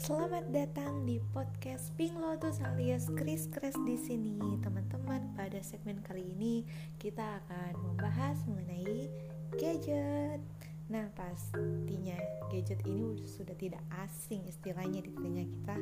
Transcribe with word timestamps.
Selamat 0.00 0.48
datang 0.48 1.04
di 1.04 1.20
podcast 1.36 1.92
Pink 1.92 2.16
Lotus 2.16 2.56
alias 2.64 3.12
Chris 3.20 3.44
Chris 3.52 3.76
di 3.84 4.00
sini, 4.00 4.32
teman-teman. 4.64 5.36
Pada 5.36 5.60
segmen 5.60 6.00
kali 6.00 6.24
ini 6.24 6.64
kita 6.96 7.20
akan 7.20 7.76
membahas 7.84 8.40
mengenai 8.48 9.12
gadget. 9.60 10.40
Nah, 10.88 11.04
pastinya 11.12 12.16
gadget 12.48 12.80
ini 12.88 13.28
sudah 13.28 13.52
tidak 13.60 13.84
asing 14.00 14.40
istilahnya 14.48 15.04
di 15.04 15.12
telinga 15.12 15.44
kita 15.44 15.76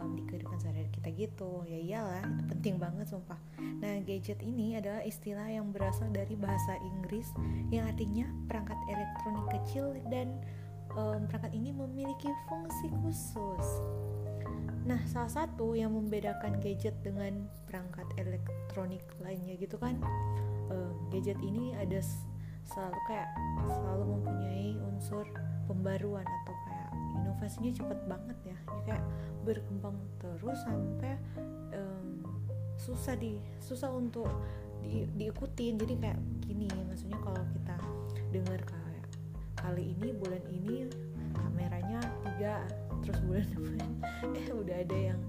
um, 0.00 0.16
di 0.16 0.24
kehidupan 0.24 0.56
sehari-hari 0.56 0.90
kita 0.96 1.08
gitu. 1.12 1.60
Ya 1.68 1.78
iyalah, 1.84 2.24
itu 2.24 2.42
penting 2.56 2.80
banget 2.80 3.12
sumpah. 3.12 3.36
Nah, 3.60 4.00
gadget 4.08 4.40
ini 4.40 4.80
adalah 4.80 5.04
istilah 5.04 5.52
yang 5.52 5.68
berasal 5.68 6.08
dari 6.08 6.32
bahasa 6.32 6.80
Inggris 6.80 7.28
yang 7.68 7.84
artinya 7.84 8.24
perangkat 8.48 8.80
elektronik 8.88 9.46
kecil 9.52 9.92
dan 10.08 10.40
um, 10.96 11.26
perangkat 11.30 11.52
ini 11.54 11.70
memiliki 11.70 12.30
fungsi 12.48 12.90
khusus. 13.02 13.66
Nah, 14.88 14.98
salah 15.06 15.30
satu 15.30 15.76
yang 15.76 15.92
membedakan 15.94 16.58
gadget 16.58 16.96
dengan 17.04 17.46
perangkat 17.68 18.08
elektronik 18.16 19.04
lainnya 19.20 19.54
gitu 19.60 19.76
kan, 19.76 20.00
um, 20.72 20.94
gadget 21.12 21.38
ini 21.44 21.76
ada 21.76 22.00
selalu 22.66 22.98
kayak 23.10 23.30
selalu 23.66 24.04
mempunyai 24.18 24.68
unsur 24.88 25.26
pembaruan 25.66 26.24
atau 26.24 26.54
kayak 26.66 26.90
inovasinya 27.22 27.70
cepet 27.74 27.98
banget 28.06 28.38
ya, 28.46 28.56
ya 28.58 28.80
kayak 28.86 29.04
berkembang 29.42 29.98
terus 30.18 30.58
sampai 30.62 31.14
um, 31.74 32.22
susah 32.78 33.14
di 33.18 33.36
susah 33.60 33.90
untuk 33.92 34.28
di, 34.80 35.04
diikutin 35.18 35.76
jadi 35.76 35.94
kayak 36.00 36.20
gini 36.46 36.68
maksudnya 36.88 37.18
kalau 37.20 37.42
kita 37.52 37.76
dengar 38.32 38.60
kayak 38.64 38.79
kali 39.60 39.92
ini 39.92 40.16
bulan 40.16 40.40
ini 40.48 40.88
kameranya 41.36 42.00
tiga 42.24 42.64
terus 43.04 43.20
bulan 43.28 43.44
depan. 43.52 43.88
Eh 44.40 44.48
udah 44.52 44.76
ada 44.80 44.98
yang 45.12 45.20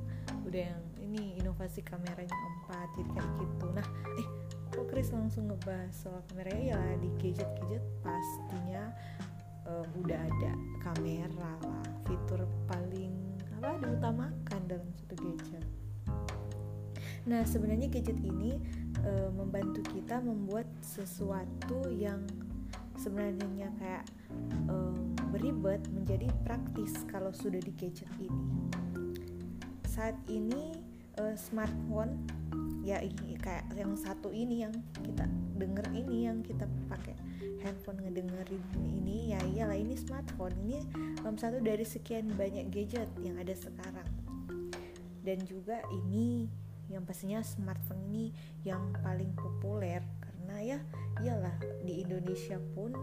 udah 0.48 0.62
yang 0.72 0.84
ini 1.04 1.36
inovasi 1.44 1.84
kameranya 1.84 2.32
empat 2.32 2.88
jadi 2.96 3.12
kayak 3.12 3.32
gitu. 3.44 3.66
Nah 3.76 3.88
eh 4.16 4.28
kok 4.72 4.86
Chris 4.88 5.12
langsung 5.12 5.52
ngebahas 5.52 5.92
soal 5.92 6.24
kameranya? 6.32 6.76
Ya 6.76 6.82
di 7.04 7.10
gadget-gadget 7.20 7.84
pastinya 8.00 8.84
um, 9.68 9.88
udah 10.00 10.20
ada 10.20 10.52
kamera 10.80 11.52
lah 11.60 11.84
fitur 12.08 12.48
paling 12.72 13.12
apa 13.60 13.78
diutamakan 13.84 14.62
dalam 14.66 14.88
satu 14.96 15.16
gadget. 15.20 15.66
Nah 17.30 17.46
sebenarnya 17.46 17.86
gadget 17.86 18.18
ini 18.26 18.58
e, 19.06 19.12
membantu 19.30 19.86
kita 19.94 20.18
membuat 20.18 20.66
sesuatu 20.82 21.86
yang 21.94 22.26
sebenarnya 23.02 23.74
kayak 23.82 24.06
um, 24.70 25.18
beribet 25.34 25.82
menjadi 25.90 26.30
praktis 26.46 27.02
kalau 27.10 27.34
sudah 27.34 27.58
di 27.58 27.74
gadget 27.74 28.10
ini. 28.22 28.46
Saat 29.90 30.14
ini 30.30 30.78
uh, 31.18 31.34
smartphone 31.34 32.22
ya 32.86 33.02
ini 33.02 33.38
kayak 33.38 33.66
yang 33.74 33.94
satu 33.98 34.30
ini 34.30 34.66
yang 34.66 34.74
kita 35.02 35.26
denger 35.58 35.86
ini 35.94 36.30
yang 36.30 36.42
kita 36.42 36.66
pakai 36.90 37.14
handphone 37.62 38.02
ngedengerin 38.02 38.62
ini 38.82 39.38
ya 39.38 39.40
iyalah 39.54 39.78
ini 39.78 39.94
smartphone 39.94 40.54
ini 40.66 40.82
um, 41.22 41.38
satu 41.38 41.62
dari 41.62 41.86
sekian 41.86 42.34
banyak 42.34 42.74
gadget 42.74 43.06
yang 43.22 43.38
ada 43.38 43.54
sekarang 43.54 44.10
dan 45.22 45.38
juga 45.46 45.78
ini 45.94 46.50
yang 46.90 47.06
pastinya 47.06 47.46
smartphone 47.46 48.02
ini 48.10 48.34
yang 48.66 48.82
paling 49.06 49.30
populer 49.38 50.02
karena 50.20 50.58
ya 50.60 50.80
iyalah 51.22 51.56
di 51.86 52.02
Indonesia 52.02 52.58
pun 52.74 52.94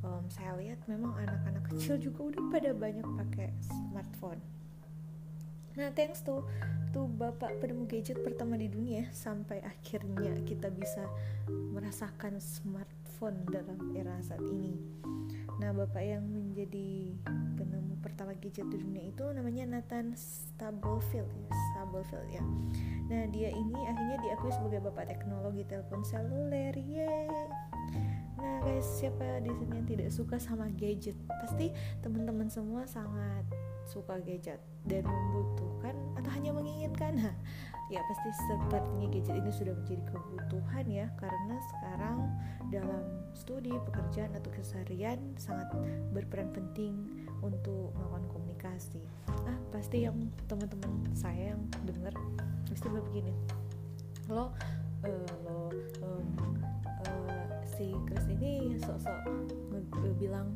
um, 0.00 0.24
saya 0.32 0.56
lihat 0.56 0.80
memang 0.88 1.12
anak-anak 1.16 1.64
kecil 1.72 2.00
juga 2.00 2.32
udah 2.32 2.42
pada 2.48 2.70
banyak 2.72 3.04
pakai 3.04 3.48
smartphone. 3.60 4.40
Nah 5.76 5.92
thanks 5.92 6.24
to 6.24 6.40
tuh 6.96 7.04
bapak 7.04 7.60
penemu 7.60 7.84
gadget 7.84 8.24
pertama 8.24 8.56
di 8.56 8.72
dunia 8.72 9.12
sampai 9.12 9.60
akhirnya 9.60 10.32
kita 10.48 10.72
bisa 10.72 11.04
merasakan 11.76 12.40
smartphone 13.16 13.48
dalam 13.48 13.80
era 13.96 14.20
saat 14.20 14.44
ini 14.44 14.76
nah 15.56 15.72
bapak 15.72 16.04
yang 16.04 16.20
menjadi 16.28 17.16
penemu 17.56 17.96
pertama 18.04 18.36
gadget 18.36 18.68
di 18.68 18.76
dunia 18.76 19.08
itu 19.08 19.24
namanya 19.32 19.64
Nathan 19.64 20.12
Stubblefield 20.12 21.32
ya 21.32 21.48
Stubblefield 21.72 22.28
ya 22.28 22.44
Nah, 23.06 23.22
dia 23.30 23.54
ini 23.54 23.78
akhirnya 23.86 24.18
diakui 24.18 24.50
sebagai 24.50 24.82
bapak 24.82 25.06
teknologi 25.06 25.62
telepon 25.62 26.02
seluler. 26.02 26.74
Yeay. 26.74 27.30
Nah, 28.34 28.66
guys, 28.66 28.82
siapa 28.98 29.46
di 29.46 29.54
sini 29.54 29.78
yang 29.78 29.86
tidak 29.86 30.10
suka 30.10 30.42
sama 30.42 30.66
gadget? 30.74 31.14
Pasti 31.30 31.70
teman-teman 32.02 32.50
semua 32.50 32.82
sangat 32.82 33.46
suka 33.86 34.18
gadget 34.22 34.60
dan 34.84 35.06
membutuhkan 35.06 35.96
atau 36.18 36.30
hanya 36.34 36.50
menginginkan. 36.52 37.16
Ya 37.86 38.02
pasti 38.10 38.34
sepertinya 38.50 39.06
gadget 39.14 39.38
ini 39.38 39.50
sudah 39.54 39.70
menjadi 39.78 40.02
kebutuhan 40.10 40.90
ya 40.90 41.06
karena 41.22 41.54
sekarang 41.70 42.18
dalam 42.66 43.30
studi, 43.30 43.70
pekerjaan 43.78 44.34
atau 44.34 44.50
keseharian 44.50 45.22
sangat 45.38 45.70
berperan 46.10 46.50
penting 46.50 46.98
untuk 47.46 47.94
melakukan 47.94 48.26
komunikasi. 48.26 48.98
Ah, 49.30 49.54
pasti 49.70 50.02
yang 50.02 50.18
teman-teman 50.50 51.14
saya 51.14 51.54
yang 51.54 51.62
dengar 51.86 52.10
pasti 52.66 52.90
begini 52.90 53.30
lo 54.26 54.50
uh, 55.06 55.32
lo 55.46 55.70
um, 56.02 56.26
uh, 57.06 57.46
si 57.62 57.94
Chris 58.10 58.26
ini 58.26 58.74
sok-sok 58.82 59.22
bilang 60.18 60.50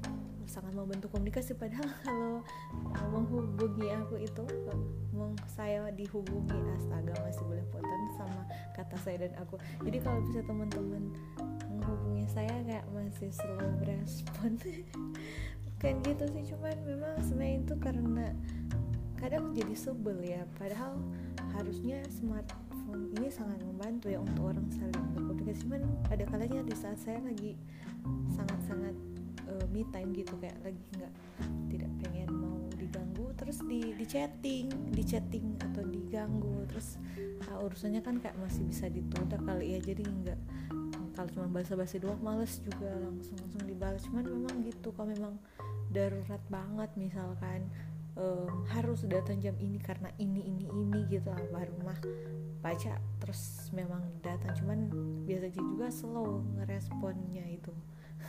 sangat 0.50 0.75
membantu 0.75 1.06
komunikasi. 1.15 1.55
Padahal 1.55 1.87
kalau 2.03 2.43
menghubungi 3.15 3.94
aku 3.94 4.19
itu 4.19 4.43
mau 5.15 5.31
saya 5.47 5.87
dihubungi 5.94 6.59
astaga 6.75 7.15
masih 7.22 7.47
boleh 7.47 7.65
potong 7.71 8.05
sama 8.19 8.43
kata 8.75 8.97
saya 8.99 9.16
dan 9.31 9.33
aku. 9.38 9.55
Jadi 9.87 9.99
kalau 10.03 10.19
bisa 10.27 10.43
teman-teman 10.43 11.15
menghubungi 11.71 12.27
saya 12.27 12.50
kayak 12.66 12.87
masih 12.91 13.31
slow 13.31 13.71
respon. 13.87 14.59
Kan 15.81 16.03
gitu 16.05 16.28
sih 16.34 16.44
cuman 16.53 16.77
memang 16.84 17.15
sebenarnya 17.25 17.56
itu 17.65 17.75
karena 17.78 18.27
kadang 19.22 19.55
jadi 19.55 19.75
sebel 19.78 20.19
ya. 20.27 20.43
Padahal 20.59 20.99
harusnya 21.55 22.03
smartphone 22.11 23.15
ini 23.17 23.31
sangat 23.31 23.62
membantu 23.62 24.11
ya 24.11 24.19
untuk 24.19 24.50
orang 24.50 24.67
saling 24.75 25.06
berkomunikasi. 25.15 25.62
Cuman 25.65 25.82
ada 26.11 26.25
kalanya 26.27 26.61
di 26.67 26.75
saat 26.77 26.99
saya 27.00 27.22
lagi 27.25 27.56
sangat-sangat 28.37 29.09
uh, 29.60 29.69
me 29.69 29.84
time 29.93 30.10
gitu 30.16 30.32
kayak 30.41 30.56
lagi 30.65 30.81
nggak 30.97 31.12
tidak 31.69 31.91
pengen 32.00 32.28
mau 32.32 32.59
diganggu 32.81 33.26
terus 33.37 33.60
di 33.69 33.93
di 33.94 34.06
chatting 34.09 34.72
di 34.91 35.03
chatting 35.04 35.60
atau 35.60 35.84
diganggu 35.84 36.65
terus 36.72 36.97
uh, 37.53 37.60
urusannya 37.60 38.00
kan 38.00 38.16
kayak 38.19 38.34
masih 38.41 38.65
bisa 38.65 38.88
ditunda 38.88 39.37
kali 39.44 39.76
ya 39.76 39.78
jadi 39.84 40.03
nggak 40.03 40.41
kalau 41.20 41.28
cuma 41.37 41.60
basa-basi 41.60 42.00
doang 42.00 42.16
males 42.25 42.65
juga 42.65 42.88
langsung 42.97 43.37
langsung 43.37 43.69
dibalas. 43.69 44.00
Cuman 44.09 44.25
memang 44.25 44.54
gitu 44.65 44.88
kalau 44.97 45.12
memang 45.12 45.34
darurat 45.93 46.41
banget 46.49 46.91
misalkan 46.97 47.69
um, 48.16 48.65
harus 48.72 49.04
datang 49.04 49.37
jam 49.43 49.53
ini 49.60 49.76
karena 49.82 50.09
ini 50.16 50.49
ini 50.49 50.65
ini 50.70 51.00
gitu 51.12 51.28
lah 51.28 51.44
baru 51.53 51.76
mah 51.84 52.00
baca 52.65 52.97
terus 53.20 53.69
memang 53.76 54.00
datang. 54.25 54.56
Cuman 54.56 54.88
biasa 55.28 55.53
juga 55.53 55.93
slow 55.93 56.41
ngeresponnya 56.56 57.44
itu 57.53 57.72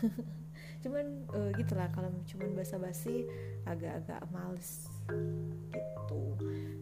cuman 0.82 1.06
uh, 1.34 1.50
gitulah 1.54 1.88
kalau 1.94 2.10
cuman 2.26 2.58
basa-basi 2.58 3.26
agak-agak 3.70 4.22
males 4.34 4.90
gitu. 5.70 6.24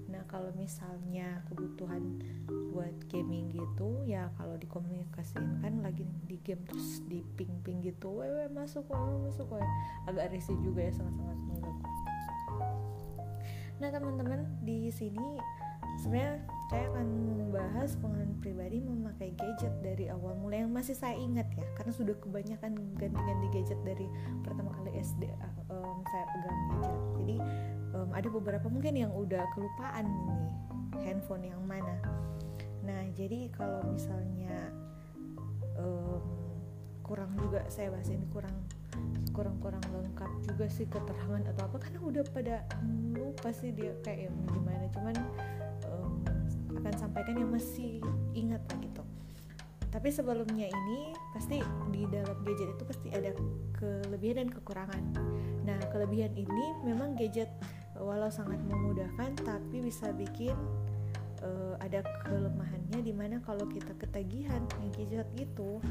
Nah 0.07 0.23
kalau 0.31 0.51
misalnya 0.55 1.43
kebutuhan 1.51 2.23
buat 2.71 2.95
gaming 3.11 3.51
gitu 3.51 4.07
ya 4.07 4.31
kalau 4.39 4.55
dikomunikasiin 4.55 5.59
kan 5.59 5.83
lagi 5.83 6.07
di 6.25 6.39
game 6.41 6.63
terus 6.63 7.03
di 7.11 7.25
ping-ping 7.35 7.83
gitu 7.83 8.23
wewe 8.23 8.47
masuk 8.49 8.87
wewe 8.87 9.27
masuk 9.27 9.47
wewe 9.51 9.67
agak 10.07 10.31
risih 10.31 10.55
juga 10.63 10.87
ya 10.87 10.93
sangat-sangat 10.95 11.37
mengganggu 11.49 11.87
Nah 13.79 13.89
teman-teman 13.95 14.43
di 14.63 14.91
sini 14.91 15.39
sebenarnya 16.03 16.43
saya 16.69 16.85
akan 16.93 17.07
membahas 17.49 17.97
pengalaman 17.97 18.37
pribadi 18.45 18.77
memakai 18.77 19.33
gadget 19.33 19.73
dari 19.81 20.05
awal 20.13 20.37
mulai 20.37 20.61
yang 20.61 20.69
masih 20.69 20.93
saya 20.93 21.17
ingat 21.17 21.49
ya 21.57 21.65
karena 21.73 21.89
sudah 21.89 22.13
kebanyakan 22.21 22.77
ganti-ganti 22.93 23.47
gadget 23.49 23.79
dari 23.81 24.05
pertama 24.45 24.69
kali 24.77 24.93
SD 25.01 25.33
um, 25.73 25.97
saya 26.05 26.29
pegang 26.29 26.59
gadget. 26.69 27.01
Jadi 27.17 27.37
um, 27.97 28.09
ada 28.13 28.27
beberapa 28.29 28.67
mungkin 28.69 28.93
yang 29.01 29.11
udah 29.17 29.41
kelupaan 29.57 30.05
nih 30.05 30.53
handphone 31.09 31.49
yang 31.49 31.61
mana. 31.65 31.97
Nah 32.85 33.01
jadi 33.17 33.49
kalau 33.49 33.81
misalnya 33.89 34.69
um, 35.81 36.21
kurang 37.01 37.33
juga 37.33 37.65
saya 37.65 37.89
bahas 37.89 38.13
ini 38.13 38.29
kurang 38.29 38.53
kurang-kurang 39.33 39.81
lengkap 39.89 40.31
juga 40.45 40.69
sih 40.69 40.85
keterangan 40.85 41.49
atau 41.49 41.65
apa 41.65 41.77
karena 41.81 41.99
udah 42.05 42.23
pada 42.29 42.61
lupa 43.17 43.49
sih 43.49 43.73
dia 43.73 43.97
kayak 44.05 44.29
gimana. 44.53 44.85
Cuman 44.93 45.15
um, 45.17 45.58
akan 46.79 46.93
sampaikan 46.95 47.35
yang 47.35 47.51
masih 47.51 47.99
ingat 48.33 48.63
gitu. 48.79 49.03
Tapi 49.89 50.13
sebelumnya 50.13 50.69
ini 50.69 51.17
pasti 51.33 51.57
di 51.89 52.05
dalam 52.05 52.37
gadget 52.45 52.77
itu 52.77 52.83
pasti 52.85 53.07
ada 53.09 53.33
kelebihan 53.73 54.45
dan 54.45 54.49
kekurangan. 54.53 55.03
Nah 55.65 55.79
kelebihan 55.89 56.33
ini 56.37 56.65
memang 56.85 57.17
gadget 57.17 57.49
walau 57.97 58.29
sangat 58.29 58.61
memudahkan 58.69 59.33
tapi 59.41 59.81
bisa 59.81 60.13
bikin 60.13 60.53
uh, 61.41 61.75
ada 61.81 62.05
kelemahannya 62.21 63.01
di 63.01 63.11
mana 63.11 63.41
kalau 63.41 63.65
kita 63.65 63.91
ketagihan 63.97 64.61
gadget 64.93 65.25
gitu 65.35 65.81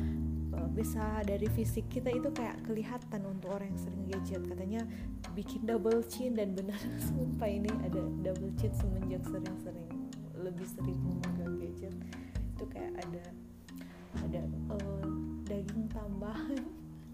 uh, 0.55 0.69
bisa 0.73 1.21
dari 1.27 1.51
fisik 1.51 1.91
kita 1.91 2.15
itu 2.15 2.31
kayak 2.31 2.55
kelihatan 2.71 3.27
untuk 3.27 3.51
orang 3.51 3.75
yang 3.75 3.83
sering 3.83 4.05
gadget. 4.07 4.43
Katanya 4.47 4.83
bikin 5.35 5.67
double 5.67 6.07
chin 6.07 6.39
dan 6.39 6.55
benar. 6.55 6.79
Sumpah 7.11 7.51
ini 7.51 7.71
ada 7.83 7.99
double 8.23 8.55
chin 8.63 8.71
semenjak 8.79 9.27
sering-sering 9.27 9.88
lebih 10.59 10.75
sering 10.75 10.99
memegang 11.07 11.55
gadget 11.63 11.95
itu 12.35 12.65
kayak 12.67 12.91
ada 12.99 13.25
ada 14.27 14.43
uh, 14.75 15.07
daging 15.47 15.87
tambahan 15.87 16.67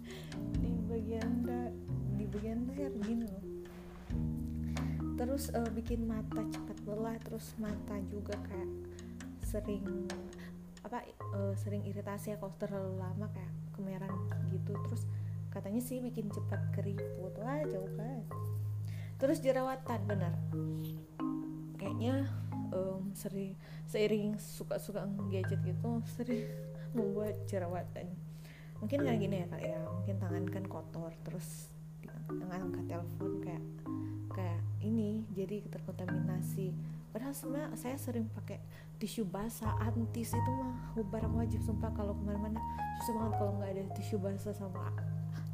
di 0.65 0.73
bagian 0.89 1.45
da 1.45 1.69
di 2.17 2.25
bagian 2.25 2.65
leher 2.73 2.89
gini 3.05 3.29
loh. 3.29 3.45
Terus 5.21 5.53
uh, 5.53 5.69
bikin 5.77 6.09
mata 6.09 6.41
cepat 6.41 6.89
lelah 6.89 7.21
terus 7.21 7.53
mata 7.61 8.01
juga 8.09 8.33
kayak 8.49 8.71
sering 9.45 10.09
apa 10.81 11.05
uh, 11.37 11.53
sering 11.61 11.85
iritasi 11.85 12.33
ya 12.33 12.41
kalau 12.41 12.57
terlalu 12.57 12.97
lama 12.97 13.29
kayak 13.29 13.53
kemerahan 13.77 14.41
gitu. 14.57 14.73
Terus 14.89 15.05
katanya 15.53 15.85
sih 15.85 16.01
bikin 16.01 16.33
cepat 16.33 16.65
keriput 16.73 17.37
wah 17.45 17.61
jauh 17.69 17.93
kan. 17.93 18.25
Terus 19.21 19.45
jerawatan 19.45 20.01
benar 20.09 20.33
kayaknya 21.85 22.25
um, 22.75 23.15
sering 23.15 23.55
seiring 23.87 24.35
suka-suka 24.37 25.07
gadget 25.31 25.63
gitu 25.63 26.03
sering 26.19 26.45
membuat 26.93 27.39
jerawatan 27.47 28.11
mungkin 28.85 29.01
kayak 29.01 29.17
gini 29.17 29.37
ya 29.41 29.47
kak 29.49 29.63
ya. 29.65 29.81
Mungkin 29.81 30.17
tangan 30.21 30.45
kan 30.53 30.65
kotor 30.69 31.13
terus 31.25 31.73
angkat 32.53 32.85
telepon 32.85 33.41
kayak 33.41 33.65
kayak 34.37 34.61
ini 34.85 35.25
jadi 35.33 35.65
terkontaminasi. 35.73 36.77
Padahal 37.09 37.33
sebenarnya 37.33 37.73
saya 37.81 37.97
sering 37.97 38.29
pakai 38.29 38.61
tisu 39.01 39.25
basah 39.25 39.73
antis 39.81 40.37
itu 40.37 40.51
mah 40.53 40.93
barang 41.01 41.33
wajib 41.33 41.65
sumpah. 41.65 41.97
Kalau 41.97 42.13
ke 42.13 42.23
mana-mana 42.29 42.61
susah 43.01 43.13
banget 43.17 43.33
kalau 43.41 43.53
nggak 43.57 43.71
ada 43.73 43.83
tisu 43.97 44.17
basah 44.21 44.53
sama 44.53 44.93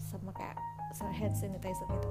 sama 0.01 0.35
kayak 0.35 0.59
hand 0.99 1.35
sanitizer 1.39 1.87
gitu 1.87 2.11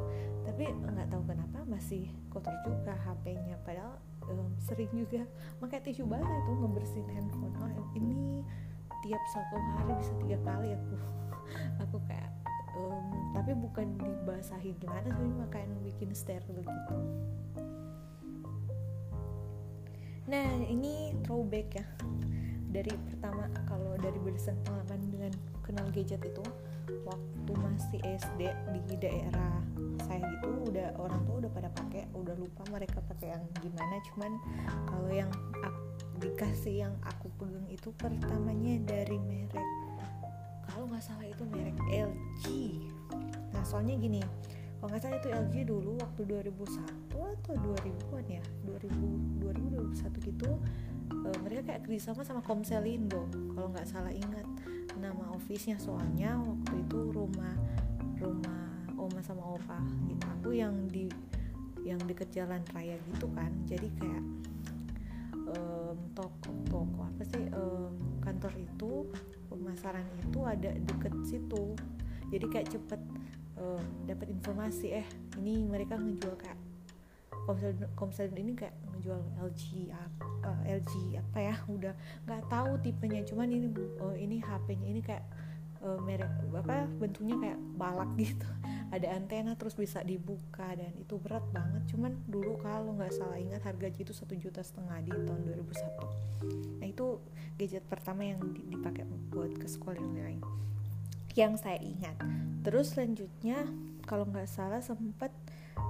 tapi 0.60 0.76
nggak 0.76 1.08
tahu 1.08 1.24
kenapa 1.24 1.64
masih 1.70 2.12
kotor 2.28 2.52
juga 2.68 2.92
HP-nya 3.08 3.56
padahal 3.64 3.96
um, 4.28 4.52
sering 4.60 4.92
juga 4.92 5.24
pakai 5.64 5.80
tisu 5.80 6.04
basah 6.04 6.36
itu 6.46 6.52
ngebersihin 6.60 7.08
handphone. 7.08 7.56
Oh 7.64 7.72
ini 7.96 8.44
tiap 9.06 9.24
satu 9.32 9.56
hari 9.56 9.94
bisa 9.96 10.14
tiga 10.26 10.38
kali 10.44 10.76
aku. 10.76 10.96
Aku 11.88 11.98
kayak 12.12 12.28
um, 12.76 13.32
tapi 13.32 13.56
bukan 13.56 13.88
dibasahi 13.98 14.76
gimana 14.84 15.08
sih 15.16 15.30
makanya 15.40 15.78
bikin 15.82 16.12
steril 16.12 16.60
gitu. 16.60 16.96
Nah 20.28 20.50
ini 20.68 21.16
throwback 21.24 21.80
ya 21.80 21.86
dari 22.70 22.94
pertama 23.10 23.50
kalau 23.66 23.98
dari 23.98 24.18
berdasarkan 24.22 24.62
pengalaman 24.66 25.02
dengan 25.10 25.34
kenal 25.66 25.88
gadget 25.94 26.22
itu 26.22 26.46
waktu 27.06 27.52
masih 27.58 28.00
SD 28.06 28.42
di 28.90 28.96
daerah 29.02 29.62
saya 30.06 30.22
gitu 30.38 30.70
udah 30.70 30.94
orang 31.02 31.22
tua 31.26 31.36
udah 31.46 31.52
pada 31.54 31.70
pakai 31.74 32.06
udah 32.14 32.36
lupa 32.38 32.62
mereka 32.70 33.02
pakai 33.06 33.34
yang 33.34 33.44
gimana. 33.62 33.96
Cuman 34.10 34.32
kalau 34.90 35.10
yang 35.10 35.30
aku, 35.66 35.82
dikasih 36.20 36.88
yang 36.88 36.96
aku 37.06 37.32
pegang 37.40 37.68
itu 37.72 37.90
pertamanya 37.96 38.76
dari 38.84 39.18
merek 39.24 39.70
kalau 40.80 40.96
nggak 40.96 41.04
salah 41.04 41.28
itu 41.28 41.44
merek 41.48 41.76
LG 41.92 42.44
nah 43.52 43.64
soalnya 43.68 44.00
gini 44.00 44.22
kalau 44.80 44.96
nggak 44.96 45.04
salah 45.04 45.18
itu 45.20 45.30
LG 45.32 45.56
dulu 45.68 45.92
waktu 46.00 46.22
2001 46.24 47.20
atau 47.20 47.54
2000-an 47.56 48.26
ya 48.32 48.44
2000 48.64 49.44
2021 49.44 50.28
gitu 50.32 50.52
uh, 51.26 51.38
mereka 51.44 51.74
kayak 51.74 51.82
kerjasama 51.88 52.22
sama 52.24 52.42
Komselindo 52.44 53.28
kalau 53.56 53.70
nggak 53.72 53.88
salah 53.88 54.14
ingat 54.14 54.46
nama 55.00 55.32
office-nya. 55.36 55.80
Soalnya 55.80 56.36
waktu 56.40 56.84
itu 56.84 57.00
rumah 57.16 57.56
rumah 58.20 58.68
oma 59.00 59.20
sama 59.24 59.44
opa 59.56 59.80
gitu. 60.12 60.24
Aku 60.40 60.50
yang 60.52 60.76
di 60.92 61.08
yang 61.88 62.00
deket 62.04 62.30
jalan 62.36 62.60
raya 62.76 63.00
gitu 63.16 63.32
kan. 63.32 63.52
Jadi 63.64 63.88
kayak 63.96 64.24
um, 65.56 65.98
toko 66.12 66.52
toko 66.68 67.00
apa 67.08 67.24
sih 67.24 67.48
um, 67.56 67.96
kantor 68.20 68.54
itu 68.60 68.92
pemasaran 69.48 70.06
itu 70.20 70.40
ada 70.44 70.72
deket 70.76 71.14
situ. 71.24 71.74
Jadi 72.30 72.46
kayak 72.52 72.68
cepet 72.70 73.02
um, 73.58 73.84
dapat 74.06 74.28
informasi 74.30 75.02
eh 75.02 75.08
ini 75.40 75.64
mereka 75.66 75.96
ngejual 75.98 76.36
kayak 76.38 76.59
komsel 77.98 78.30
ini 78.36 78.54
kayak 78.54 78.76
ngejual 78.94 79.22
LG 79.42 79.90
uh, 80.44 80.62
LG 80.68 80.94
apa 81.18 81.38
ya 81.40 81.56
udah 81.66 81.94
nggak 82.28 82.44
tahu 82.52 82.72
tipenya 82.84 83.22
cuman 83.26 83.48
ini 83.50 83.68
uh, 84.04 84.16
ini 84.18 84.38
HP-nya 84.44 84.88
ini 84.92 85.02
kayak 85.02 85.26
uh, 85.84 86.00
merek 86.04 86.30
apa 86.52 86.88
bentuknya 87.00 87.36
kayak 87.40 87.60
balak 87.80 88.10
gitu. 88.20 88.48
Ada 88.96 89.22
antena 89.22 89.54
terus 89.54 89.78
bisa 89.78 90.02
dibuka 90.02 90.66
dan 90.74 90.90
itu 90.98 91.22
berat 91.22 91.46
banget 91.54 91.86
cuman 91.94 92.18
dulu 92.26 92.58
kalau 92.58 92.98
nggak 92.98 93.14
salah 93.14 93.38
ingat 93.38 93.62
harga 93.62 93.86
itu 93.94 94.14
satu 94.18 94.34
juta 94.34 94.66
setengah 94.66 94.98
di 95.06 95.14
tahun 95.14 95.42
2001 95.46 96.82
nah 96.82 96.88
itu 96.90 97.22
gadget 97.62 97.86
pertama 97.86 98.26
yang 98.26 98.42
dipakai 98.56 99.06
buat 99.30 99.54
ke 99.62 99.70
sekolah 99.70 100.02
yang 100.02 100.16
lain 100.18 100.42
yang 101.38 101.54
saya 101.54 101.78
ingat 101.78 102.18
terus 102.66 102.98
selanjutnya 102.98 103.68
kalau 104.10 104.26
nggak 104.26 104.50
salah 104.50 104.82
sempat 104.82 105.30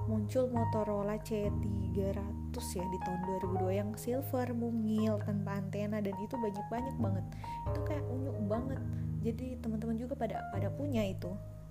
muncul 0.06 0.50
Motorola 0.50 1.16
C300 1.22 2.54
ya 2.54 2.84
di 2.86 2.98
tahun 3.06 3.20
2002 3.42 3.80
yang 3.80 3.90
silver 3.94 4.50
mungil 4.52 5.22
tanpa 5.22 5.62
antena 5.62 6.02
dan 6.02 6.14
itu 6.18 6.34
banyak-banyak 6.34 6.96
banget. 6.98 7.24
Itu 7.70 7.80
kayak 7.86 8.04
unyuk 8.10 8.38
banget. 8.50 8.80
Jadi 9.20 9.46
teman-teman 9.60 9.96
juga 10.00 10.14
pada 10.16 10.40
pada 10.50 10.68
punya 10.72 11.04
itu 11.04 11.30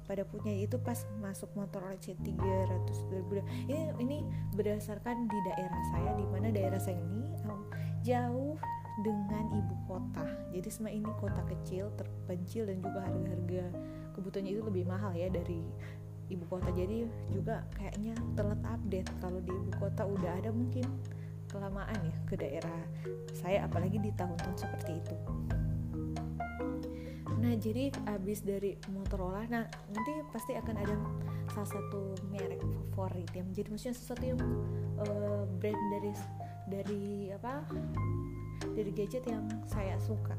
pada 0.09 0.25
punya 0.25 0.49
itu 0.49 0.73
pas 0.81 1.05
masuk 1.21 1.53
motor 1.53 1.85
C300 2.01 2.25
2002 3.13 3.69
ini 3.69 3.93
ini 4.01 4.17
berdasarkan 4.57 5.29
di 5.29 5.37
daerah 5.45 5.81
saya 5.93 6.11
di 6.17 6.25
mana 6.25 6.49
daerah 6.49 6.81
saya 6.81 6.97
ini 6.97 7.29
jauh 8.03 8.55
dengan 8.99 9.45
ibu 9.55 9.75
kota. 9.87 10.27
Jadi 10.51 10.69
semua 10.71 10.91
ini 10.91 11.07
kota 11.19 11.39
kecil 11.47 11.91
terpencil 11.95 12.67
dan 12.67 12.83
juga 12.83 12.99
harga-harga 13.03 13.63
kebutuhannya 14.15 14.51
itu 14.51 14.63
lebih 14.65 14.83
mahal 14.87 15.15
ya 15.15 15.31
dari 15.31 15.63
ibu 16.29 16.45
kota. 16.47 16.69
Jadi 16.73 17.05
juga 17.33 17.65
kayaknya 17.75 18.13
telat 18.37 18.61
update 18.65 19.09
kalau 19.19 19.41
di 19.41 19.51
ibu 19.51 19.71
kota 19.77 20.05
udah 20.05 20.31
ada 20.39 20.49
mungkin 20.53 20.85
kelamaan 21.49 21.97
ya 22.05 22.15
ke 22.29 22.37
daerah 22.37 22.81
saya 23.33 23.65
apalagi 23.65 23.97
di 23.97 24.13
tahun-tahun 24.13 24.55
seperti 24.57 24.91
itu. 25.01 25.15
Nah 27.39 27.53
jadi 27.55 27.89
abis 28.05 28.45
dari 28.45 28.77
Motorola 28.93 29.47
nah 29.49 29.65
nanti 29.65 30.11
pasti 30.29 30.53
akan 30.53 30.75
ada 30.77 30.95
salah 31.49 31.69
satu 31.69 32.13
merek 32.29 32.61
favorit 32.93 33.31
yang 33.33 33.47
menjadi 33.49 33.67
maksudnya 33.71 33.95
sesuatu 33.95 34.23
yang 34.27 34.41
uh, 35.01 35.47
brand 35.57 35.81
dari 35.89 36.11
dari 36.69 37.03
apa 37.33 37.63
dari 38.75 38.91
gadget 38.91 39.23
yang 39.25 39.47
saya 39.65 39.95
suka 40.03 40.35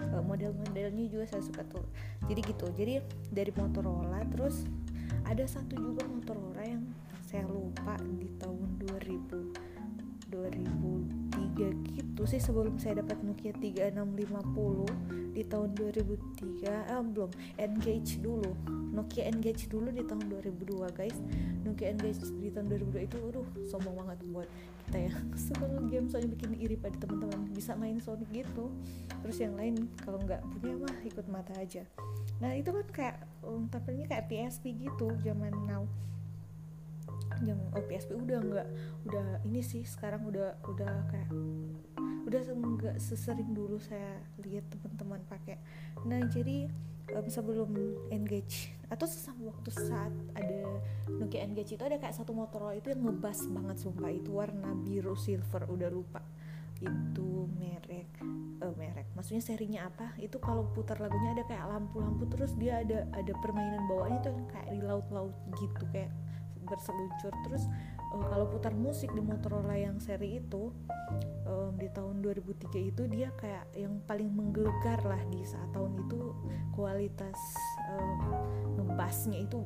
uh, 0.00 0.22
model-modelnya 0.22 1.10
juga 1.10 1.24
saya 1.26 1.42
suka 1.42 1.62
tuh. 1.66 1.84
Jadi 2.30 2.40
gitu. 2.46 2.66
Jadi 2.74 3.02
dari 3.34 3.52
Motorola 3.54 4.22
terus 4.30 4.64
ada 5.26 5.44
satu 5.44 5.76
juga 5.76 6.06
Motorola 6.06 6.62
yang 6.64 6.84
saya 7.28 7.44
lupa 7.44 7.98
di 8.16 8.28
tahun 8.40 8.80
2000 8.88 9.78
2003 10.28 11.97
gitu 12.18 12.34
sih 12.34 12.42
sebelum 12.42 12.74
saya 12.82 12.98
dapat 12.98 13.22
Nokia 13.22 13.54
3650 13.54 15.38
di 15.38 15.46
tahun 15.46 15.70
2003 15.78 16.66
eh, 16.66 17.02
belum 17.14 17.30
Engage 17.62 18.18
dulu. 18.18 18.58
Nokia 18.90 19.30
Engage 19.30 19.70
dulu 19.70 19.94
di 19.94 20.02
tahun 20.02 20.26
2002 20.26 20.98
guys. 20.98 21.14
Nokia 21.62 21.94
Engage 21.94 22.26
di 22.42 22.50
tahun 22.50 22.74
2002 22.90 23.06
itu 23.06 23.16
aduh 23.22 23.46
sombong 23.70 24.02
banget 24.02 24.18
buat 24.34 24.50
kita 24.90 24.98
yang 25.06 25.14
suka 25.38 25.66
game 25.86 26.10
soalnya 26.10 26.34
bikin 26.34 26.58
iri 26.58 26.74
pada 26.74 26.98
teman-teman. 26.98 27.54
Bisa 27.54 27.78
main 27.78 28.02
Sonic 28.02 28.26
gitu. 28.34 28.66
Terus 29.22 29.38
yang 29.38 29.54
lain 29.54 29.86
kalau 30.02 30.18
nggak 30.18 30.42
punya 30.58 30.74
mah 30.74 30.98
ikut 31.06 31.26
mata 31.30 31.54
aja. 31.54 31.86
Nah 32.42 32.50
itu 32.58 32.74
kan 32.74 32.86
kayak 32.90 33.16
um, 33.46 33.70
tampilnya 33.70 34.10
kayak 34.10 34.26
PSP 34.26 34.74
gitu 34.74 35.14
zaman 35.22 35.54
now. 35.70 35.86
Yang 37.46 37.62
oh 37.78 37.84
PSP 37.86 38.10
udah 38.18 38.42
nggak 38.42 38.68
udah 39.06 39.26
ini 39.46 39.62
sih 39.62 39.86
sekarang 39.86 40.26
udah 40.26 40.58
udah 40.66 41.06
kayak 41.14 41.30
udah 42.28 42.42
nggak 42.44 42.96
sesering 43.00 43.56
dulu 43.56 43.80
saya 43.80 44.20
lihat 44.44 44.68
teman-teman 44.68 45.24
pakai. 45.24 45.56
Nah 46.04 46.20
jadi 46.28 46.68
um, 47.16 47.26
sebelum 47.26 47.72
engage 48.12 48.76
atau 48.92 49.08
sesama 49.08 49.48
waktu 49.52 49.72
saat 49.72 50.12
ada 50.36 50.80
Nokia 51.08 51.44
engage 51.44 51.76
itu 51.76 51.84
ada 51.84 51.96
kayak 51.96 52.16
satu 52.16 52.36
Motorola 52.36 52.76
itu 52.76 52.92
yang 52.92 53.00
ngebas 53.00 53.48
banget 53.48 53.76
sumpah. 53.80 54.12
Itu 54.12 54.36
warna 54.36 54.76
biru 54.76 55.16
silver 55.16 55.64
udah 55.72 55.88
lupa. 55.88 56.20
Itu 56.78 57.48
merek 57.56 58.12
uh, 58.62 58.74
merek. 58.76 59.08
Maksudnya 59.14 59.42
serinya 59.42 59.80
apa? 59.88 60.14
Itu 60.18 60.36
kalau 60.42 60.68
putar 60.74 60.98
lagunya 61.00 61.32
ada 61.32 61.44
kayak 61.46 61.64
lampu-lampu 61.64 62.28
terus 62.28 62.52
dia 62.58 62.82
ada 62.82 63.06
ada 63.14 63.32
permainan 63.40 63.86
bawaannya 63.88 64.20
tuh 64.20 64.34
kayak 64.52 64.68
di 64.74 64.80
laut-laut 64.84 65.34
gitu 65.56 65.84
kayak 65.94 66.12
berseluncur. 66.68 67.32
Terus 67.48 67.64
uh, 68.14 68.26
kalau 68.28 68.46
putar 68.48 68.72
musik 68.74 69.10
di 69.12 69.22
Motorola 69.22 69.76
yang 69.76 70.00
seri 70.00 70.40
itu 70.40 70.72
um, 71.48 71.72
di 71.76 71.88
tahun 71.92 72.20
2003 72.24 72.90
itu 72.94 73.02
dia 73.10 73.32
kayak 73.36 73.68
yang 73.76 74.00
paling 74.04 74.28
menggelegar 74.32 75.00
lah 75.04 75.20
di 75.28 75.44
saat 75.44 75.68
tahun 75.72 75.96
itu 76.06 76.32
kualitas 76.72 77.38
um, 77.92 78.18
ngebasnya 78.78 79.44
itu 79.44 79.60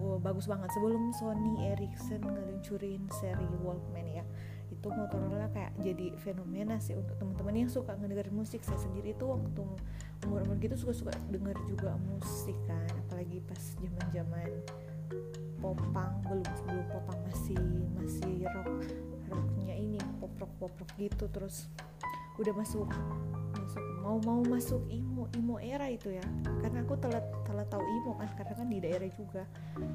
uh, 0.00 0.18
bagus 0.20 0.48
banget. 0.48 0.68
Sebelum 0.74 1.12
Sony 1.16 1.72
Ericsson 1.72 2.22
ngeluncurin 2.24 3.04
seri 3.20 3.48
Walkman 3.64 4.08
ya 4.08 4.24
itu 4.68 4.88
Motorola 4.92 5.48
kayak 5.50 5.72
jadi 5.80 6.12
fenomena 6.20 6.76
sih 6.76 6.92
untuk 6.92 7.16
teman-teman 7.16 7.66
yang 7.66 7.70
suka 7.72 7.96
ngedengerin 7.96 8.36
musik. 8.36 8.60
Saya 8.60 8.78
sendiri 8.78 9.16
tuh 9.16 9.32
waktu 9.32 9.64
umur-umur 10.26 10.58
gitu 10.58 10.74
suka-suka 10.74 11.14
denger 11.30 11.54
juga 11.70 11.94
musik 12.10 12.58
kan 12.66 12.90
apalagi 13.06 13.38
pas 13.46 13.62
zaman-zaman 13.78 14.50
popang 15.58 16.12
belum 16.26 16.48
sebelum 16.56 16.86
popang 16.90 17.18
masih 17.26 17.58
masih 17.98 18.36
rock 18.46 18.86
rocknya 19.28 19.74
ini 19.74 19.98
pop 20.18 20.32
rock 20.38 20.90
gitu 20.96 21.26
terus 21.30 21.68
udah 22.38 22.54
masuk 22.54 22.86
masuk 23.58 23.82
mau 23.98 24.16
mau 24.22 24.40
masuk 24.46 24.80
imo 24.88 25.28
imo 25.36 25.60
era 25.60 25.84
itu 25.90 26.14
ya. 26.14 26.24
Karena 26.64 26.80
aku 26.80 26.96
telat 26.96 27.26
telat 27.44 27.68
tahu 27.68 27.82
imo 27.82 28.16
kan 28.16 28.30
karena 28.40 28.54
kan 28.56 28.68
di 28.70 28.78
daerah 28.80 29.10
juga. 29.12 29.42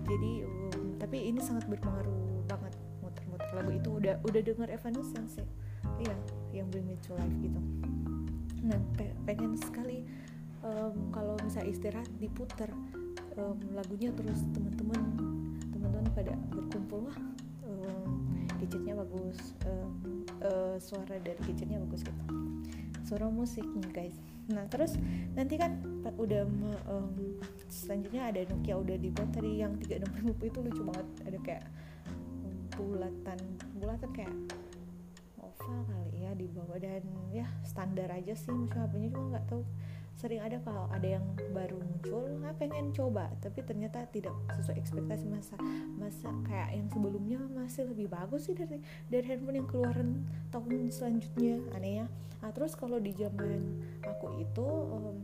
Jadi 0.05 0.45
um, 0.45 0.99
tapi 1.01 1.33
ini 1.33 1.41
sangat 1.41 1.65
berpengaruh 1.65 2.45
banget 2.45 2.75
muter-muter 3.01 3.49
lagu 3.57 3.71
itu. 3.73 3.89
Udah 3.97 4.15
udah 4.21 4.41
denger 4.43 4.69
Evanescence 4.69 5.41
ya 5.41 5.47
iya 5.99 6.15
yang 6.53 6.67
Bring 6.71 6.87
Me 6.87 6.95
to 7.03 7.13
Life 7.15 7.37
gitu. 7.41 7.59
Nah 8.63 8.79
pe 8.95 9.11
pengen 9.27 9.57
sekali 9.59 10.05
um, 10.63 11.11
kalau 11.11 11.35
misalnya 11.43 11.69
istirahat 11.69 12.09
diputar 12.17 12.69
um, 13.35 13.57
lagunya 13.75 14.13
terus 14.15 14.39
teman-teman 14.55 15.32
teman-teman 15.83 16.15
pada 16.15 16.33
berkumpul 16.47 17.11
wah 17.11 17.17
um, 17.67 18.07
gadgetnya 18.63 18.95
bagus 18.95 19.51
um, 19.67 20.23
uh, 20.39 20.79
suara 20.79 21.19
dari 21.19 21.35
gadgetnya 21.43 21.83
bagus 21.83 22.07
gitu. 22.07 22.23
Suara 23.03 23.27
musiknya 23.27 23.83
guys. 23.91 24.15
Nah 24.47 24.63
terus 24.71 24.95
nanti 25.35 25.59
kan 25.59 25.83
udah 26.15 26.47
um, 26.87 27.11
selanjutnya 27.67 28.31
ada 28.31 28.47
Nokia 28.47 28.79
udah 28.79 28.95
dibuat 28.95 29.27
tadi 29.35 29.59
yang 29.59 29.75
3650 29.75 30.39
itu 30.55 30.59
lucu 30.63 30.81
banget. 30.87 31.07
Ada 31.27 31.39
kayak 31.43 31.65
bulatan 32.79 33.39
bulatan 33.75 34.09
kayak 34.15 34.33
oval 35.43 35.79
kali 35.83 36.23
ya 36.23 36.31
di 36.31 36.47
bawah. 36.47 36.79
Dan 36.79 37.03
ya 37.35 37.43
standar 37.67 38.07
aja 38.07 38.31
sih 38.31 38.55
maksudnya 38.55 38.87
HP-nya 38.87 39.09
cuma 39.11 39.25
nggak 39.35 39.45
tahu 39.51 39.67
sering 40.17 40.39
ada 40.39 40.61
kalau 40.63 40.87
ada 40.93 41.19
yang 41.19 41.25
baru 41.51 41.75
muncul 41.77 42.23
nggak 42.39 42.55
pengen 42.55 42.93
coba 42.95 43.27
tapi 43.43 43.59
ternyata 43.65 44.05
tidak 44.13 44.31
sesuai 44.55 44.79
ekspektasi 44.79 45.25
masa 45.27 45.55
masa 45.99 46.29
kayak 46.47 46.69
yang 46.77 46.87
sebelumnya 46.93 47.39
masih 47.51 47.89
lebih 47.91 48.07
bagus 48.07 48.47
sih 48.47 48.55
dari 48.55 48.79
dari 49.09 49.25
handphone 49.25 49.57
yang 49.59 49.67
keluaran 49.67 50.09
tahun 50.53 50.89
selanjutnya 50.93 51.59
aneh 51.75 52.03
ya. 52.03 52.05
Nah 52.43 52.51
terus 52.51 52.75
kalau 52.75 52.99
di 52.99 53.15
zaman 53.15 53.83
aku 54.03 54.43
itu 54.43 54.67
um, 54.67 55.17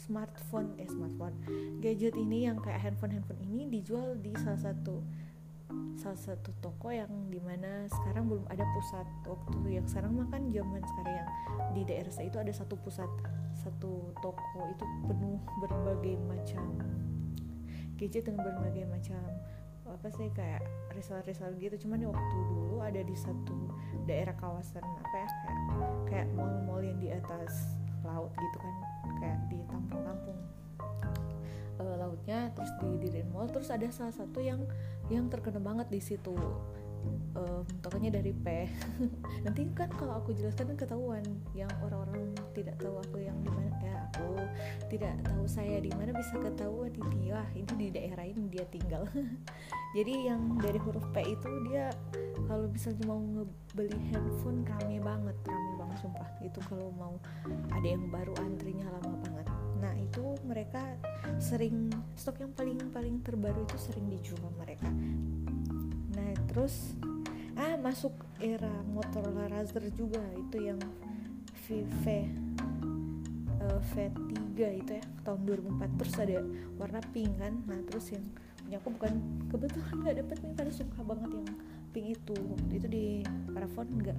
smartphone 0.00 0.74
eh 0.80 0.88
smartphone 0.88 1.36
gadget 1.78 2.16
ini 2.16 2.48
yang 2.48 2.58
kayak 2.58 2.80
handphone 2.80 3.14
handphone 3.14 3.42
ini 3.46 3.68
dijual 3.68 4.16
di 4.18 4.32
salah 4.40 4.72
satu 4.72 5.04
salah 5.96 6.18
satu 6.18 6.50
toko 6.64 6.90
yang 6.90 7.10
di 7.28 7.38
mana 7.38 7.86
sekarang 7.88 8.26
belum 8.26 8.44
ada 8.48 8.64
pusat 8.74 9.06
waktu 9.28 9.80
yang 9.80 9.86
sekarang 9.86 10.16
makan 10.16 10.50
zaman 10.50 10.82
sekarang 10.82 11.14
yang 11.22 11.30
di 11.76 11.82
daerah 11.86 12.12
saya 12.12 12.26
itu 12.28 12.38
ada 12.40 12.52
satu 12.52 12.74
pusat 12.80 13.10
satu 13.60 14.10
toko 14.24 14.60
itu 14.72 14.84
penuh 15.06 15.38
berbagai 15.60 16.16
macam 16.26 16.64
gadget 18.00 18.24
dengan 18.24 18.48
berbagai 18.48 18.88
macam 18.88 19.20
apa 19.90 20.08
sih 20.14 20.30
kayak 20.32 20.62
reseller-reseller 20.94 21.58
gitu. 21.58 21.86
Cuman 21.86 22.06
waktu 22.08 22.36
dulu 22.48 22.78
ada 22.80 23.02
di 23.02 23.12
satu 23.12 23.74
daerah 24.06 24.32
kawasan 24.38 24.80
apa 24.80 25.14
ya 25.18 25.28
kayak 25.28 25.58
kayak 26.08 26.28
mall-mall 26.32 26.80
yang 26.80 26.96
di 27.02 27.10
atas 27.10 27.76
laut 28.06 28.32
gitu 28.32 28.58
kan 28.62 28.74
kayak 29.20 29.38
di 29.52 29.58
kampung-kampung 29.68 30.38
uh, 31.80 31.96
lautnya 31.96 32.52
terus 32.52 32.70
di 33.00 33.08
di 33.08 33.24
mall 33.32 33.48
terus 33.48 33.72
ada 33.72 33.88
salah 33.88 34.12
satu 34.12 34.38
yang 34.44 34.60
yang 35.08 35.26
terkenal 35.32 35.64
banget 35.64 35.88
di 35.88 36.00
situ. 36.00 36.36
Um, 37.32 37.64
tokonya 37.80 38.20
dari 38.20 38.36
P. 38.36 38.68
Nanti 39.46 39.64
kan 39.72 39.88
kalau 39.96 40.20
aku 40.20 40.36
jelaskan 40.36 40.74
kan 40.74 40.84
ketahuan 40.84 41.24
yang 41.56 41.70
orang-orang 41.80 42.36
tidak 42.52 42.76
tahu 42.76 43.00
aku 43.00 43.24
yang 43.24 43.40
di 43.40 43.48
mana 43.48 43.72
ya 43.80 44.04
aku 44.12 44.36
tidak 44.92 45.16
tahu 45.24 45.48
saya 45.48 45.80
di 45.80 45.88
mana 45.96 46.12
bisa 46.12 46.36
ketahuan 46.36 46.92
ini 46.92 47.32
wah 47.32 47.48
ini 47.56 47.72
di 47.72 47.88
daerah 47.88 48.26
ini 48.28 48.52
dia 48.52 48.68
tinggal. 48.68 49.08
Jadi 49.96 50.28
yang 50.28 50.60
dari 50.60 50.76
huruf 50.76 51.06
P 51.16 51.24
itu 51.24 51.50
dia 51.72 51.88
kalau 52.44 52.68
misalnya 52.68 53.04
mau 53.08 53.20
ngebeli 53.22 54.00
handphone 54.12 54.60
rame 54.68 55.00
banget 55.00 55.36
rame 55.48 55.72
banget 55.80 55.96
sumpah. 56.04 56.28
Itu 56.44 56.60
kalau 56.68 56.92
mau 56.92 57.16
ada 57.72 57.88
yang 57.88 58.12
baru 58.12 58.36
antrinya 58.44 58.92
lama 58.92 59.16
banget 59.24 59.49
nah 59.80 59.96
itu 59.96 60.36
mereka 60.44 60.84
sering 61.40 61.88
stok 62.14 62.44
yang 62.44 62.52
paling 62.52 62.78
paling 62.92 63.16
terbaru 63.24 63.64
itu 63.64 63.76
sering 63.80 64.06
dijual 64.12 64.52
mereka. 64.60 64.88
Nah 66.14 66.30
terus 66.52 66.94
ah 67.56 67.76
masuk 67.80 68.12
era 68.40 68.70
Motorola 68.88 69.48
Razr 69.48 69.88
juga 69.92 70.20
itu 70.36 70.70
yang 70.70 70.80
V 71.70 71.86
uh, 73.60 73.80
V3 73.94 74.58
itu 74.82 74.92
ya 74.98 75.04
tahun 75.22 75.40
2004 75.46 75.98
terus 76.00 76.14
ada 76.18 76.38
warna 76.76 77.00
pink 77.14 77.32
kan? 77.38 77.54
Nah 77.64 77.78
terus 77.86 78.12
yang 78.12 78.24
punya 78.60 78.78
aku 78.78 78.88
bukan 78.94 79.14
kebetulan 79.50 79.96
nggak 79.98 80.16
dapet 80.22 80.36
nih 80.46 80.54
karena 80.54 80.72
suka 80.74 81.00
banget 81.02 81.30
yang 81.30 81.48
pink 81.90 82.06
itu. 82.14 82.34
Waktu 82.38 82.72
itu 82.74 82.86
di 82.86 83.06
Parafon 83.50 83.86
nggak 83.98 84.18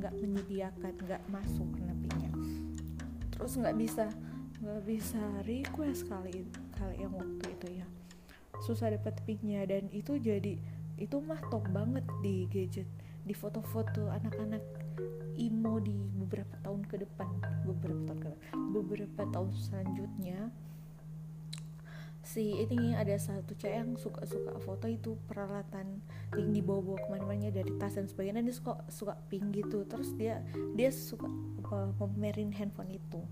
nggak 0.00 0.12
menyediakan 0.20 0.92
nggak 1.04 1.22
masuk 1.32 1.68
warna 1.76 1.94
pinknya. 2.04 2.32
Terus 3.32 3.52
nggak 3.56 3.76
bisa 3.76 4.04
nggak 4.60 4.80
bisa 4.84 5.20
request 5.48 6.04
kali 6.04 6.44
kali 6.76 6.96
yang 7.00 7.16
waktu 7.16 7.44
itu 7.48 7.68
ya. 7.80 7.86
Susah 8.60 8.92
dapet 8.92 9.16
pinknya 9.24 9.64
dan 9.64 9.88
itu 9.88 10.20
jadi 10.20 10.60
itu 11.00 11.16
mah 11.24 11.40
top 11.48 11.64
banget 11.72 12.04
di 12.20 12.44
gadget 12.52 12.84
di 13.24 13.32
foto-foto 13.32 14.12
anak-anak 14.12 14.60
imo 15.40 15.80
di 15.80 15.96
beberapa 15.96 16.60
tahun 16.60 16.84
ke 16.84 17.08
depan 17.08 17.28
beberapa 17.64 18.12
tahun 18.12 18.20
ke 18.20 18.30
beberapa 18.76 19.22
tahun 19.32 19.48
selanjutnya. 19.56 20.52
Si 22.20 22.52
ini 22.52 22.92
ada 22.92 23.16
satu 23.16 23.56
cewek 23.56 23.74
yang 23.80 23.96
suka-suka 23.96 24.60
foto 24.60 24.86
itu 24.86 25.16
peralatan 25.24 26.04
yang 26.36 26.52
dibawa-bawa 26.52 27.00
ke 27.00 27.08
mana-mana 27.08 27.48
dari 27.48 27.72
tas 27.80 27.96
dan 27.96 28.06
sebagainya 28.06 28.44
dia 28.44 28.54
suka 28.54 28.76
suka 28.92 29.16
pink 29.32 29.56
gitu. 29.56 29.88
Terus 29.88 30.12
dia 30.20 30.44
dia 30.76 30.92
suka 30.92 31.26
uh, 31.72 31.90
pamerin 31.96 32.52
handphone 32.52 32.92
itu. 32.92 33.24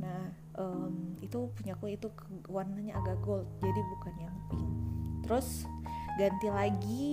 Nah 0.00 0.32
um, 0.56 1.16
itu 1.20 1.48
punya 1.56 1.76
aku 1.76 1.92
itu 1.92 2.08
warnanya 2.48 2.96
agak 3.00 3.16
gold 3.24 3.48
jadi 3.60 3.80
bukan 3.96 4.14
yang 4.20 4.36
pink. 4.52 4.70
Terus 5.24 5.48
ganti 6.16 6.48
lagi. 6.48 7.06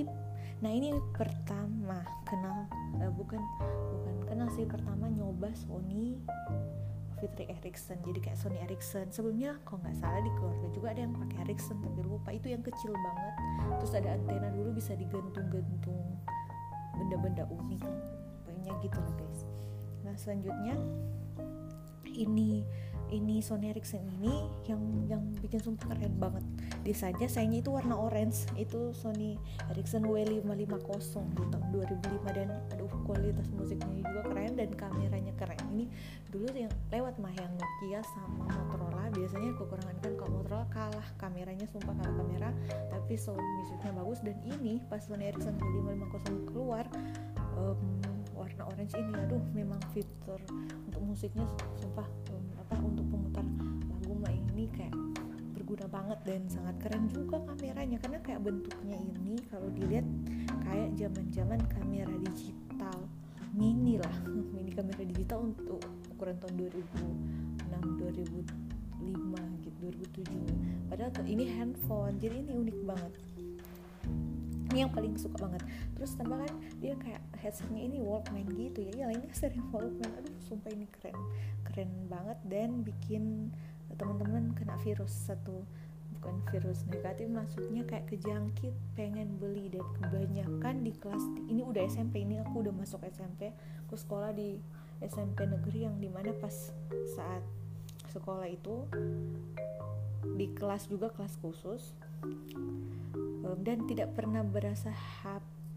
Nah 0.63 0.71
ini 0.71 0.95
pertama 1.12 2.07
kenal 2.23 2.67
uh, 3.03 3.12
bukan 3.12 3.39
bukan 3.91 4.15
kenal 4.27 4.47
sih. 4.55 4.63
Pertama 4.63 5.12
nyoba 5.12 5.51
Sony 5.55 6.19
Fitri 7.19 7.47
Ericsson 7.47 8.00
jadi 8.03 8.19
kayak 8.19 8.39
Sony 8.39 8.59
Ericsson 8.63 9.07
sebelumnya 9.12 9.55
kok 9.63 9.79
nggak 9.79 9.95
salah 9.95 10.19
di 10.19 10.31
keluarga 10.35 10.67
juga 10.75 10.88
ada 10.91 11.01
yang 11.03 11.13
pakai 11.15 11.38
Ericsson 11.47 11.77
tapi 11.83 12.01
lupa. 12.03 12.29
Itu 12.31 12.47
yang 12.51 12.63
kecil 12.63 12.95
banget. 12.95 13.35
Terus 13.83 13.93
ada 13.95 14.09
antena 14.15 14.50
dulu 14.51 14.75
bisa 14.75 14.95
digantung-gantung 14.95 16.03
benda-benda 16.95 17.43
unik. 17.47 17.83
Pokoknya 18.47 18.71
gitu 18.79 19.00
lah 19.00 19.13
guys. 19.19 19.39
Nah 20.03 20.15
selanjutnya 20.15 20.75
ini 22.13 22.62
ini 23.13 23.46
Sony 23.46 23.70
Ericsson 23.70 24.01
ini 24.17 24.50
yang 24.65 24.82
yang 25.05 25.22
bikin 25.38 25.62
sumpah 25.62 25.93
keren 25.93 26.17
banget. 26.17 26.41
Desainnya 26.82 27.29
sayangnya 27.29 27.62
itu 27.62 27.70
warna 27.70 27.93
orange. 27.93 28.50
Itu 28.58 28.89
Sony 28.98 29.38
Ericsson 29.70 30.10
W550 30.10 31.13
di 31.38 31.43
tahun 31.53 31.65
2005 31.70 32.34
dan 32.34 32.50
aduh 32.74 32.89
kualitas 33.05 33.48
musiknya 33.53 34.01
juga 34.01 34.34
keren 34.34 34.58
dan 34.58 34.70
kameranya 34.74 35.34
keren. 35.38 35.62
Ini 35.77 35.86
dulu 36.34 36.50
yang 36.58 36.74
lewat 36.89 37.22
mah 37.22 37.34
yang 37.38 37.53
Nokia 37.53 38.01
sama 38.01 38.50
Motorola. 38.50 39.13
Biasanya 39.13 39.53
kekurangan 39.62 39.96
kan 40.01 40.13
kalau 40.17 40.32
Motorola 40.41 40.65
kalah 40.74 41.08
kameranya 41.22 41.70
sumpah 41.70 41.93
kalah 41.93 42.15
kamera 42.17 42.50
tapi 42.89 43.13
sound 43.13 43.46
musiknya 43.62 43.93
bagus. 43.93 44.20
Dan 44.25 44.41
ini 44.41 44.82
pas 44.89 45.05
Sony 45.05 45.29
Ericsson 45.29 45.53
W550 45.62 46.50
keluar 46.50 46.89
um, 47.53 47.77
warna 48.34 48.63
orange 48.67 48.93
ini 48.98 49.13
aduh 49.15 49.41
memang 49.53 49.79
fitur 49.93 50.39
untuk 50.89 51.01
musiknya 51.05 51.46
sumpah 51.79 52.05
um, 52.34 52.46
apa 52.60 52.75
untuk 52.82 53.02
ini 54.63 54.72
kayak 54.79 54.96
berguna 55.60 55.86
banget 55.91 56.20
dan 56.24 56.41
sangat 56.48 56.75
keren 56.79 57.12
juga 57.12 57.36
kameranya. 57.43 58.00
Karena 58.00 58.20
kayak 58.24 58.41
bentuknya 58.48 58.96
ini 58.96 59.36
kalau 59.51 59.67
dilihat 59.75 60.08
kayak 60.63 60.96
zaman-zaman 60.96 61.60
kamera 61.67 62.15
digital 62.32 62.98
mini 63.51 64.00
lah. 64.00 64.15
Mini 64.55 64.72
kamera 64.72 65.03
digital 65.03 65.51
untuk 65.51 65.84
ukuran 66.15 66.39
tahun 66.39 66.55
2006 66.63 68.00
2005 69.03 69.67
gitu 69.67 69.77
2007 70.24 70.88
padahal 70.88 71.12
ini 71.27 71.43
handphone 71.51 72.15
jadi 72.24 72.39
ini 72.39 72.51
unik 72.55 72.77
banget. 72.88 73.13
Ini 74.72 74.88
yang 74.88 74.93
paling 74.96 75.20
suka 75.20 75.38
banget. 75.43 75.62
Terus 75.93 76.15
tambah 76.15 76.39
kan 76.39 76.55
dia 76.79 76.96
kayak 76.98 77.22
headsetnya 77.38 77.84
ini 77.84 78.00
Walkman 78.00 78.48
gitu 78.55 78.79
ya. 78.82 78.91
Ya 78.96 79.05
lainnya 79.12 79.29
sering 79.38 79.67
Walkman. 79.70 80.08
Aduh 80.17 80.34
sumpah 80.48 80.72
ini 80.72 80.88
keren. 80.88 81.13
Keren 81.67 81.91
banget 82.08 82.39
dan 82.48 82.82
bikin 82.82 83.53
teman-teman 83.97 84.53
kena 84.57 84.75
virus 84.81 85.12
satu 85.29 85.63
bukan 86.19 86.39
virus 86.55 86.88
negatif 86.88 87.27
maksudnya 87.27 87.83
kayak 87.83 88.07
kejangkit 88.07 88.71
pengen 88.95 89.35
beli 89.43 89.67
dan 89.67 89.83
kebanyakan 90.00 90.85
di 90.88 90.95
kelas 90.95 91.23
ini 91.51 91.67
udah 91.67 91.83
SMP 91.83 92.23
ini 92.23 92.39
aku 92.39 92.63
udah 92.63 92.71
masuk 92.71 93.03
SMP 93.03 93.51
aku 93.83 94.00
sekolah 94.00 94.31
di 94.31 94.55
SMP 95.03 95.43
negeri 95.43 95.83
yang 95.83 96.00
di 96.00 96.07
mana 96.07 96.31
pas 96.39 96.71
saat 97.12 97.43
sekolah 98.07 98.47
itu 98.47 98.88
di 100.39 100.47
kelas 100.55 100.88
juga 100.88 101.12
kelas 101.12 101.35
khusus 101.43 101.91
dan 103.63 103.83
tidak 103.83 104.15
pernah 104.15 104.47
berasa 104.47 104.95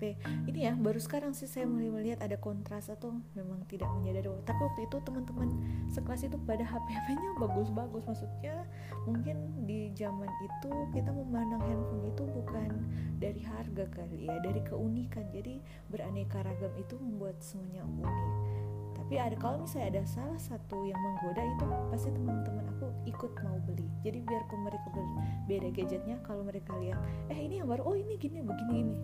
Ini 0.00 0.58
ya 0.60 0.72
baru 0.76 1.00
sekarang 1.00 1.32
sih 1.32 1.48
saya 1.48 1.64
mulai 1.64 1.88
melihat 1.88 2.20
ada 2.20 2.36
kontras 2.36 2.92
atau 2.92 3.16
memang 3.32 3.64
tidak 3.64 3.88
menyadari 3.96 4.28
tapi 4.44 4.60
waktu 4.60 4.80
itu 4.84 4.96
teman-teman 5.00 5.48
sekelas 5.88 6.28
itu 6.28 6.36
pada 6.44 6.64
HP-nya 6.64 7.30
bagus-bagus. 7.40 8.04
Maksudnya 8.04 8.68
mungkin 9.08 9.64
di 9.64 9.88
zaman 9.96 10.28
itu 10.44 10.70
kita 10.92 11.08
memandang 11.08 11.64
handphone 11.64 12.12
itu 12.12 12.24
bukan 12.28 12.70
dari 13.16 13.40
harga 13.40 13.84
kali 13.88 14.28
ya 14.28 14.36
dari 14.44 14.60
keunikan. 14.68 15.24
Jadi 15.32 15.64
beraneka 15.88 16.44
ragam 16.44 16.72
itu 16.76 17.00
membuat 17.00 17.40
semuanya 17.40 17.84
unik. 17.88 18.16
Tapi 18.96 19.14
ada 19.22 19.36
kalau 19.38 19.62
misalnya 19.62 19.96
ada 19.96 20.02
salah 20.08 20.40
satu 20.40 20.82
yang 20.82 20.98
menggoda 20.98 21.38
itu 21.38 21.64
pasti 21.94 22.10
teman-teman 22.10 22.64
aku 22.76 22.90
ikut 23.08 23.32
mau 23.40 23.56
beli. 23.64 23.86
Jadi 24.02 24.18
biarpun 24.24 24.60
mereka 24.66 24.86
beda 25.46 25.68
gadgetnya 25.70 26.18
kalau 26.26 26.42
mereka 26.42 26.74
lihat 26.82 26.98
eh 27.30 27.38
ini 27.38 27.62
yang 27.62 27.70
baru 27.70 27.86
oh 27.86 27.96
ini 27.96 28.18
gini 28.18 28.42
begini 28.42 28.74
ini 28.82 28.96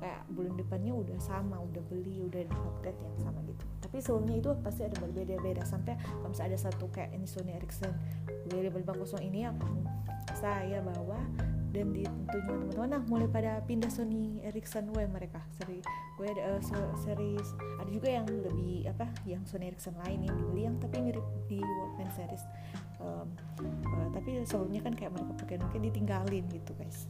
kayak 0.00 0.24
bulan 0.32 0.56
depannya 0.56 0.92
udah 0.96 1.18
sama 1.20 1.60
udah 1.60 1.82
beli 1.92 2.24
udah 2.24 2.42
di 2.48 2.56
update 2.56 2.98
yang 2.98 3.16
sama 3.20 3.38
gitu. 3.44 3.64
Tapi 3.84 3.96
sebelumnya 4.00 4.36
itu 4.40 4.50
pasti 4.64 4.82
ada 4.88 4.96
berbeda-beda. 4.96 5.62
Sampai 5.68 6.00
kalau 6.00 6.32
misalnya 6.32 6.56
ada 6.56 6.60
satu 6.72 6.88
kayak 6.88 7.12
ini 7.12 7.28
Sony 7.28 7.52
Ericsson 7.54 7.92
W550 8.48 9.20
ini 9.28 9.40
aku 9.46 9.68
saya 10.34 10.80
bawa 10.80 11.20
dan 11.70 11.94
ditentuin 11.94 12.44
teman-teman. 12.48 12.88
Nah 12.90 13.02
mulai 13.06 13.28
pada 13.30 13.60
pindah 13.68 13.92
Sony 13.92 14.40
Ericsson 14.42 14.88
W 14.90 15.04
mereka. 15.06 15.44
Seri 15.60 15.84
gue 16.16 16.26
ada 16.26 16.58
uh, 16.58 16.96
series 17.04 17.48
ada 17.80 17.90
juga 17.92 18.08
yang 18.08 18.26
lebih 18.26 18.88
apa 18.88 19.06
yang 19.28 19.44
Sony 19.44 19.68
Ericsson 19.68 19.94
lain 20.00 20.26
yang 20.26 20.34
dibeli 20.34 20.64
yang 20.64 20.76
tapi 20.80 20.96
mirip 21.04 21.24
di 21.46 21.60
Walkman 21.60 22.10
series. 22.16 22.42
Um, 23.00 23.28
uh, 23.64 24.08
tapi 24.16 24.44
sebelumnya 24.48 24.80
kan 24.80 24.92
kayak 24.96 25.12
mereka 25.12 25.32
pakai 25.40 25.56
Nokia 25.56 25.80
ditinggalin 25.80 26.44
gitu 26.52 26.76
guys 26.76 27.08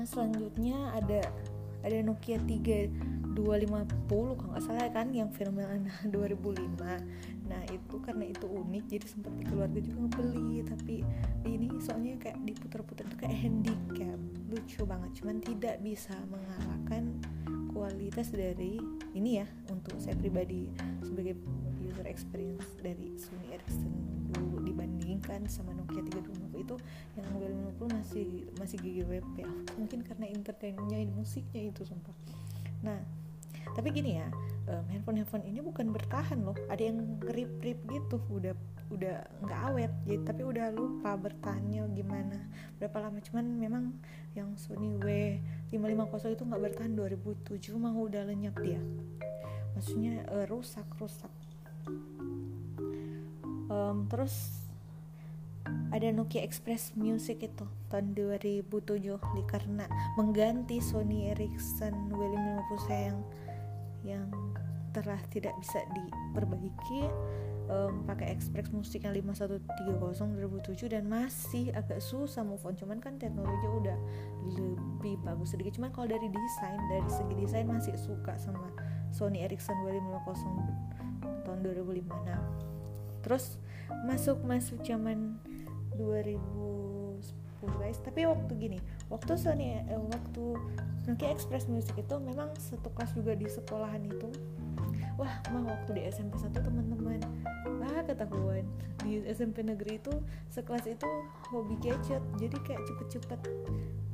nah 0.00 0.08
selanjutnya 0.08 0.96
ada 0.96 1.20
ada 1.84 1.96
Nokia 2.00 2.40
3250 2.48 3.36
kalau 4.08 4.48
nggak 4.48 4.64
salah 4.64 4.88
kan 4.88 5.12
yang 5.12 5.28
fenomenal 5.28 5.76
2005 6.08 6.80
nah 7.44 7.62
itu 7.68 7.96
karena 8.00 8.24
itu 8.32 8.48
unik 8.48 8.84
jadi 8.88 9.04
sempat 9.04 9.36
di 9.36 9.44
keluarga 9.44 9.76
juga 9.76 10.08
ngebeli 10.08 10.64
tapi 10.64 11.04
ini 11.44 11.68
soalnya 11.84 12.16
kayak 12.16 12.40
diputar-putar 12.48 13.04
itu 13.12 13.16
kayak 13.20 13.36
handicap. 13.44 14.16
Lucu 14.48 14.80
banget 14.88 15.10
cuman 15.20 15.36
tidak 15.44 15.76
bisa 15.84 16.16
mengalahkan 16.32 17.20
kualitas 17.68 18.32
dari 18.32 18.80
ini 19.12 19.44
ya 19.44 19.46
untuk 19.68 20.00
saya 20.00 20.16
pribadi 20.16 20.64
sebagai 21.04 21.36
user 21.90 22.06
experience 22.06 22.70
dari 22.78 23.18
Sony 23.18 23.50
Ericsson 23.50 23.90
dulu 24.30 24.62
dibandingkan 24.62 25.50
sama 25.50 25.74
Nokia 25.74 26.06
3250 26.06 26.62
itu 26.62 26.76
yang 27.18 27.26
50 27.74 27.98
masih 27.98 28.28
masih 28.62 28.76
GGWP 28.78 29.36
mungkin 29.74 30.06
karena 30.06 30.30
entertainmentnya 30.30 31.02
musiknya 31.10 31.66
itu 31.66 31.82
sumpah. 31.82 32.14
Nah 32.86 33.02
tapi 33.74 33.94
gini 33.94 34.18
ya 34.18 34.26
um, 34.70 34.84
handphone 34.90 35.18
handphone 35.22 35.44
ini 35.46 35.58
bukan 35.62 35.90
bertahan 35.90 36.42
loh. 36.46 36.56
Ada 36.70 36.90
yang 36.90 37.18
rip 37.26 37.50
rip 37.62 37.78
gitu 37.90 38.22
udah 38.30 38.54
udah 38.90 39.22
nggak 39.46 39.60
awet. 39.70 39.92
Jadi 40.06 40.22
tapi 40.26 40.42
udah 40.46 40.70
lupa 40.74 41.14
bertahannya 41.18 41.90
gimana 41.94 42.38
berapa 42.78 42.96
lama. 43.02 43.18
Cuman 43.22 43.44
memang 43.58 43.84
yang 44.34 44.54
Sony 44.54 44.94
W550 45.70 46.38
itu 46.38 46.42
nggak 46.46 46.62
bertahan. 46.70 46.92
2007 46.94 47.82
mah 47.82 47.94
udah 47.94 48.22
lenyap 48.26 48.54
dia. 48.62 48.82
Maksudnya 49.74 50.26
uh, 50.30 50.46
rusak 50.50 50.86
rusak 50.98 51.30
um, 53.70 54.04
terus 54.10 54.60
ada 55.94 56.08
Nokia 56.10 56.42
Express 56.42 56.94
Music 56.98 57.46
itu 57.46 57.66
tahun 57.90 58.14
2007 58.14 58.66
karena 59.46 59.86
mengganti 60.18 60.82
Sony 60.82 61.30
Ericsson 61.30 62.10
W550 62.10 62.90
yang 62.90 63.18
yang 64.00 64.26
telah 64.90 65.20
tidak 65.30 65.54
bisa 65.62 65.78
diperbaiki. 65.94 67.06
Um, 67.70 68.02
pakai 68.02 68.34
Express 68.34 68.66
Musik 68.74 69.06
yang 69.06 69.14
5130 69.14 69.62
2007 70.02 70.90
dan 70.90 71.06
masih 71.06 71.70
agak 71.70 72.02
susah 72.02 72.42
move 72.42 72.66
on. 72.66 72.74
Cuman 72.74 72.98
kan 72.98 73.14
teknologi 73.14 73.62
udah 73.62 73.94
lebih 74.58 75.22
bagus 75.22 75.54
sedikit. 75.54 75.78
Cuman 75.78 75.94
kalau 75.94 76.10
dari 76.10 76.26
desain 76.26 76.80
dari 76.90 77.06
segi 77.06 77.34
desain 77.38 77.70
masih 77.70 77.94
suka 77.94 78.34
sama 78.42 78.74
Sony 79.14 79.46
Ericsson 79.46 79.78
W550 79.86 80.66
tahun 81.46 81.58
2005 81.62 82.26
nah 82.26 82.42
terus 83.20 83.60
masuk 84.06 84.40
masuk 84.46 84.80
zaman 84.82 85.36
2010 85.98 87.20
guys. 87.80 87.98
Tapi 88.00 88.24
waktu 88.24 88.52
gini 88.56 88.78
waktu 89.12 89.36
Sony 89.36 89.80
eh, 89.84 89.98
waktu 89.98 90.56
Nokia 91.08 91.32
Express 91.32 91.66
Music 91.66 91.96
itu 91.96 92.16
memang 92.20 92.52
satu 92.60 92.92
kelas 92.92 93.12
juga 93.16 93.32
di 93.34 93.48
sekolahan 93.48 94.04
itu. 94.04 94.28
Wah 95.18 95.36
mah 95.52 95.76
waktu 95.76 96.00
di 96.00 96.02
SMP 96.08 96.40
1 96.40 96.54
teman-teman 96.54 97.20
ah 97.84 98.00
ketahuan. 98.04 98.64
Di 99.00 99.24
SMP 99.28 99.64
negeri 99.64 99.96
itu 100.00 100.12
sekelas 100.52 100.84
itu 100.88 101.08
hobi 101.52 101.76
gadget 101.80 102.20
jadi 102.36 102.56
kayak 102.64 102.82
cepet-cepet 102.84 103.40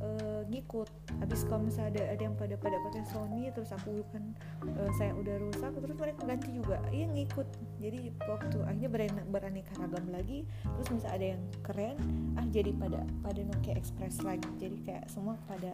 uh, 0.02 0.42
ngikut. 0.50 0.88
Habis 1.22 1.46
kalau 1.46 1.66
misalnya 1.66 2.00
ada 2.00 2.02
ada 2.16 2.22
yang 2.22 2.36
pada 2.38 2.54
pada 2.58 2.78
pakai 2.90 3.02
Sony 3.10 3.50
terus 3.50 3.70
aku 3.74 4.02
kan 4.14 4.24
uh, 4.66 4.90
saya 4.98 5.14
udah 5.14 5.36
rusak 5.42 5.74
terus 5.74 5.96
mereka 5.98 6.22
ganti 6.26 6.50
juga. 6.54 6.78
Iya 6.90 7.06
ngikut 7.12 7.48
jadi 7.76 8.10
waktu 8.24 8.58
akhirnya 8.64 9.22
beraneka 9.28 9.72
ragam 9.76 10.08
lagi 10.08 10.48
terus 10.64 10.88
misalnya 10.90 11.16
ada 11.16 11.26
yang 11.36 11.42
keren 11.60 11.96
ah 12.36 12.46
jadi 12.48 12.72
pada 12.76 13.00
pada 13.20 13.40
Nokia 13.44 13.74
Express 13.76 14.24
lagi. 14.24 14.48
Jadi 14.56 14.76
kayak 14.84 15.06
semua 15.12 15.36
pada 15.44 15.72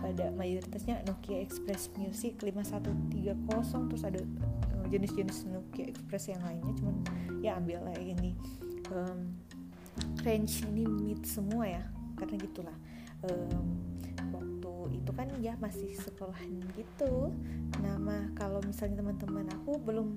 pada 0.00 0.32
mayoritasnya 0.32 1.04
Nokia 1.04 1.44
Express 1.44 1.92
Music 2.00 2.40
5130 2.40 3.88
terus 3.92 4.02
ada 4.04 4.20
eh, 4.20 4.86
jenis-jenis 4.88 5.48
Nokia 5.52 5.88
Express 5.92 6.32
yang 6.32 6.42
lainnya. 6.44 6.72
Cuman 6.80 6.96
ya 7.44 7.60
ambil 7.60 7.84
lah 7.84 7.96
ini 8.00 8.32
um, 8.92 9.36
range 10.24 10.64
ini 10.68 10.88
mid 10.88 11.22
semua 11.28 11.68
ya 11.68 11.84
karena 12.16 12.36
gitulah. 12.40 12.76
Um, 13.22 13.78
waktu 14.32 14.98
itu 14.98 15.10
kan 15.14 15.28
ya 15.38 15.54
masih 15.60 15.94
sekolahan 16.00 16.64
gitu. 16.74 17.30
Nama 17.80 18.32
kalau 18.34 18.60
misalnya 18.64 19.04
teman-teman 19.04 19.46
aku 19.52 19.78
belum 19.78 20.16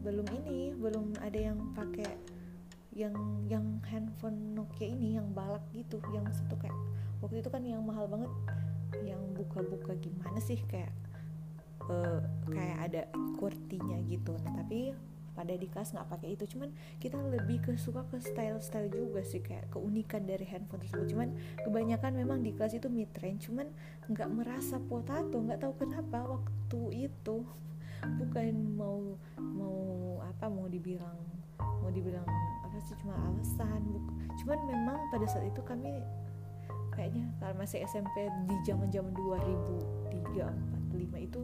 belum 0.00 0.26
ini 0.42 0.72
belum 0.76 1.20
ada 1.20 1.38
yang 1.38 1.58
pakai 1.76 2.08
yang 2.90 3.14
yang 3.46 3.78
handphone 3.86 4.56
Nokia 4.56 4.90
ini 4.90 5.14
yang 5.14 5.30
balak 5.30 5.62
gitu 5.70 6.02
yang 6.10 6.26
satu 6.34 6.58
kayak 6.58 6.74
waktu 7.22 7.38
itu 7.38 7.50
kan 7.52 7.62
yang 7.62 7.84
mahal 7.84 8.10
banget 8.10 8.32
yang 9.06 9.20
buka-buka 9.38 9.94
gimana 10.02 10.42
sih 10.42 10.58
kayak 10.66 10.90
uh, 11.86 12.18
kayak 12.50 12.78
ada 12.90 13.02
kurtinya 13.38 13.98
gitu. 14.10 14.34
Nah 14.42 14.58
tapi 14.58 14.92
pada 15.30 15.54
di 15.54 15.70
kelas 15.70 15.94
nggak 15.94 16.08
pakai 16.10 16.34
itu 16.34 16.44
cuman 16.52 16.74
kita 16.98 17.16
lebih 17.16 17.62
ke 17.62 17.72
suka 17.78 18.02
ke 18.10 18.18
style 18.18 18.58
style 18.58 18.90
juga 18.90 19.22
sih 19.22 19.40
kayak 19.40 19.70
keunikan 19.70 20.26
dari 20.26 20.42
handphone 20.44 20.82
tersebut. 20.82 21.06
Cuman 21.14 21.28
kebanyakan 21.62 22.12
memang 22.18 22.42
di 22.42 22.50
kelas 22.50 22.74
itu 22.74 22.90
mid 22.90 23.08
range 23.22 23.46
cuman 23.46 23.70
nggak 24.10 24.28
merasa 24.28 24.82
potato 24.82 25.38
nggak 25.38 25.62
tahu 25.62 25.86
kenapa 25.86 26.26
waktu 26.26 27.08
itu 27.08 27.46
bukan 28.20 28.54
mau 28.76 29.16
mau 29.38 29.78
apa 30.24 30.46
mau 30.48 30.66
dibilang 30.68 31.18
mau 31.58 31.90
dibilang 31.92 32.24
apa 32.64 32.76
sih 32.80 32.96
cuma 33.04 33.16
alasan 33.28 33.82
cuman 34.40 34.58
memang 34.68 34.98
pada 35.12 35.26
saat 35.28 35.44
itu 35.48 35.60
kami 35.64 36.00
kayaknya 36.94 37.28
kalau 37.40 37.54
masih 37.56 37.80
SMP 37.86 38.28
di 38.48 38.56
zaman 38.66 38.88
zaman 38.92 39.12
2003 39.16 40.44
4 40.90 41.06
5 41.08 41.26
itu 41.26 41.40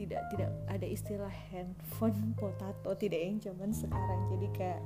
tidak 0.00 0.22
tidak 0.32 0.48
ada 0.72 0.86
istilah 0.88 1.32
handphone 1.52 2.32
potato 2.40 2.96
tidak 2.96 3.20
yang 3.20 3.36
zaman 3.40 3.68
sekarang. 3.68 4.20
Jadi 4.32 4.46
kayak 4.56 4.80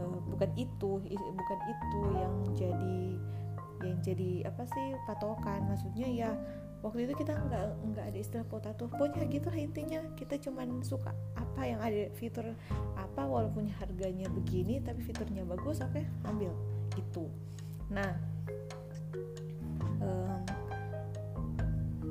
uh, 0.00 0.18
bukan 0.32 0.50
itu 0.56 0.90
bukan 1.12 1.60
itu 1.68 2.00
yang 2.16 2.34
jadi 2.56 2.98
yang 3.84 3.98
jadi 4.00 4.30
apa 4.48 4.64
sih 4.64 4.86
patokan. 5.04 5.60
Maksudnya 5.68 6.08
ya 6.08 6.30
waktu 6.84 7.08
itu 7.08 7.14
kita 7.24 7.32
nggak 7.36 7.64
nggak 7.92 8.04
ada 8.12 8.18
istilah 8.18 8.46
potato 8.46 8.88
pokoknya 8.88 9.24
gitu 9.28 9.48
lah 9.48 9.60
intinya. 9.60 10.00
Kita 10.16 10.36
cuman 10.40 10.80
suka 10.84 11.12
apa 11.36 11.62
yang 11.64 11.80
ada 11.80 12.08
fitur 12.16 12.52
apa 12.96 13.22
walaupun 13.24 13.68
harganya 13.80 14.28
begini 14.32 14.80
tapi 14.84 15.00
fiturnya 15.04 15.42
bagus 15.44 15.80
oke 15.80 15.96
okay, 15.96 16.04
ambil. 16.28 16.52
Itu. 16.96 17.28
Nah 17.92 18.12
um, 20.00 20.42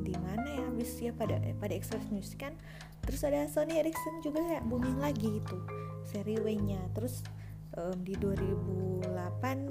di 0.06 0.14
mana 0.18 0.46
ya 0.46 0.64
habis 0.70 0.92
ya 1.02 1.12
pada 1.14 1.42
pada 1.62 1.74
Express 1.74 2.06
Music 2.10 2.42
kan? 2.42 2.54
Terus 3.06 3.22
ada 3.22 3.46
Sony 3.46 3.78
Ericsson 3.78 4.18
juga 4.26 4.42
kayak 4.42 4.66
booming 4.66 4.98
lagi 4.98 5.38
itu 5.38 5.58
seri 6.10 6.42
W-nya. 6.42 6.82
Terus 6.98 7.22
um, 7.80 7.98
di 8.04 8.14
2008 8.18 9.04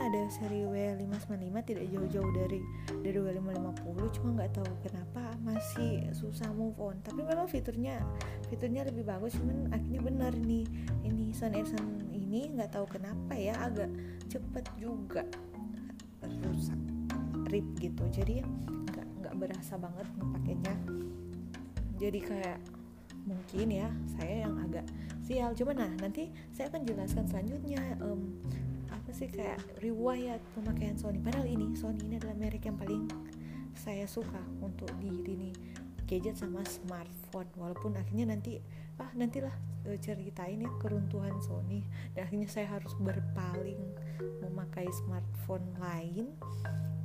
ada 0.01 0.23
seri 0.31 0.65
W595 0.65 1.57
tidak 1.65 1.85
jauh-jauh 1.91 2.31
dari 2.37 2.61
dari 3.03 3.19
W550 3.19 3.99
cuma 4.21 4.29
nggak 4.41 4.53
tahu 4.57 4.71
kenapa 4.85 5.23
masih 5.43 6.09
susah 6.17 6.49
move 6.53 6.77
on. 6.81 6.97
Tapi 7.05 7.25
memang 7.25 7.49
fiturnya 7.49 8.01
fiturnya 8.49 8.87
lebih 8.89 9.05
bagus 9.09 9.37
cuman 9.37 9.73
akhirnya 9.73 10.01
benar 10.01 10.33
nih 10.37 10.65
ini 11.05 11.33
Sony 11.33 11.61
Ericsson 11.65 12.09
ini 12.13 12.53
nggak 12.55 12.77
tahu 12.77 12.87
kenapa 12.89 13.33
ya 13.37 13.57
agak 13.61 13.91
cepet 14.29 14.65
juga 14.77 15.25
rusak 16.25 16.81
rip 17.53 17.67
gitu. 17.81 18.05
Jadi 18.13 18.45
nggak 18.93 19.07
nggak 19.25 19.35
berasa 19.37 19.75
banget 19.77 20.07
pakainya 20.21 20.75
jadi 21.95 22.21
kayak 22.21 22.59
mungkin 23.25 23.69
ya 23.73 23.89
saya 24.19 24.45
yang 24.45 24.55
agak 24.61 24.85
sial. 25.25 25.57
Cuma 25.57 25.73
nah 25.73 25.89
nanti 25.99 26.29
saya 26.53 26.69
akan 26.69 26.85
jelaskan 26.85 27.25
selanjutnya 27.25 27.97
um, 28.05 28.37
apa 28.93 29.11
sih 29.11 29.33
kayak 29.33 29.59
riwayat 29.81 30.39
pemakaian 30.53 30.95
Sony. 31.01 31.19
Padahal 31.25 31.49
ini 31.49 31.73
Sony 31.73 32.05
ini 32.05 32.21
adalah 32.21 32.37
merek 32.37 32.69
yang 32.69 32.77
paling 32.77 33.09
saya 33.75 34.05
suka 34.05 34.39
untuk 34.61 34.93
di 35.01 35.11
ini 35.25 35.51
gadget 36.05 36.37
sama 36.37 36.61
smartphone. 36.69 37.49
Walaupun 37.57 37.97
akhirnya 37.97 38.37
nanti 38.37 38.61
ah 39.01 39.11
nantilah 39.17 39.53
uh, 39.89 39.99
ceritain 39.99 40.61
ya 40.61 40.71
keruntuhan 40.79 41.41
Sony. 41.41 41.81
Dan 42.13 42.29
akhirnya 42.29 42.49
saya 42.53 42.69
harus 42.69 42.93
berpaling 43.01 43.81
memakai 44.45 44.87
smartphone 44.93 45.65
lain. 45.81 46.37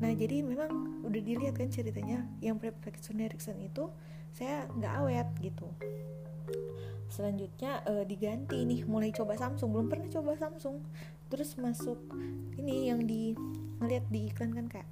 Nah 0.03 0.11
jadi 0.11 0.43
memang 0.43 1.03
udah 1.07 1.21
dilihat 1.23 1.55
kan 1.55 1.71
ceritanya 1.71 2.27
yang 2.43 2.59
Ericsson 2.59 3.59
itu 3.63 3.87
saya 4.29 4.69
nggak 4.77 4.93
awet 5.01 5.27
gitu 5.41 5.67
selanjutnya 7.19 7.83
uh, 7.83 8.07
diganti 8.07 8.63
nih 8.63 8.87
mulai 8.87 9.11
coba 9.11 9.35
Samsung. 9.35 9.75
Belum 9.75 9.91
pernah 9.91 10.07
coba 10.07 10.39
Samsung. 10.39 10.79
Terus 11.27 11.59
masuk 11.59 11.99
ini 12.55 12.87
yang 12.87 13.03
di 13.03 13.35
ngeliat 13.83 14.07
di 14.07 14.31
iklan 14.31 14.55
kan 14.55 14.71
kayak 14.71 14.87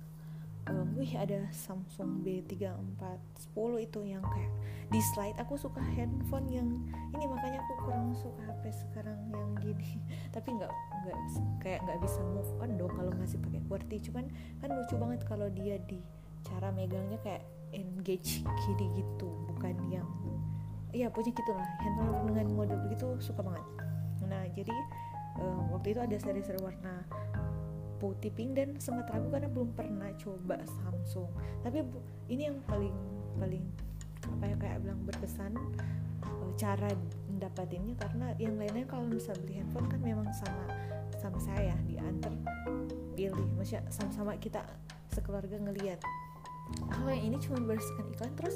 um, 0.68 0.92
wih 1.00 1.16
ada 1.16 1.48
Samsung 1.56 2.20
B3410 2.28 3.72
itu 3.80 4.00
yang 4.04 4.20
kayak 4.28 4.52
di 4.92 5.00
slide 5.16 5.40
aku 5.40 5.56
suka 5.56 5.80
handphone 5.96 6.48
yang 6.52 6.68
ini 7.16 7.28
makanya 7.28 7.63
aku 7.63 7.88
kurang 7.88 8.12
suka 8.12 8.44
HP 8.44 8.76
sekarang 8.76 9.16
yang 9.32 9.48
gini. 9.63 9.96
Tapi 10.36 10.52
nggak 10.52 10.72
nggak 11.08 11.18
kayak 11.63 11.80
nggak 11.88 12.00
bisa 12.04 12.20
move 12.36 12.52
on 12.60 12.76
dong 12.76 12.92
kalau 12.92 13.12
masih 13.16 13.40
pakai 13.40 13.63
QWERTY. 13.72 13.98
Cuman 14.04 14.28
kan 14.60 14.70
lucu 14.76 15.00
banget 15.00 15.24
kalau 15.24 15.48
dia 15.48 15.80
di 15.88 16.04
cara 16.44 16.76
megangnya 16.76 17.24
kayak 17.24 17.48
engage 17.72 18.44
kiri 18.44 18.88
gitu 19.00 19.28
bukan 19.52 19.76
yang 19.92 20.08
iya 20.95 21.08
punya 21.12 21.32
gitulah. 21.34 21.67
Handphone 21.84 22.32
dengan 22.32 22.47
model 22.56 22.78
begitu 22.88 23.17
suka 23.19 23.41
banget. 23.43 23.65
Nah 24.28 24.43
jadi 24.54 24.76
um, 25.39 25.71
waktu 25.76 25.95
itu 25.95 26.00
ada 26.04 26.15
seri-seri 26.19 26.60
warna 26.62 27.04
putih 27.97 28.30
pink 28.30 28.54
dan 28.54 28.78
sempat 28.78 29.10
ragu 29.10 29.28
karena 29.34 29.50
belum 29.50 29.73
pernah 29.73 30.10
coba 30.21 30.62
Samsung. 30.63 31.30
Tapi 31.65 31.82
ini 32.30 32.50
yang 32.50 32.62
paling 32.69 32.93
paling 33.38 33.65
apa 34.28 34.43
ya 34.43 34.56
kayak 34.60 34.78
bilang 34.84 35.02
berkesan 35.08 35.54
uh, 36.26 36.50
cara 36.60 36.89
mendapatinnya 37.32 37.95
karena 37.97 38.34
yang 38.41 38.58
lainnya 38.58 38.86
kalau 38.89 39.08
bisa 39.08 39.34
beli 39.45 39.62
handphone 39.62 39.88
kan 39.88 40.02
memang 40.02 40.30
sama 40.34 40.65
sama 41.17 41.38
saya 41.41 41.73
diantar 41.89 42.34
pilih. 43.17 43.47
Maksudnya 43.58 43.86
sama-sama 43.89 44.38
kita 44.38 44.62
sekeluarga 45.10 45.58
ngelihat 45.58 45.97
kalau 46.88 47.12
yang 47.12 47.34
ini 47.34 47.38
cuma 47.44 47.58
berdasarkan 47.64 48.06
iklan 48.16 48.34
terus 48.40 48.56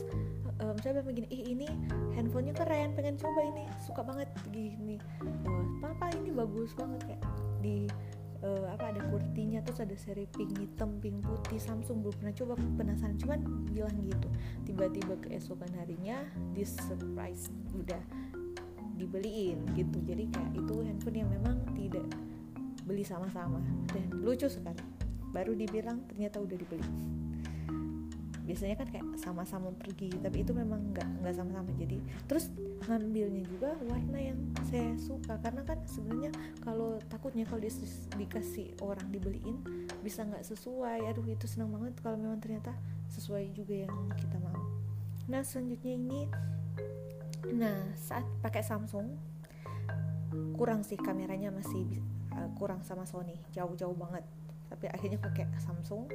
um, 0.63 0.75
saya 0.79 0.99
bilang 0.99 1.07
begini 1.09 1.27
ih 1.33 1.43
ini 1.51 1.67
handphonenya 2.15 2.53
keren 2.55 2.93
pengen 2.95 3.15
coba 3.19 3.39
ini 3.43 3.63
suka 3.81 4.01
banget 4.05 4.29
gini. 4.53 4.97
Papa 5.81 6.13
ini 6.15 6.29
bagus 6.31 6.71
banget 6.77 7.01
kayak 7.07 7.23
di 7.59 7.89
uh, 8.45 8.65
apa 8.71 8.93
ada 8.95 9.01
kurtinya 9.09 9.59
terus 9.65 9.81
ada 9.81 9.95
seri 9.97 10.29
pink 10.29 10.53
hitam 10.57 11.01
pink 11.01 11.21
putih 11.25 11.59
Samsung 11.59 12.05
belum 12.05 12.15
pernah 12.21 12.35
coba 12.37 12.53
penasaran 12.77 13.17
cuman 13.17 13.39
bilang 13.73 13.95
gitu. 14.05 14.27
Tiba-tiba 14.69 15.17
keesokan 15.25 15.71
harinya 15.81 16.21
di 16.53 16.63
surprise 16.63 17.49
udah 17.73 18.01
dibeliin 18.95 19.65
gitu. 19.73 19.97
Jadi 20.05 20.29
kayak 20.29 20.51
itu 20.55 20.75
handphone 20.85 21.17
yang 21.25 21.29
memang 21.29 21.57
tidak 21.73 22.05
beli 22.85 23.05
sama-sama 23.05 23.61
dan 23.91 24.07
lucu 24.21 24.45
sekali. 24.49 24.81
Baru 25.31 25.55
dibilang 25.55 26.03
ternyata 26.11 26.43
udah 26.43 26.57
dibeli 26.59 26.83
biasanya 28.51 28.75
kan 28.75 28.87
kayak 28.91 29.07
sama-sama 29.15 29.71
pergi 29.79 30.11
tapi 30.19 30.43
itu 30.43 30.51
memang 30.51 30.91
nggak 30.91 31.23
nggak 31.23 31.35
sama-sama. 31.39 31.71
Jadi 31.79 32.03
terus 32.27 32.51
ngambilnya 32.83 33.47
juga 33.47 33.79
warna 33.87 34.19
yang 34.19 34.39
saya 34.67 34.91
suka. 34.99 35.39
Karena 35.39 35.63
kan 35.63 35.79
sebenarnya 35.87 36.35
kalau 36.59 36.99
takutnya 37.07 37.47
kalau 37.47 37.63
di, 37.63 37.71
dikasih 38.19 38.75
orang 38.83 39.07
dibeliin 39.07 39.63
bisa 40.03 40.27
nggak 40.27 40.43
sesuai. 40.43 41.07
Aduh 41.07 41.23
itu 41.31 41.47
senang 41.47 41.71
banget 41.71 41.95
kalau 42.03 42.19
memang 42.19 42.43
ternyata 42.43 42.75
sesuai 43.07 43.55
juga 43.55 43.87
yang 43.87 43.95
kita 44.19 44.35
mau. 44.43 44.59
Nah 45.31 45.47
selanjutnya 45.47 45.95
ini 45.95 46.19
nah 47.55 47.95
saat 47.95 48.27
pakai 48.43 48.67
Samsung 48.67 49.15
kurang 50.59 50.83
sih 50.83 50.99
kameranya 50.99 51.55
masih 51.55 52.03
uh, 52.35 52.51
kurang 52.59 52.83
sama 52.83 53.07
Sony. 53.07 53.39
Jauh-jauh 53.55 53.95
banget. 53.95 54.27
Tapi 54.67 54.91
akhirnya 54.91 55.23
pakai 55.23 55.47
Samsung 55.55 56.11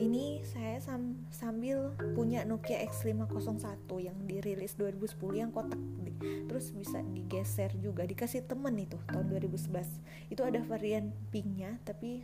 ini 0.00 0.40
saya 0.46 0.80
sam 0.80 1.28
sambil 1.28 1.92
punya 2.16 2.48
Nokia 2.48 2.80
X501 2.88 3.88
yang 4.00 4.16
dirilis 4.24 4.78
2010 4.80 5.18
yang 5.36 5.50
kotak 5.52 5.80
terus 6.22 6.70
bisa 6.70 7.02
digeser 7.12 7.74
juga 7.82 8.06
dikasih 8.06 8.46
temen 8.46 8.78
itu 8.78 8.96
tahun 9.10 9.26
2011 9.28 10.32
itu 10.32 10.42
ada 10.46 10.62
varian 10.64 11.10
pinknya 11.34 11.76
tapi 11.82 12.22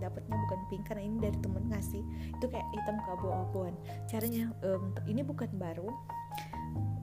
dapatnya 0.00 0.32
bukan 0.32 0.60
pink 0.72 0.82
karena 0.88 1.04
ini 1.04 1.16
dari 1.20 1.38
temen 1.44 1.68
ngasih. 1.68 2.00
Itu 2.40 2.48
kayak 2.48 2.64
hitam 2.72 2.96
keabu-abuan 3.04 3.76
caranya 4.08 4.48
um, 4.64 4.96
ini 5.04 5.20
bukan 5.20 5.52
baru 5.60 5.92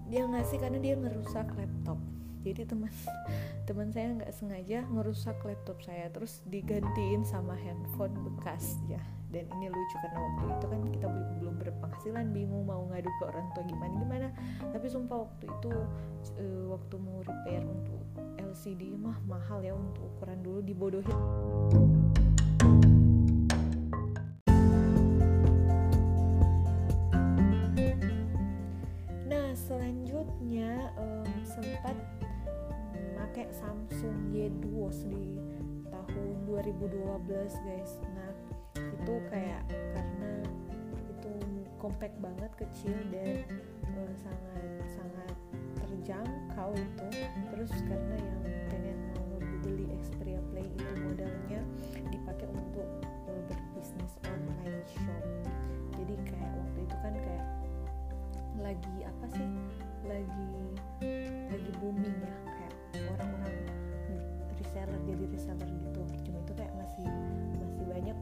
dia 0.08 0.23
ngasih 0.23 0.58
karena 0.58 0.80
dia 0.80 0.95
ngerusak 0.95 1.45
laptop 1.60 2.00
jadi 2.47 2.63
teman 2.63 2.91
teman 3.67 3.91
saya 3.91 4.15
nggak 4.15 4.31
sengaja 4.31 4.88
ngerusak 4.88 5.36
laptop 5.43 5.83
saya 5.83 6.07
terus 6.07 6.39
digantiin 6.47 7.27
sama 7.27 7.60
handphone 7.60 8.15
bekas 8.23 8.79
ya. 8.88 9.03
Dan 9.27 9.43
ini 9.60 9.67
lucu 9.67 9.95
karena 9.99 10.23
waktu 10.23 10.43
itu 10.55 10.65
kan 10.71 10.81
kita 10.88 11.07
belum 11.43 11.60
berpenghasilan 11.60 12.31
bingung 12.31 12.63
mau 12.63 12.88
ngadu 12.88 13.12
ke 13.19 13.23
orang 13.27 13.51
tua 13.51 13.63
gimana 13.67 13.93
gimana. 13.99 14.27
Tapi 14.71 14.88
sumpah 14.88 15.27
waktu 15.27 15.51
itu 15.51 15.73
uh, 16.39 16.63
waktu 16.71 16.95
mau 16.95 17.19
repair 17.19 17.60
untuk 17.67 18.07
LCD 18.39 18.95
mah 18.95 19.19
mahal 19.27 19.60
ya 19.60 19.75
untuk 19.75 20.15
ukuran 20.15 20.39
dulu 20.39 20.63
dibodohin. 20.63 21.19
Nah 29.27 29.51
selanjutnya 29.51 30.95
um, 30.95 31.27
sempat 31.43 32.16
pakai 33.28 33.52
Samsung 33.52 34.32
Y2 34.32 34.88
di 35.12 35.36
tahun 35.92 36.48
2012 36.48 37.28
guys. 37.68 38.00
Nah 38.16 38.32
itu 38.80 39.13
kayak 39.28 39.68
karena 39.68 40.32
itu 41.12 41.36
compact 41.76 42.16
banget 42.24 42.52
kecil 42.56 42.96
dan 43.12 43.44
uh, 44.00 44.12
sangat 44.16 44.63
sangat 44.96 45.36
terjangkau 45.76 46.72
itu. 46.72 47.08
Terus 47.52 47.72
karena 47.84 48.16
yang 48.16 48.42
pengen 48.72 48.98
mau 49.12 49.44
beli 49.60 49.92
Xperia 50.00 50.40
Play 50.48 50.72
itu 50.72 50.88
modalnya 51.04 51.60
dipakai 52.08 52.48
untuk 52.48 52.88
uh, 53.28 53.42
berbisnis 53.52 54.16
online 54.24 54.88
shop. 54.88 55.24
Jadi 56.00 56.16
kayak 56.24 56.52
waktu 56.56 56.80
itu 56.80 56.96
kan 57.04 57.12
kayak 57.12 57.48
lagi 58.56 58.98
apa 59.04 59.26
sih? 59.36 59.50
Lagi 60.08 60.48
lagi 61.52 61.72
booming 61.84 62.18
ya 62.24 62.57
orang-orang 63.17 63.58
reseller 64.62 64.99
jadi 65.06 65.23
reseller 65.34 65.69
gitu. 65.69 66.01
Cuma 66.25 66.38
itu 66.41 66.53
kayak 66.53 66.73
masih 66.77 67.08
masih 67.58 67.84
banyak 67.89 68.17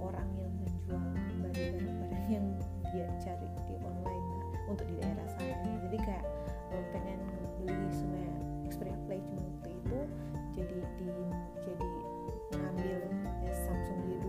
orang 0.00 0.28
yang 0.36 0.52
menjual 0.60 1.04
barang-barang 1.40 2.24
yang 2.28 2.46
dia 2.92 3.06
cari 3.20 3.46
di 3.68 3.74
online 3.80 4.26
untuk 4.68 4.86
di 4.88 4.94
daerah 5.00 5.28
saya. 5.36 5.56
Jadi 5.88 5.98
kayak 6.04 6.26
uh, 6.72 6.84
pengen 6.92 7.20
beli 7.60 7.88
semua 7.90 8.24
Xperia 8.68 8.98
Play 9.06 9.20
cuma 9.24 9.42
waktu 9.42 9.68
itu 9.72 9.98
jadi 10.56 10.78
di 10.98 11.10
jadi 11.64 11.90
ngambil 12.56 13.00
ya, 13.44 13.52
Samsung 13.66 14.00
Y2 14.06 14.26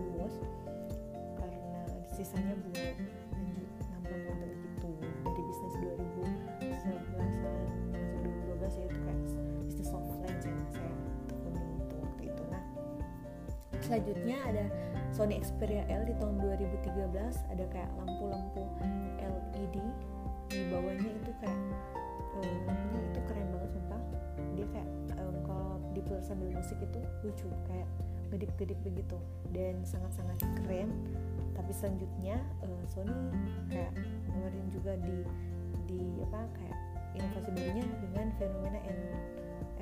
karena 1.38 1.80
sisanya 2.12 2.54
belum 2.58 3.17
selanjutnya 13.88 14.36
ada 14.44 14.64
Sony 15.16 15.40
Xperia 15.40 15.88
L 15.88 16.04
di 16.04 16.12
tahun 16.20 16.36
2013 16.44 17.08
ada 17.48 17.64
kayak 17.72 17.88
lampu-lampu 17.96 18.68
LED 19.56 19.80
di 20.52 20.60
bawahnya 20.68 21.08
itu 21.08 21.32
kayak 21.40 21.60
lampunya 22.68 23.00
itu 23.08 23.20
keren 23.24 23.46
banget 23.50 23.70
sumpah. 23.72 24.02
Dia 24.54 24.66
kayak 24.70 24.88
um, 25.16 25.36
kalau 25.48 25.80
di 25.96 26.00
sambil 26.20 26.48
musik 26.52 26.78
itu 26.78 27.00
lucu 27.24 27.48
kayak 27.66 27.88
gedip-gedip 28.28 28.78
begitu 28.84 29.16
dan 29.56 29.80
sangat-sangat 29.82 30.36
keren. 30.62 30.92
Tapi 31.56 31.72
selanjutnya 31.72 32.36
uh, 32.62 32.82
Sony 32.86 33.16
kayak 33.72 33.92
ngeluarin 34.28 34.68
juga 34.68 34.92
di 35.00 35.24
di 35.88 36.00
apa 36.28 36.44
kayak 36.60 36.78
inovasi 37.16 37.50
barunya 37.56 37.84
dengan 38.04 38.26
fenomena 38.36 38.80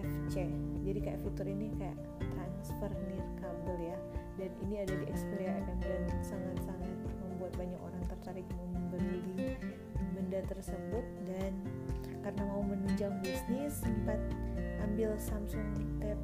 NFC 0.00 0.48
jadi 0.86 1.02
kayak 1.02 1.18
fitur 1.26 1.46
ini 1.50 1.74
kayak 1.82 1.98
transfer 2.30 2.90
nirkabel 3.10 3.76
ya. 3.82 3.98
Dan 4.38 4.50
ini 4.62 4.74
ada 4.86 4.94
di 4.94 5.06
Xperia 5.10 5.58
M 5.58 5.78
dan 5.82 6.02
sangat-sangat 6.22 6.94
membuat 7.26 7.52
banyak 7.58 7.80
orang 7.82 8.02
tertarik 8.06 8.46
membeli 8.70 9.58
benda 10.14 10.46
tersebut. 10.46 11.02
Dan 11.26 11.58
karena 12.22 12.42
mau 12.46 12.62
menunjang 12.62 13.18
bisnis 13.18 13.82
sempat 13.82 14.22
ambil 14.86 15.18
Samsung 15.18 15.66
Tab 15.98 16.20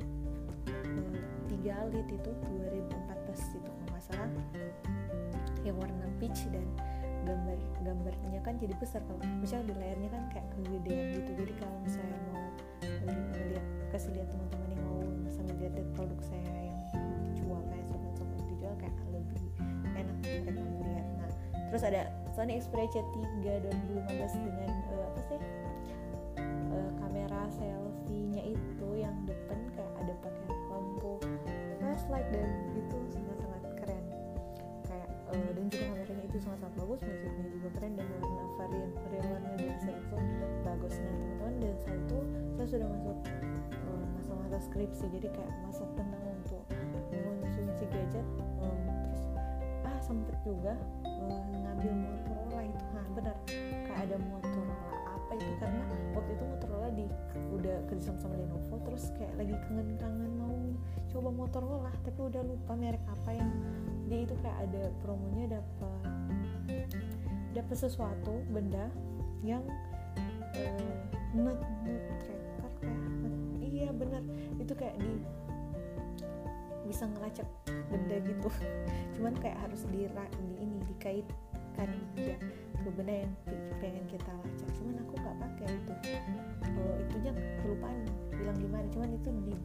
3 1.51 1.59
eh, 1.59 1.85
Lite 1.91 2.15
itu 2.15 2.31
2014 2.63 3.59
itu 3.59 3.71
nggak 3.91 4.03
salah. 4.07 4.31
Yang 5.67 5.77
warna 5.83 6.07
peach 6.23 6.47
dan 6.55 6.67
gambar 7.23 7.59
gambarnya 7.87 8.41
kan 8.43 8.55
jadi 8.59 8.75
besar 8.79 9.01
kalau 9.07 9.23
misalnya 9.39 9.71
di 9.71 9.75
layarnya 9.79 10.09
kan 10.11 10.23
kayak 10.35 10.47
kegedean 10.55 11.07
gitu. 11.15 11.31
Jadi 11.39 11.53
kalau 11.59 11.77
misalnya 11.83 12.19
mau 12.31 12.43
melihat 13.07 13.67
kasih 13.95 14.11
lihat 14.17 14.29
teman-teman 14.33 14.69
yang 14.75 14.83
mau 14.87 15.01
sambil 15.31 15.57
lihat 15.61 15.89
produk 15.95 16.21
saya 16.25 16.55
yang 16.67 16.79
dijual 17.31 17.61
kayak 17.71 17.87
sobat-sobat 17.87 18.39
dijual 18.51 18.75
kayak 18.81 18.97
lebih 19.15 19.43
enak 19.95 20.17
mereka 20.23 20.51
melihat. 20.67 21.07
Nah 21.21 21.31
terus 21.71 21.83
ada 21.87 22.03
Sony 22.33 22.59
Xperia 22.59 22.89
C3 22.91 23.21
2015 23.45 24.47
dengan 24.49 24.71
uh, 24.91 25.05
apa 25.13 25.21
sih? 25.29 25.41
Uh, 26.73 26.91
kamera 26.99 27.43
selfie-nya 27.53 28.57
itu 28.57 28.89
yang 28.97 29.15
depan 29.29 29.61
kayak 29.77 29.93
ada 30.01 30.15
pakai 30.25 30.49
lampu 30.73 31.21
flashlight 31.79 32.29
dan 32.33 32.49
uh, 35.33 35.51
dan 35.57 35.65
juga 35.73 35.85
kameranya 35.89 36.25
itu 36.29 36.37
sangat-sangat 36.39 36.75
bagus 36.77 37.01
musiknya 37.01 37.49
juga 37.57 37.69
keren 37.77 37.93
dan 37.97 38.07
warna 38.21 38.45
varian 38.61 38.91
varian 39.01 39.27
warna 39.33 39.51
dari 39.57 39.77
Samsung 39.81 40.25
bagus 40.63 40.95
nah 41.01 41.13
teman-teman 41.13 41.55
dan 41.59 41.75
saat 41.81 41.99
itu 41.99 42.19
saya 42.57 42.67
sudah 42.69 42.89
masuk 42.93 43.17
uh, 43.89 44.05
masa-masa 44.17 44.59
skripsi 44.69 45.05
jadi 45.09 45.29
kayak 45.33 45.53
masa 45.65 45.85
tenang 45.97 46.25
untuk 46.43 46.63
mengonsumsi 47.11 47.85
gadget 47.89 48.27
um, 48.61 48.81
terus 49.09 49.23
ah 49.89 49.99
sempet 50.05 50.37
juga 50.45 50.77
uh, 51.05 51.43
ngambil 51.51 51.93
Motorola 51.97 52.63
itu 52.69 52.85
nah 52.93 53.07
benar 53.17 53.37
kayak 53.89 53.99
ada 54.09 54.17
Motorola 54.21 54.77
apa 55.17 55.33
itu 55.41 55.53
karena 55.57 55.83
waktu 56.13 56.31
itu 56.37 56.45
Motorola 56.45 56.89
di 56.93 57.07
udah 57.53 57.77
kerjasama 57.89 58.19
sama 58.21 58.35
Lenovo 58.37 58.75
terus 58.85 59.05
kayak 59.17 59.33
lagi 59.41 59.55
kangen-kangen 59.69 60.33
mau 60.37 60.57
coba 61.09 61.29
Motorola 61.33 61.93
tapi 62.05 62.21
udah 62.21 62.43
lupa 62.45 62.73
merek 62.77 63.05
apa 63.09 63.31
yang 63.33 63.51
dia 64.13 64.29
itu 64.29 64.37
kayak 64.45 64.69
ada 64.69 64.93
promonya 65.01 65.57
dapat 65.57 66.05
dapat 67.57 67.77
sesuatu 67.81 68.45
benda 68.53 68.93
yang 69.41 69.65
uh, 70.53 71.01
nut 71.33 71.57
tracker 72.21 72.69
kayak 72.85 73.01
iya 73.65 73.89
benar 73.89 74.21
itu 74.61 74.73
kayak 74.77 75.01
di 75.01 75.17
bisa 76.85 77.09
ngelacak 77.09 77.49
benda 77.89 78.21
gitu. 78.21 78.53
Cuman 79.17 79.33
kayak 79.41 79.57
harus 79.65 79.89
di, 79.89 80.05
di 80.45 80.55
ini 80.61 80.77
dikaitkan 80.93 81.89
ya 82.21 82.37
ke 82.85 82.89
benda 82.93 83.25
yang 83.25 83.33
pengen 83.83 84.07
kita 84.07 84.31
lacak. 84.31 84.71
Cuman 84.79 84.95
aku 85.03 85.19
nggak 85.19 85.37
pakai 85.43 85.67
itu. 85.75 85.95
Kalau 86.63 86.95
itunya 87.03 87.35
kelupaan 87.59 87.99
bilang 88.31 88.55
gimana. 88.63 88.87
Cuman 88.95 89.11
itu 89.11 89.29
di 89.43 89.59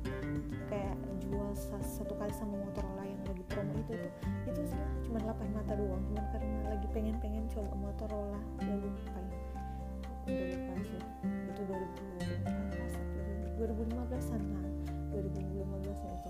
kayak 0.74 0.98
jual 1.22 1.54
satu 1.86 2.18
kali 2.18 2.34
sama 2.34 2.58
Motorola 2.58 3.06
yang 3.06 3.22
lagi 3.30 3.46
promo 3.54 3.78
itu 3.78 3.94
itu 3.94 4.10
itu 4.50 4.62
sih 4.74 4.82
cuma 5.06 5.22
8 5.22 5.38
mata 5.54 5.78
doang. 5.78 6.02
Cuman 6.10 6.26
karena 6.34 6.74
lagi 6.74 6.88
pengen-pengen 6.90 7.46
coba 7.54 7.70
Motorola 7.78 8.42
udah 8.58 8.78
lupa 8.82 9.22
ya 9.22 9.38
udah 10.26 10.46
lupa 10.50 10.74
sih. 10.82 11.02
Itu 11.54 11.62
2014 11.70 13.62
2015an 13.62 14.42
lah. 14.50 14.66
2015 15.14 15.94
ya 15.94 16.12
itu. 16.18 16.30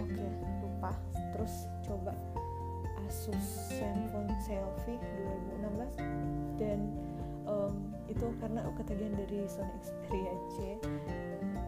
Oke 0.00 0.24
lupa. 0.64 0.90
Terus 1.36 1.68
coba 1.84 2.16
Asus 3.10 3.74
Zenfone 3.74 4.30
Selfie 4.38 4.94
2016 5.58 6.62
dan 6.62 6.78
um, 7.42 7.90
itu 8.06 8.22
karena 8.38 8.62
ketagihan 8.78 9.18
dari 9.18 9.50
Sony 9.50 9.74
Xperia 9.82 10.30
C. 10.54 10.78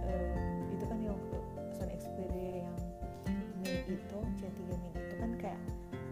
Um, 0.07 0.71
itu 0.71 0.85
kan 0.87 1.03
yang 1.03 1.19
Sony 1.75 1.99
Xperia 1.99 2.63
yang 2.63 2.77
min 3.59 3.75
itu 3.91 4.19
C3 4.39 4.55
min 4.71 4.93
itu 4.95 5.15
kan 5.19 5.31
kayak 5.35 5.59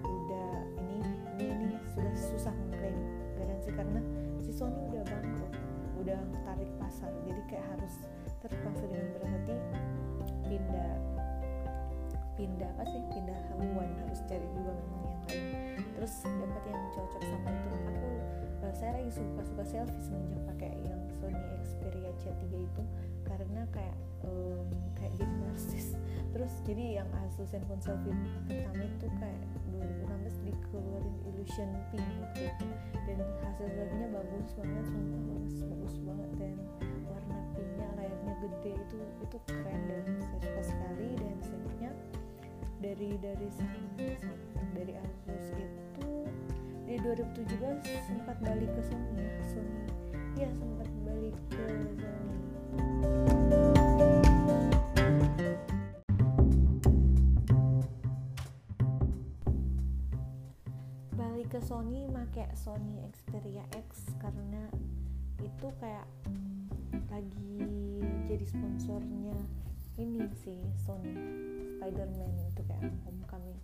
udah 0.03 0.67
ini 0.83 0.99
ini 1.39 1.47
ini 1.47 1.77
sudah 1.95 2.11
susah 2.19 2.51
mengklaim 2.67 2.99
garansi 3.39 3.71
karena 3.71 4.03
si 4.43 4.51
Sony 4.51 4.83
udah 4.91 5.07
bangkrut 5.07 5.55
udah 6.03 6.19
tarik 6.43 6.71
pasar. 6.83 7.15
Jadi 7.23 7.39
kayak 7.47 7.71
harus 7.79 7.95
terpaksa 8.43 8.83
dengan 8.83 9.07
berat 9.15 9.31
hati 9.31 9.57
pindah 10.51 11.20
pindah 12.41 12.73
apa 12.73 12.89
sih 12.89 13.05
pindah 13.13 13.37
haluan 13.53 13.93
harus 14.01 14.25
cari 14.25 14.49
juga 14.57 14.73
memang 14.73 15.05
yang 15.05 15.21
lain. 15.29 15.85
Terus 15.93 16.15
dapat 16.25 16.63
yang 16.73 16.83
cocok 16.97 17.23
sama 17.29 17.49
itu 17.53 17.69
aku 17.77 18.09
uh, 18.65 18.73
saya 18.73 18.91
lagi 18.97 19.11
suka 19.13 19.43
suka 19.45 19.65
selfie 19.69 20.01
semenjak 20.01 20.41
pakai 20.49 20.73
yang 20.89 21.01
Sony 21.21 21.37
Xperia 21.61 22.13
C3 22.17 22.45
itu 22.49 22.83
karena 23.29 23.69
kayak 23.77 23.97
um, 24.25 24.65
kayak 24.97 25.13
jadi 25.21 25.35
narsis. 25.45 25.93
Terus 26.33 26.53
jadi 26.65 27.05
yang 27.05 27.09
Asus 27.29 27.53
handphone 27.53 27.85
selfie 27.85 28.17
pertama 28.49 28.89
itu 28.89 29.07
kayak 29.21 29.45
2016 29.77 30.49
dikeluarin 30.49 31.17
Illusion 31.29 31.69
Pink 31.93 32.09
waktu 32.25 32.49
itu 32.49 32.69
dan 33.05 33.19
hasil 33.45 33.69
selfie-nya 33.69 34.09
bagus 34.17 34.49
banget 34.57 34.85
sumpah 34.89 35.21
bagus 35.29 35.57
bagus 35.69 35.95
banget. 36.09 36.31
Dan 36.41 36.55
warna 37.05 37.37
pinknya 37.53 37.89
layarnya 38.01 38.35
gede 38.41 38.73
itu 38.81 38.99
itu 39.21 39.37
keren 39.45 39.81
dan 39.93 40.05
saya 40.25 40.41
suka 40.41 40.63
sekali. 40.65 41.09
Dan 41.21 41.37
selanjutnya 41.45 41.93
dari 42.81 43.21
dari 43.21 43.49
dari 44.73 44.97
Asus 44.97 45.47
itu 45.53 46.09
di 46.89 46.97
2017 46.97 47.85
sempat 48.09 48.41
balik 48.41 48.73
ke 48.73 48.83
Sony 48.89 49.21
Sony 49.53 49.85
ya 50.41 50.49
sempat 50.57 50.89
balik 51.05 51.37
ke 51.53 51.69
Sony. 52.01 52.33
Balik 61.21 61.49
ke 61.53 61.61
Sony 61.61 62.09
make 62.09 62.49
Sony 62.57 63.05
Xperia 63.13 63.69
X 63.77 64.09
karena 64.17 64.65
itu 65.45 65.69
kayak 65.85 66.09
lagi 67.13 67.61
jadi 68.25 68.45
sponsornya 68.49 69.37
ini 70.01 70.25
sih 70.41 70.57
Sony. 70.81 71.13
Spider-Man 71.77 72.33
itu 72.49 72.63
kayak 72.65 72.93
homecoming. 73.05 73.61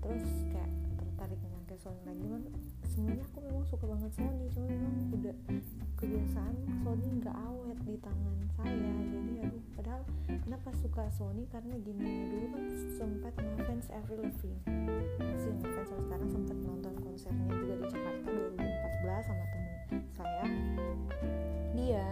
Terus 0.00 0.24
kayak 0.48 0.72
tertarik 0.96 1.40
pakai 1.68 1.76
Sony 1.76 2.00
lagi 2.08 2.20
cuman 2.24 2.42
sebenarnya 2.88 3.24
aku 3.28 3.38
memang 3.44 3.64
suka 3.68 3.84
banget 3.84 4.12
Sony 4.16 4.44
cuma 4.56 4.66
memang 4.72 4.94
udah 5.12 5.36
kebiasaan 6.00 6.56
Sony 6.80 7.08
nggak 7.20 7.36
awet 7.36 7.78
di 7.84 7.94
tangan 8.00 8.36
saya. 8.56 8.92
Jadi 9.12 9.32
aduh 9.44 9.64
padahal 9.76 10.02
kenapa 10.48 10.68
suka 10.80 11.04
Sony? 11.12 11.44
Karena 11.52 11.76
gini 11.84 12.32
dulu 12.32 12.46
kan 12.56 12.64
sempat 12.96 13.32
ngefans 13.36 13.92
Avril 13.92 14.24
Lavigne. 14.24 14.60
Masih 15.20 15.52
ngefans 15.60 15.88
sampai 15.92 16.04
sekarang 16.08 16.28
sempat 16.32 16.58
nonton 16.64 16.94
konsernya 17.04 17.48
juga 17.52 17.74
di 17.76 17.86
Jakarta 17.92 18.28
2014 19.04 19.28
sama 19.28 19.44
temen 19.52 19.76
saya. 20.16 20.44
Dia 21.76 22.08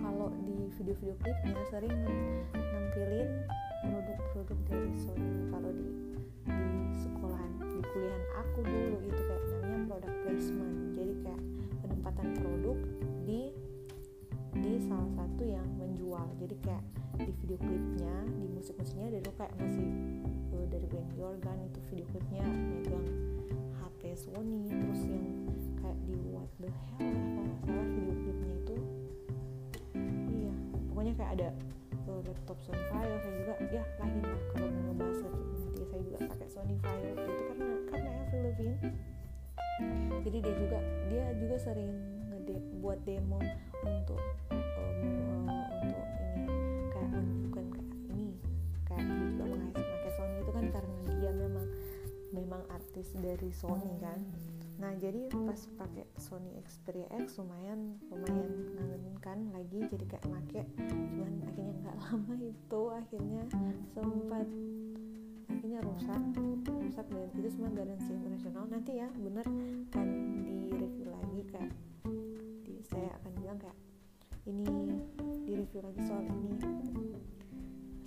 kalau 0.00 0.28
di 0.44 0.68
video-video 0.78 1.14
klipnya 1.20 1.62
sering 1.72 1.96
nampilin 2.52 3.28
produk-produk 3.84 4.58
dari 4.68 4.92
Sony. 5.00 5.32
Kalau 5.52 5.70
di 5.72 5.88
di 6.46 6.68
sekolahan 7.02 7.52
di 7.60 7.80
kuliahan 7.92 8.24
aku 8.40 8.58
dulu 8.64 8.96
itu 9.04 9.22
kayak 9.26 9.42
namanya 9.50 9.78
product 9.90 10.16
placement. 10.24 10.76
Jadi 10.96 11.12
kayak 11.24 11.42
penempatan 11.84 12.28
produk 12.40 12.78
di 13.26 13.40
di 14.56 14.72
salah 14.84 15.10
satu 15.16 15.42
yang 15.44 15.68
menjual. 15.76 16.26
Jadi 16.40 16.56
kayak 16.64 16.84
di 17.20 17.32
video 17.44 17.58
klipnya 17.60 18.14
di 18.36 18.46
musik-musiknya 18.52 19.08
dari 19.20 19.30
kayak 19.36 19.52
masih 19.60 19.88
dari 20.66 20.86
band 20.90 21.08
Jordan 21.14 21.58
itu 21.70 21.78
video 21.88 22.06
klipnya 22.10 22.44
megang 22.44 23.08
HP 23.78 24.00
Sony 24.18 24.66
terus 24.66 25.02
yang 25.06 25.26
kayak 25.78 25.98
di 26.04 26.16
What 26.28 26.50
the 26.58 26.68
Hell 26.68 27.14
kalau 27.14 27.44
nggak 27.46 27.60
salah 27.62 27.86
kayak 31.16 31.30
ada 31.40 31.48
uh, 32.06 32.20
laptop 32.22 32.58
Sony 32.60 32.84
Vaio 32.92 33.16
saya 33.24 33.34
juga 33.40 33.54
ya 33.72 33.82
lain 34.04 34.20
lah 34.20 34.42
kalau 34.52 34.68
mau 34.68 34.82
ngebahas 34.92 35.18
nanti 35.24 35.84
saya 35.88 36.00
juga 36.04 36.18
pakai 36.28 36.48
Sony 36.52 36.76
Vaio 36.84 37.10
itu 37.16 37.42
karena 37.48 37.68
karena 37.88 38.10
Avril 38.20 38.40
Lavigne 38.44 38.76
jadi 40.24 40.38
dia 40.40 40.54
juga 40.60 40.78
dia 41.08 41.24
juga 41.40 41.56
sering 41.60 41.92
ngede 42.32 42.56
buat 42.84 42.98
demo 43.08 43.40
untuk 43.84 44.20
um, 44.52 45.48
untuk 45.72 46.06
ini 46.36 46.52
kayak 46.92 47.08
menunjukkan 47.12 47.64
kayak 47.72 47.88
ini 48.12 48.28
kayak 48.84 49.04
dia 49.08 49.24
juga 49.32 49.44
memakai 49.80 50.12
Sony 50.20 50.36
itu 50.40 50.52
kan 50.52 50.64
karena 50.68 50.96
dia 51.16 51.32
memang 51.32 51.66
memang 52.34 52.62
artis 52.68 53.08
dari 53.16 53.50
Sony 53.56 53.92
kan 54.04 54.20
nah 54.76 54.92
jadi 55.00 55.32
pas 55.32 55.60
pakai 55.80 56.04
Sony 56.20 56.52
Xperia 56.60 57.08
X 57.24 57.40
lumayan 57.40 57.96
lumayan 58.12 58.50
ngangenin 58.76 59.16
kan 59.24 59.38
lagi 59.56 59.80
jadi 59.88 60.04
kayak 60.04 60.26
make 60.28 60.62
cuman 60.76 61.32
akhirnya 61.48 61.74
nggak 61.80 61.96
lama 62.04 62.34
itu 62.44 62.82
akhirnya 62.92 63.42
sempat 63.96 64.48
akhirnya 65.48 65.80
rusak 65.80 66.22
rusak 66.96 67.12
dan 67.12 67.28
itu 67.36 67.48
semua 67.52 67.70
garansi 67.76 68.08
internasional. 68.08 68.64
Nanti 68.72 68.96
ya 68.96 69.08
bener 69.20 69.44
kan 69.92 70.08
di 70.48 70.72
review 70.72 71.12
lagi 71.12 71.40
kayak 71.52 71.72
di, 72.64 72.80
saya 72.88 73.12
akan 73.20 73.32
bilang 73.36 73.58
kayak 73.60 73.76
ini 74.48 74.64
di 75.44 75.52
review 75.60 75.84
lagi 75.84 76.00
soal 76.08 76.24
ini. 76.24 76.56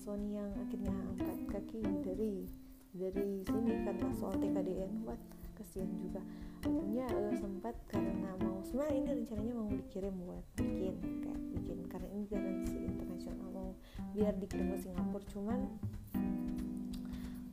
Sony 0.01 0.41
yang 0.41 0.49
akhirnya 0.57 0.89
angkat 0.89 1.37
kaki 1.53 1.85
dari 2.01 2.49
dari 2.97 3.45
sini 3.45 3.73
karena 3.85 4.09
soal 4.17 4.33
TKDN 4.41 5.05
buat 5.05 5.21
kasihan 5.53 5.91
juga 6.01 6.25
akhirnya 6.59 7.07
uh, 7.15 7.33
sempat 7.39 7.75
karena 7.87 8.35
mau 8.43 8.59
sebenarnya 8.67 8.95
ini 8.99 9.09
rencananya 9.23 9.53
mau 9.55 9.71
dikirim 9.71 10.13
buat 10.27 10.45
bikin 10.59 10.95
kayak 11.23 11.41
bikin 11.55 11.79
karena 11.87 12.07
ini 12.11 12.23
garansi 12.27 12.77
internasional 12.83 13.47
mau 13.55 13.71
biar 14.11 14.35
dikirim 14.35 14.75
ke 14.75 14.77
Singapura 14.83 15.23
cuman 15.31 15.59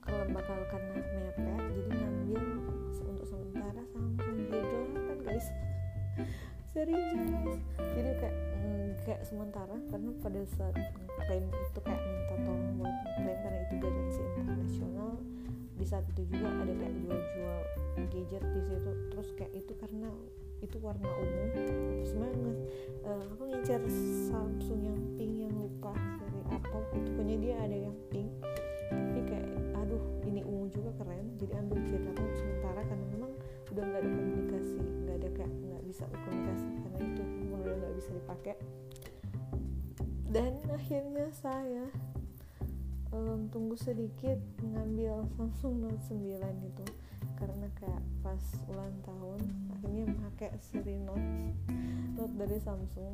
kalau 0.03 0.27
bakal 0.35 0.59
karena 0.75 0.95
mepet 0.99 1.63
jadi 1.71 1.91
ngambil 2.03 2.43
untuk 2.67 3.23
sementara 3.23 3.83
Samsung 3.95 4.39
J8 4.51 5.09
guys. 5.23 5.47
Serius 6.75 7.11
guys. 7.15 7.59
Jadi 7.79 8.11
kayak 8.23 8.37
mm, 8.63 8.89
kayak 9.07 9.23
sementara 9.23 9.77
karena 9.91 10.11
pada 10.19 10.41
saat 10.51 10.75
klaim 11.27 11.47
itu 11.47 11.81
kayak 11.83 12.03
minta 12.03 12.35
tolong 12.43 12.71
buat 12.79 12.97
klaim 13.19 13.39
karena 13.39 13.59
itu 13.71 13.75
garansi 13.83 14.21
internasional 14.35 15.11
di 15.77 15.85
saat 15.85 16.09
itu 16.09 16.25
juga 16.33 16.49
ada 16.49 16.73
kayak 16.73 16.95
jual-jual 17.05 17.61
gadget 18.09 18.45
di 18.45 18.61
situ. 18.65 18.93
Terus 19.13 19.29
kayak 19.37 19.53
itu 19.53 19.73
karena 19.77 20.11
itu 20.65 20.77
warna 20.81 21.09
ungu 21.21 21.45
semangat. 22.09 22.57
Uh, 23.05 23.23
aku 23.37 23.43
ngincer 23.53 23.83
Samsung 24.33 24.81
yang 24.89 25.01
pink 25.21 25.35
yang 25.47 25.53
lupa 25.53 25.93
dari 26.25 26.41
apa 26.49 26.79
itu 26.97 27.11
punya 27.13 27.37
dia 27.37 27.57
ada 27.61 27.77
yang 27.77 27.97
pink. 28.09 28.29
Tapi 28.89 29.21
kayak 29.29 29.49
aduh 29.77 30.03
ini 30.25 30.41
ungu 30.41 30.73
juga 30.73 30.91
keren. 30.97 31.37
Jadi 31.37 31.53
ambil 31.61 31.79
J8 31.85 32.19
sementara 32.41 32.81
karena 32.89 33.07
memang 33.13 33.33
udah 33.69 33.83
nggak 33.85 34.01
ada 34.01 34.11
komunikasi. 34.11 34.81
Nggak 34.81 35.17
ada 35.21 35.29
kayak 35.37 35.53
nggak 35.53 35.83
bisa 35.85 36.05
komunikasi 36.09 36.67
karena 36.81 36.99
itu. 37.05 37.23
Udah 37.53 37.75
nggak 37.77 37.95
bisa 38.01 38.11
dipakai. 38.17 38.57
Dan 40.27 40.53
akhirnya 40.69 41.33
saya 41.33 41.89
um, 43.13 43.47
tunggu 43.53 43.77
sedikit 43.79 44.39
mengambil 44.63 45.27
Samsung 45.37 45.87
Note 45.87 46.03
9 46.09 46.41
itu. 46.67 46.87
Karena 47.37 47.69
kayak 47.77 48.03
pas 48.25 48.41
ulang 48.73 48.97
tahun 49.05 49.41
akhirnya 49.77 50.05
pakai 50.25 50.57
seri 50.59 50.97
Note 50.97 51.53
Note 52.17 52.35
dari 52.39 52.59
Samsung. 52.59 53.13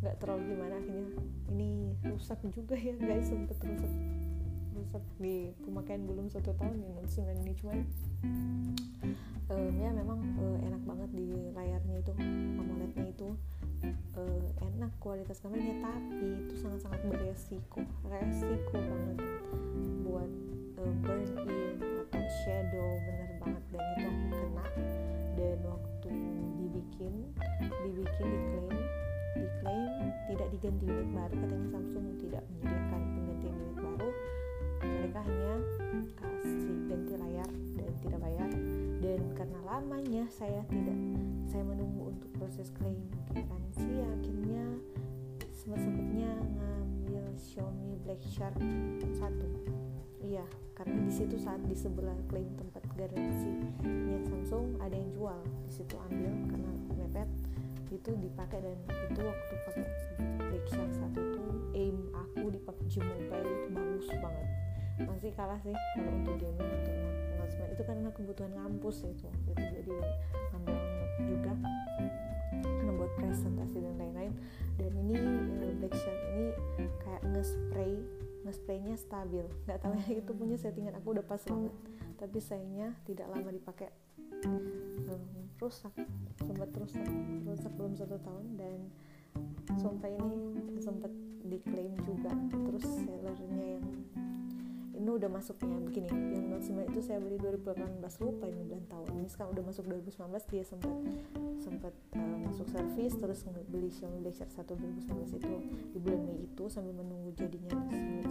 Nggak 0.00 0.16
terlalu 0.20 0.56
gimana 0.56 0.74
akhirnya 0.80 1.08
ini 1.52 1.92
rusak 2.08 2.40
juga 2.52 2.76
ya 2.76 2.96
guys 2.96 3.28
sempet 3.28 3.56
rusak 3.60 3.92
rusak 4.74 5.04
di 5.16 5.48
pemakaian 5.64 6.02
belum 6.04 6.28
satu 6.32 6.56
tahun 6.56 6.82
ya 6.82 6.90
Note 6.96 7.12
9 7.12 7.44
ini. 7.44 7.52
Cuman 7.60 7.78
um, 9.52 9.74
ya 9.76 9.90
memang 9.92 10.18
uh, 10.40 10.58
enak 10.64 10.82
banget 10.88 11.10
di 11.12 11.28
layarnya 11.52 11.96
itu 12.00 12.12
AMOLED-nya 12.58 13.06
itu 13.12 13.28
uh, 14.16 14.46
enak 14.62 14.92
kualitas 15.02 15.40
kameranya 15.40 15.84
tapi 15.84 16.44
itu 16.46 16.54
sangat-sangat 16.58 17.00
beresiko 17.08 17.82
resiko 18.06 18.76
banget 18.76 19.18
buat 20.04 20.30
uh, 20.78 20.92
burn 21.02 21.24
in 21.48 21.78
atau 21.80 22.24
shadow 22.44 22.88
bener 23.04 23.30
banget. 23.42 23.62
Dan 23.72 23.82
itu 23.82 24.06
aku 24.06 24.26
kena. 24.32 24.66
Dan 25.34 25.58
waktu 25.66 26.10
dibikin 26.62 27.14
dibikin 27.82 28.28
diklaim 28.30 28.78
diklaim 29.34 29.84
tidak 30.30 30.48
diganti 30.54 30.84
unit 30.86 31.08
baru 31.10 31.34
katanya 31.42 31.68
Samsung 31.74 32.06
tidak 32.22 32.42
menyediakan 32.48 33.00
penggantian 33.14 33.54
unit 33.58 33.78
baru. 33.82 34.10
Mereka 34.84 35.20
hanya 35.24 35.52
kasih 36.18 36.76
dan 36.90 37.00
karena 39.44 39.60
lamanya 39.60 40.24
saya 40.32 40.64
tidak 40.72 40.96
saya 41.44 41.68
menunggu 41.68 42.16
untuk 42.16 42.32
proses 42.40 42.72
klaim. 42.80 42.96
Garansi 43.28 44.00
akhirnya 44.00 44.64
sempat-sempatnya 45.52 46.32
ngambil 46.32 47.28
Xiaomi 47.36 47.92
Black 48.08 48.24
Shark 48.24 48.56
1 48.56 49.20
iya 50.24 50.48
karena 50.72 50.96
di 51.04 51.12
situ 51.12 51.36
saat 51.36 51.60
di 51.68 51.76
sebelah 51.76 52.16
klaim 52.32 52.48
tempat 52.56 52.88
garansinya 52.96 54.24
Samsung 54.24 54.80
ada 54.80 54.96
yang 54.96 55.12
jual. 55.12 55.36
Di 55.68 55.72
situ 55.76 55.92
ambil 55.92 56.32
karena 56.48 56.72
mepet. 56.96 57.28
Itu 57.92 58.16
dipakai 58.16 58.64
dan 58.64 58.80
itu 59.12 59.20
waktu 59.28 59.54
pakai 59.68 59.84
Black 60.40 60.66
Shark 60.72 60.92
1 61.04 61.20
itu 61.20 61.44
aim 61.76 61.96
aku 62.16 62.48
di 62.48 62.60
PUBG 62.64 63.04
Mobile 63.04 63.44
itu 63.44 63.68
bagus 63.76 64.08
banget 64.08 64.48
masih 65.02 65.34
kalah 65.34 65.58
sih 65.66 65.74
kalau 65.98 66.12
untuk 66.14 66.38
gaming 66.38 66.70
untuk 66.70 66.94
announcement 67.34 67.70
itu 67.74 67.82
karena 67.82 68.08
kebutuhan 68.14 68.52
ngampus 68.54 68.96
itu 69.02 69.26
itu. 69.50 69.52
Jadi 69.58 69.92
ambil 70.54 70.76
juga 71.26 71.52
karena 72.62 72.92
buat 72.94 73.12
presentasi 73.18 73.76
dan 73.82 73.94
lain-lain. 73.98 74.32
Dan 74.78 74.92
ini 75.06 75.14
uh, 75.62 75.74
Black 75.82 75.94
Shark 75.98 76.20
ini 76.34 76.46
kayak 77.02 77.22
nge-spray 77.34 77.94
nge-spraynya 78.44 78.94
stabil. 79.00 79.44
Nggak 79.66 79.78
tahu 79.82 79.94
ya 80.04 80.20
itu 80.20 80.32
punya 80.36 80.56
settingan 80.60 80.94
aku 81.00 81.16
udah 81.18 81.24
pas 81.26 81.42
banget. 81.42 81.74
Tapi 82.20 82.38
sayangnya 82.38 82.94
tidak 83.08 83.26
lama 83.32 83.50
dipakai. 83.50 83.90
Um, 84.44 85.48
rusak 85.56 85.96
sempat 86.36 86.68
rusak 86.76 87.06
rusak 87.48 87.72
belum 87.74 87.92
satu 87.96 88.16
tahun. 88.22 88.46
Dan 88.60 88.78
sampai 89.80 90.14
ini 90.14 90.40
sempat 90.78 91.10
diklaim 91.42 91.96
juga. 92.06 92.30
Terus 92.52 92.84
sellernya 93.02 93.64
yang 93.80 93.86
ini 94.94 95.10
udah 95.10 95.26
masuknya 95.26 95.76
begini 95.82 96.06
yang 96.08 96.46
Note 96.48 96.64
9 96.70 96.94
itu 96.94 97.00
saya 97.02 97.18
beli 97.18 97.36
2018 97.42 97.98
lupa 98.22 98.44
ini 98.46 98.62
bulan 98.62 98.84
tahun. 98.86 99.06
Ini 99.18 99.28
sekarang 99.28 99.50
udah 99.58 99.64
masuk 99.66 99.84
2019 99.90 100.52
dia 100.54 100.64
sempat 100.64 100.94
sempat 101.58 101.94
uh, 102.14 102.38
masuk 102.46 102.66
servis 102.70 103.12
terus 103.18 103.42
beli 103.66 103.90
Xiaomi 103.90 104.22
Black 104.22 104.38
Shark 104.38 104.54
1 104.54 104.64
2019 104.70 105.38
itu 105.42 105.54
di 105.90 105.98
bulan 105.98 106.20
Mei 106.22 106.46
itu 106.46 106.64
sambil 106.70 106.94
menunggu 106.94 107.34
jadinya 107.34 107.74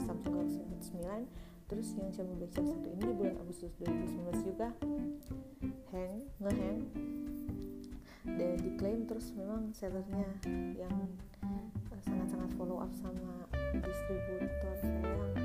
Samsung 0.07 0.33
Galaxy 0.39 0.63
Note 0.63 0.85
9 0.87 1.67
terus 1.67 1.87
yang 1.99 2.09
Xiaomi 2.15 2.33
Black 2.39 2.51
Shark 2.55 2.67
1 2.71 2.95
ini 2.95 3.03
di 3.03 3.15
bulan 3.15 3.35
Agustus 3.43 3.71
2019 3.83 4.47
juga 4.47 4.67
hang 5.91 6.13
ngehang. 6.39 6.79
Dan 8.23 8.55
diklaim 8.55 9.03
terus 9.03 9.35
memang 9.35 9.75
sellernya 9.75 10.25
yang 10.79 10.95
sangat-sangat 12.03 12.49
follow 12.55 12.79
up 12.79 12.91
sama 12.95 13.47
distributor 13.83 14.75
saya 14.79 15.42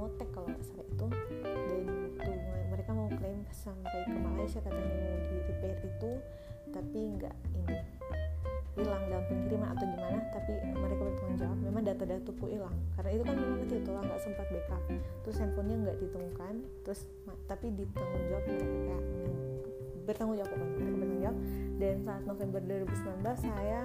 Imotek 0.00 0.32
kalau 0.32 0.48
nggak 0.48 0.64
salah 0.64 0.86
itu. 0.88 1.06
Dan 1.44 1.82
waktu 2.16 2.32
mereka 2.72 2.90
mau 2.96 3.08
klaim 3.12 3.40
sampai 3.52 4.00
ke 4.08 4.16
Malaysia 4.16 4.60
katanya 4.64 4.96
mau 4.96 5.20
di 5.28 5.36
repair 5.44 5.76
itu 5.84 6.12
tapi 6.72 7.00
nggak 7.20 7.36
ini 7.52 7.76
hilang 8.78 9.02
dalam 9.12 9.24
pengiriman 9.28 9.68
atau 9.76 9.84
gimana 9.84 10.18
tapi 10.32 10.52
mereka 10.72 11.02
bertanggung 11.04 11.36
jawab. 11.36 11.58
Memang 11.60 11.82
data-dataku 11.84 12.44
hilang 12.48 12.76
karena 12.96 13.10
itu 13.12 13.22
kan 13.28 13.36
memang 13.36 13.60
itu 13.60 13.90
lah 13.92 14.02
nggak 14.08 14.20
sempat 14.24 14.46
backup. 14.48 14.82
Terus 15.20 15.36
handphonenya 15.36 15.76
nggak 15.84 15.98
ditemukan 16.00 16.54
terus 16.80 17.00
tapi 17.44 17.66
ditanggung 17.76 18.24
jawab 18.32 18.44
mereka 18.48 18.64
kayak 18.72 19.04
bertanggung 20.08 20.36
jawab 20.40 20.48
pokoknya 20.48 20.72
mereka 20.80 20.96
bertanggung 20.96 21.20
jawab. 21.20 21.38
Dan 21.76 21.94
saat 22.08 22.22
November 22.24 22.60
2019 22.64 23.44
saya 23.44 23.80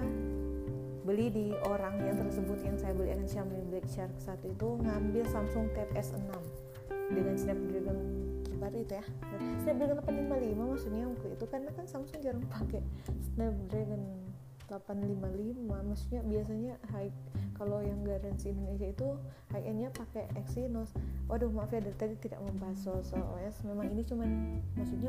beli 1.06 1.30
di 1.30 1.46
orang 1.62 2.02
yang 2.02 2.18
tersebut 2.18 2.58
yang 2.66 2.74
saya 2.74 2.90
beli 2.90 3.14
akan 3.14 3.30
Xiaomi 3.30 3.62
Black 3.70 3.86
Shark 3.86 4.10
saat 4.18 4.42
itu 4.42 4.74
ngambil 4.82 5.22
Samsung 5.30 5.70
Tab 5.70 5.86
S6 5.94 6.26
dengan 7.14 7.34
Snapdragon 7.38 7.98
terbaru 8.42 8.82
itu 8.82 8.92
ya? 8.98 9.04
Snapdragon 9.62 10.02
855 10.02 10.58
maksudnya 10.74 11.04
waktu 11.06 11.28
itu 11.38 11.44
karena 11.46 11.70
kan 11.78 11.86
Samsung 11.86 12.18
jarang 12.18 12.42
pakai 12.50 12.82
Snapdragon 13.22 14.02
855 14.66 15.62
maksudnya 15.62 16.20
biasanya 16.26 16.74
high 16.90 17.14
kalau 17.56 17.80
yang 17.80 18.04
garansi 18.04 18.52
Indonesia 18.52 18.92
itu 18.92 19.08
high 19.48 19.64
endnya 19.64 19.88
pakai 19.88 20.28
Exynos. 20.36 20.92
Waduh 21.24 21.48
maaf 21.48 21.72
ya 21.72 21.80
dari 21.80 21.96
tadi 21.96 22.14
tidak 22.20 22.44
membahas 22.44 22.76
soal, 22.84 23.00
soal 23.00 23.24
OS 23.40 23.64
memang 23.64 23.88
ini 23.88 24.04
cuman 24.04 24.28
maksudnya 24.76 25.08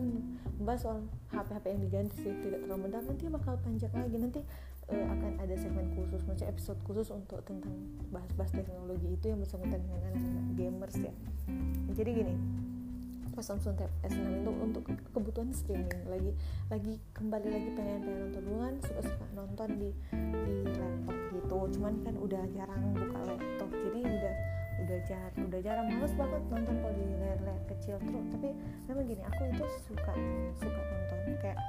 membahas 0.56 0.80
soal 0.88 0.98
HP-HP 1.36 1.66
yang 1.76 1.82
diganti 1.84 2.16
sih 2.24 2.34
tidak 2.40 2.64
terlalu 2.64 2.88
mendalam 2.88 3.06
nanti 3.12 3.24
bakal 3.28 3.54
panjang 3.60 3.92
lagi. 3.92 4.16
Nanti 4.16 4.42
uh, 4.92 5.08
akan 5.14 5.32
ada 5.44 5.56
segmen 5.56 5.88
khusus 5.96 6.22
macam 6.24 6.46
episode 6.48 6.80
khusus 6.88 7.08
untuk 7.12 7.44
tentang 7.44 7.74
bahas-bahas 8.12 8.52
teknologi 8.56 9.08
itu 9.14 9.26
yang 9.32 9.40
bersangkutan 9.44 9.80
dengan 9.84 10.02
anak-anak 10.12 10.46
gamers 10.56 10.98
ya. 11.00 11.14
Jadi 11.96 12.12
gini 12.14 12.36
pas 13.38 13.46
Samsung 13.46 13.78
Tab 13.78 13.94
S6 14.02 14.42
itu 14.42 14.50
untuk 14.50 14.82
kebutuhan 15.14 15.54
streaming 15.54 15.94
lagi 16.10 16.34
lagi 16.74 16.98
kembali 17.14 17.46
lagi 17.54 17.70
pengen 17.78 18.02
pengen 18.02 18.20
nonton 18.26 18.42
dulu 18.50 18.58
kan 18.66 18.76
suka 18.82 19.02
suka 19.14 19.26
nonton 19.38 19.70
di 19.78 19.90
di 20.10 20.54
laptop 20.66 21.18
gitu. 21.30 21.58
Cuman 21.78 21.94
kan 22.02 22.16
udah 22.18 22.42
jarang 22.50 22.82
buka 22.98 23.20
laptop 23.30 23.70
jadi 23.70 24.00
udah 24.10 24.36
udah 24.78 25.00
jar 25.06 25.30
udah 25.38 25.60
jarang 25.62 25.88
males 25.94 26.14
banget 26.18 26.42
nonton 26.50 26.76
kalau 26.82 26.97
kecil 27.66 27.96
terus 28.06 28.28
tapi 28.30 28.50
memang 28.86 29.04
gini 29.10 29.24
aku 29.26 29.42
itu 29.50 29.66
suka 29.90 30.14
suka 30.58 30.80
nonton 30.82 31.20
kayak 31.42 31.60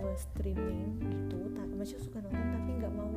uh, 0.00 0.14
streaming 0.14 0.98
gitu 1.02 1.44
masih 1.84 2.00
suka 2.00 2.16
nonton 2.24 2.48
tapi 2.48 2.70
nggak 2.80 2.94
mau 2.96 3.12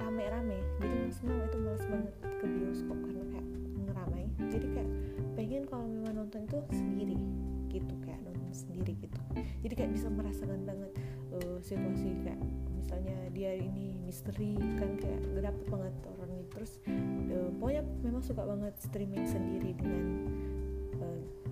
rame-rame 0.00 0.56
jadi 0.80 0.96
maksudnya 1.04 1.36
itu 1.52 1.56
males 1.60 1.84
banget 1.84 2.14
ke 2.24 2.46
bioskop 2.48 2.98
karena 3.04 3.24
kayak 3.28 3.48
ngeramai 3.76 4.24
jadi 4.48 4.66
kayak 4.72 4.90
pengen 5.36 5.62
kalau 5.68 5.84
memang 5.84 6.24
nonton 6.24 6.48
itu 6.48 6.58
sendiri 6.72 7.20
gitu 7.68 7.92
kayak 8.00 8.24
nonton 8.24 8.48
sendiri 8.56 8.96
gitu 9.04 9.20
jadi 9.60 9.74
kayak 9.76 9.92
bisa 9.92 10.08
merasakan 10.08 10.64
banget 10.64 10.96
uh, 11.36 11.60
situasi 11.60 12.08
kayak 12.24 12.40
misalnya 12.72 13.16
dia 13.36 13.52
ini 13.52 14.00
misteri 14.00 14.56
kan 14.80 14.96
kayak 14.96 15.20
dapet 15.36 15.64
banget 15.68 15.94
orang 16.16 16.30
itu 16.40 16.48
terus 16.56 16.72
uh, 16.88 17.52
pokoknya 17.60 17.84
memang 18.00 18.24
suka 18.24 18.48
banget 18.48 18.72
streaming 18.80 19.28
sendiri 19.28 19.76
dengan 19.76 20.04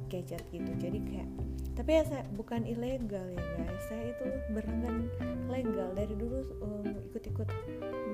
gadget 0.08 0.44
gitu. 0.52 0.70
Jadi 0.78 0.98
kayak 1.04 1.28
tapi 1.74 1.90
ya 1.98 2.02
saya 2.06 2.22
bukan 2.38 2.62
ilegal 2.62 3.26
ya 3.34 3.44
guys. 3.58 3.82
Saya 3.90 4.14
itu 4.14 4.24
berlangganan 4.54 5.10
legal 5.50 5.90
dari 5.94 6.14
dulu 6.14 6.38
um, 6.62 6.86
ikut-ikut 7.10 7.48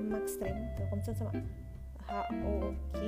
Maxstream 0.09 0.57
Telkomsel 0.77 1.15
sama 1.17 1.33
HOK 2.11 2.99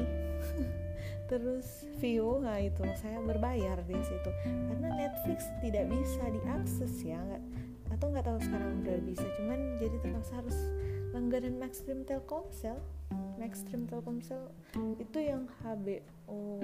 terus 1.30 1.88
Vio 1.98 2.38
nah 2.38 2.60
itu 2.60 2.84
saya 3.00 3.18
berbayar 3.24 3.80
di 3.88 3.96
situ. 4.04 4.30
Karena 4.44 4.88
Netflix 4.92 5.48
tidak 5.64 5.88
bisa 5.88 6.22
diakses 6.28 6.92
ya 7.02 7.18
nggak 7.18 7.42
atau 7.96 8.06
nggak 8.12 8.24
tahu 8.28 8.38
sekarang 8.44 8.70
udah 8.84 8.98
bisa. 9.08 9.26
Cuman 9.40 9.80
jadi 9.80 9.96
terpaksa 10.04 10.32
harus 10.38 10.58
langganan 11.16 11.56
Maxstream 11.56 12.04
Telkomsel. 12.04 12.76
Maxstream 13.40 13.88
Telkomsel 13.88 14.52
itu 15.00 15.18
yang 15.18 15.48
HBO 15.64 16.60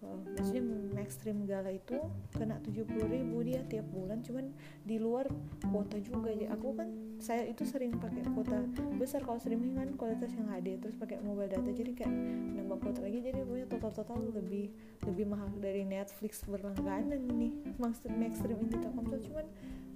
Maksudnya 0.00 0.64
Maxstream 0.96 1.44
Gala 1.44 1.70
itu 1.76 2.00
kena 2.32 2.56
70 2.64 2.88
ribu 3.08 3.44
dia 3.44 3.60
tiap 3.68 3.84
bulan 3.92 4.24
cuman 4.24 4.48
di 4.84 4.96
luar 4.96 5.28
kuota 5.68 6.00
juga. 6.00 6.32
Ya 6.32 6.56
aku 6.56 6.72
kan 6.72 6.88
saya 7.20 7.44
itu 7.44 7.68
sering 7.68 7.92
pakai 8.00 8.24
kuota 8.32 8.64
besar 8.96 9.20
kalau 9.20 9.36
streaming 9.36 9.76
kan 9.76 9.92
kualitas 10.00 10.32
yang 10.32 10.48
HD 10.48 10.80
terus 10.80 10.96
pakai 10.96 11.20
mobile 11.20 11.52
data 11.52 11.68
jadi 11.68 11.92
kayak 11.92 12.12
nambah 12.56 12.80
kuota 12.80 13.00
lagi 13.04 13.20
jadi 13.20 13.44
punya 13.44 13.68
total 13.68 13.92
total 13.92 14.18
lebih 14.32 14.72
lebih 15.04 15.28
mahal 15.28 15.52
dari 15.60 15.84
Netflix 15.84 16.40
berlangganan 16.48 17.20
ini 17.20 17.60
maksud 17.76 18.08
Maxstream 18.16 18.56
ini 18.64 18.76
Telkomsel. 18.80 19.20
Cuman 19.20 19.46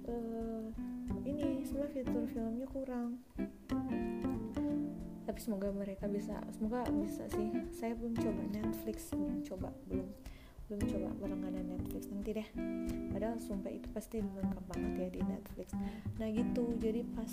uh, 0.05 0.65
ini 1.25 1.65
semua 1.65 1.89
fitur 1.89 2.29
filmnya 2.29 2.69
kurang 2.69 3.17
tapi 5.25 5.39
semoga 5.41 5.73
mereka 5.73 6.05
bisa 6.05 6.37
semoga 6.53 6.85
bisa 6.93 7.25
sih. 7.33 7.49
Saya 7.73 7.97
belum 7.97 8.13
coba 8.13 8.41
Netflix 8.53 9.09
belum 9.11 9.41
coba 9.41 9.69
belum 9.89 10.07
belum 10.65 10.81
coba 10.89 11.07
berlangganan 11.21 11.65
Netflix. 11.77 12.09
Nanti 12.13 12.29
deh. 12.37 12.47
Padahal 13.09 13.37
sumpah 13.41 13.73
itu 13.73 13.89
pasti 13.89 14.21
lengkap 14.21 14.65
banget 14.69 14.91
ya 14.97 15.07
di 15.09 15.21
Netflix. 15.25 15.73
Nah 16.21 16.27
gitu. 16.29 16.63
Jadi 16.77 17.01
pas 17.17 17.31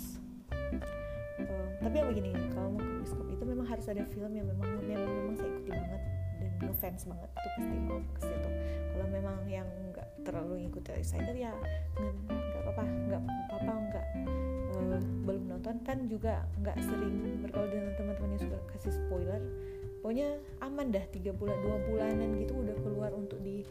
uh, 1.45 1.69
tapi 1.81 1.95
yang 2.01 2.09
begini 2.09 2.29
kalau 2.53 2.73
mau 2.73 2.81
ke 2.81 2.91
bioskop 3.01 3.27
itu 3.29 3.43
memang 3.45 3.67
harus 3.69 3.85
ada 3.89 4.03
film 4.09 4.33
yang 4.33 4.49
memang 4.49 4.69
memang, 4.81 5.09
memang 5.09 5.35
saya 5.37 5.49
ikuti 5.53 5.69
banget 5.69 6.01
dan 6.41 6.51
ngefans 6.65 7.01
banget. 7.05 7.29
Itu 7.29 7.47
pasti 7.57 7.75
mau 7.77 7.99
ke 8.01 8.19
situ. 8.25 8.49
Kalau 8.93 9.07
memang 9.09 9.37
yang 9.45 9.69
nggak 9.93 10.07
terlalu 10.25 10.65
ngikutin 10.65 11.05
saya 11.05 11.31
ya 11.37 11.53
nggak 11.93 12.61
apa-apa 12.65 12.83
nggak 12.85 13.21
apa-apa 13.21 13.73
nggak 13.91 14.07
belum 15.23 15.43
nonton 15.51 15.79
kan 15.83 16.07
juga 16.07 16.47
nggak 16.59 16.77
sering 16.81 17.39
bergaul 17.43 17.69
dengan 17.69 17.93
teman-teman 17.95 18.29
yang 18.35 18.41
suka 18.47 18.57
kasih 18.75 18.93
spoiler. 18.95 19.41
Pokoknya 20.03 20.35
aman 20.59 20.91
dah 20.91 21.05
tiga 21.15 21.31
bulan 21.31 21.55
dua 21.63 21.79
bulanan 21.87 22.35
gitu 22.35 22.59
udah 22.59 22.75
keluar 22.83 23.11
untuk 23.15 23.39
di 23.39 23.63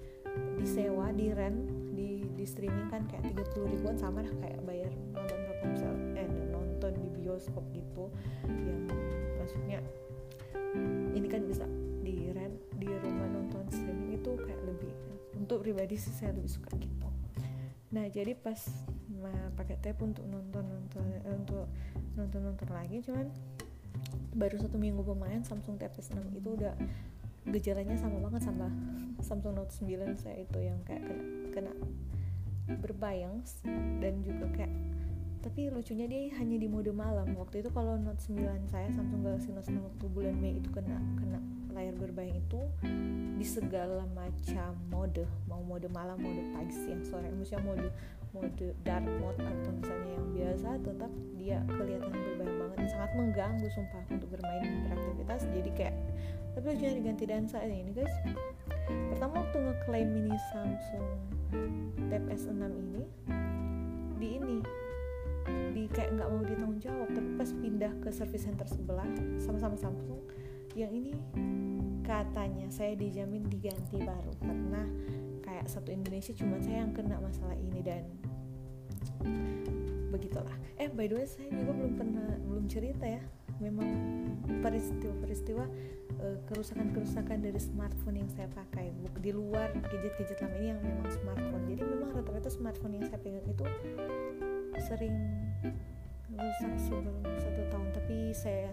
disewa 0.57 1.13
di 1.13 1.29
rent 1.29 1.69
di 1.93 2.25
di 2.33 2.45
streaming 2.49 2.89
kan 2.89 3.05
kayak 3.05 3.37
tiga 3.37 3.45
puluh 3.53 3.69
ribuan 3.69 4.01
sama 4.01 4.25
dah 4.25 4.33
kayak 4.41 4.65
bayar 4.65 4.89
nonton 5.13 5.39
telkomsel 5.45 5.93
eh 6.17 6.25
nonton 6.49 6.93
di 6.97 7.09
bioskop 7.21 7.65
gitu. 7.77 8.09
Yang 8.49 8.97
maksudnya 9.37 9.79
ini 11.13 11.29
kan 11.29 11.45
bisa 11.45 11.69
di 12.01 12.33
rent 12.33 12.57
di 12.81 12.89
rumah 12.89 13.29
nonton 13.29 13.69
streaming 13.69 14.17
itu 14.17 14.33
kayak 14.41 14.63
lebih 14.65 14.93
untuk 15.37 15.61
pribadi 15.61 16.01
sih 16.01 16.17
saya 16.17 16.33
lebih 16.33 16.49
suka 16.49 16.73
gitu. 16.81 17.13
Nah 17.93 18.09
jadi 18.09 18.33
pas 18.33 18.57
nah, 19.31 19.49
pakai 19.55 19.79
tab 19.79 20.01
untuk 20.03 20.27
nonton 20.27 20.65
nonton 20.67 21.05
eh, 21.23 21.35
untuk 21.37 21.67
nonton 22.19 22.41
nonton 22.43 22.69
lagi. 22.75 22.99
Cuman 23.05 23.31
baru 24.35 24.57
satu 24.59 24.81
minggu 24.81 25.05
pemain 25.05 25.45
Samsung 25.45 25.77
Tab 25.77 25.93
S6 25.95 26.19
itu 26.33 26.49
udah 26.57 26.75
gejalanya 27.49 27.99
sama 27.99 28.23
banget 28.23 28.43
sama 28.47 28.71
Samsung 29.19 29.59
Note 29.59 29.75
9 29.75 30.15
saya 30.15 30.47
itu 30.47 30.59
yang 30.63 30.79
kayak 30.87 31.03
kena, 31.05 31.25
kena 31.51 31.73
berbayang 32.79 33.43
dan 33.99 34.23
juga 34.23 34.47
kayak 34.55 34.73
tapi 35.43 35.75
lucunya 35.75 36.07
dia 36.07 36.31
hanya 36.39 36.55
di 36.55 36.71
mode 36.71 36.95
malam. 36.95 37.35
Waktu 37.35 37.67
itu 37.67 37.71
kalau 37.75 37.99
Note 37.99 38.23
9 38.31 38.71
saya 38.71 38.87
Samsung 38.95 39.27
Galaxy 39.27 39.51
Note 39.51 39.67
9 39.75 39.91
waktu 39.91 40.05
bulan 40.07 40.35
Mei 40.39 40.63
itu 40.63 40.71
kena 40.71 41.03
kena 41.19 41.43
layar 41.75 41.99
berbayang 41.99 42.39
itu 42.39 42.63
di 43.35 43.43
segala 43.43 44.07
macam 44.15 44.79
mode. 44.87 45.27
Mau 45.51 45.59
mode 45.67 45.91
malam 45.91 46.23
mode 46.23 46.47
pagi 46.55 46.71
siang 46.71 47.03
sore 47.03 47.27
maksudnya 47.35 47.59
mode 47.67 47.91
mode 48.33 48.73
dark 48.85 49.05
mode 49.21 49.41
atau 49.41 49.71
misalnya 49.77 50.11
yang 50.17 50.27
biasa 50.33 50.69
tetap 50.81 51.13
dia 51.37 51.59
kelihatan 51.69 52.13
berbayang 52.13 52.59
banget 52.59 52.89
sangat 52.93 53.11
mengganggu 53.17 53.69
sumpah 53.73 54.03
untuk 54.09 54.29
bermain 54.33 54.69
beraktivitas. 54.89 55.41
Jadi 55.53 55.71
kayak 55.77 55.95
tapi 56.53 56.65
lucunya 56.69 56.93
diganti 57.01 57.25
dan 57.25 57.45
saat 57.49 57.69
ini 57.69 57.93
guys. 57.93 58.15
Pertama 59.13 59.41
waktu 59.41 59.57
ngeklaim 59.61 60.09
mini 60.13 60.37
Samsung 60.53 61.09
Tab 62.09 62.23
S6 62.29 62.61
ini 62.61 63.03
di 64.21 64.29
ini 64.39 64.59
di 65.73 65.85
kayak 65.91 66.15
nggak 66.15 66.29
mau 66.29 66.43
ditanggung 66.47 66.79
jawab 66.79 67.09
tapi 67.11 67.31
pas 67.35 67.51
pindah 67.51 67.93
ke 68.05 68.09
service 68.15 68.45
center 68.47 68.69
sebelah 68.69 69.09
sama-sama 69.41 69.75
Samsung 69.75 70.23
yang 70.73 70.93
ini 70.93 71.13
katanya 72.05 72.69
saya 72.73 72.97
dijamin 72.97 73.45
diganti 73.49 74.01
baru. 74.01 74.33
Karena 74.41 74.83
kayak 75.53 75.69
satu 75.69 75.93
Indonesia 75.93 76.33
cuma 76.33 76.57
saya 76.65 76.81
yang 76.81 76.97
kena 76.97 77.21
masalah 77.21 77.53
ini 77.61 77.85
dan 77.85 78.09
begitulah. 80.09 80.57
Eh 80.81 80.89
by 80.89 81.05
the 81.05 81.21
way 81.21 81.29
saya 81.29 81.53
juga 81.53 81.77
belum 81.77 81.93
pernah 82.01 82.29
belum 82.49 82.65
cerita 82.73 83.05
ya. 83.05 83.21
Memang 83.61 83.89
peristiwa-peristiwa 84.65 85.65
uh, 86.25 86.37
kerusakan-kerusakan 86.49 87.45
dari 87.45 87.61
smartphone 87.61 88.25
yang 88.25 88.31
saya 88.33 88.49
pakai 88.57 88.97
di 89.21 89.31
luar 89.31 89.71
gadget-gadget 89.77 90.41
lama 90.41 90.57
ini 90.57 90.69
yang 90.73 90.81
memang 90.81 91.09
smartphone. 91.21 91.65
Jadi 91.69 91.83
memang 91.85 92.11
rata-rata 92.17 92.49
smartphone 92.49 92.97
yang 92.97 93.05
saya 93.13 93.21
pegang 93.21 93.45
itu 93.45 93.65
sering 94.81 95.15
rusak 96.33 96.73
sebelum 96.81 97.17
satu 97.37 97.61
tahun. 97.69 97.89
Tapi 97.93 98.17
saya 98.33 98.73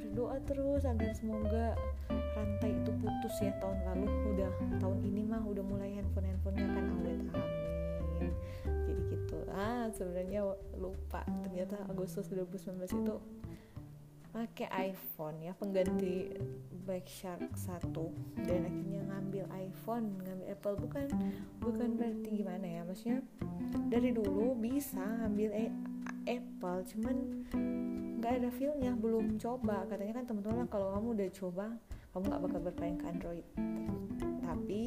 berdoa 0.00 0.40
terus 0.48 0.82
agar 0.88 1.12
semoga 1.12 1.76
rantai 2.08 2.72
itu 2.72 2.90
putus 2.98 3.34
ya 3.44 3.52
tahun 3.60 3.78
lalu. 3.84 4.08
Udah 4.34 4.50
tahun 4.80 4.98
ini 5.04 5.22
mah 5.28 5.44
udah 5.44 5.64
mulai 5.64 5.92
handphone 5.92 6.26
handphonenya 6.26 6.66
akan 6.72 6.84
awet. 6.96 7.20
Amin. 7.36 8.32
Jadi 8.64 9.02
gitu. 9.12 9.38
Ah 9.52 9.92
sebenarnya 9.92 10.40
lupa. 10.80 11.20
Ternyata 11.44 11.84
Agustus 11.86 12.32
2019 12.32 12.80
itu 13.04 13.16
pakai 14.30 14.94
iPhone 14.94 15.42
ya 15.42 15.52
pengganti 15.58 16.30
Black 16.86 17.10
Shark 17.10 17.50
1 17.58 17.90
dan 18.46 18.62
akhirnya 18.62 19.02
ngambil 19.10 19.44
iPhone 19.58 20.06
ngambil 20.22 20.46
Apple. 20.48 20.76
Bukan 20.80 21.06
bukan 21.60 21.88
berarti 21.98 22.28
gimana 22.40 22.66
ya. 22.66 22.82
Maksudnya 22.86 23.20
dari 23.90 24.14
dulu 24.14 24.56
bisa 24.56 25.02
ngambil 25.02 25.50
Apple 26.28 26.80
cuman 26.92 27.16
nggak 28.20 28.32
ada 28.44 28.48
feelnya 28.52 28.92
belum 28.96 29.40
coba. 29.40 29.88
Katanya 29.88 30.20
kan 30.20 30.24
teman-teman 30.28 30.66
kalau 30.68 30.92
kamu 30.96 31.08
udah 31.16 31.28
coba 31.32 31.66
kamu 32.12 32.24
nggak 32.26 32.42
bakal 32.42 32.60
bermain 32.60 32.96
ke 32.98 33.04
Android. 33.06 33.46
Tapi 34.42 34.84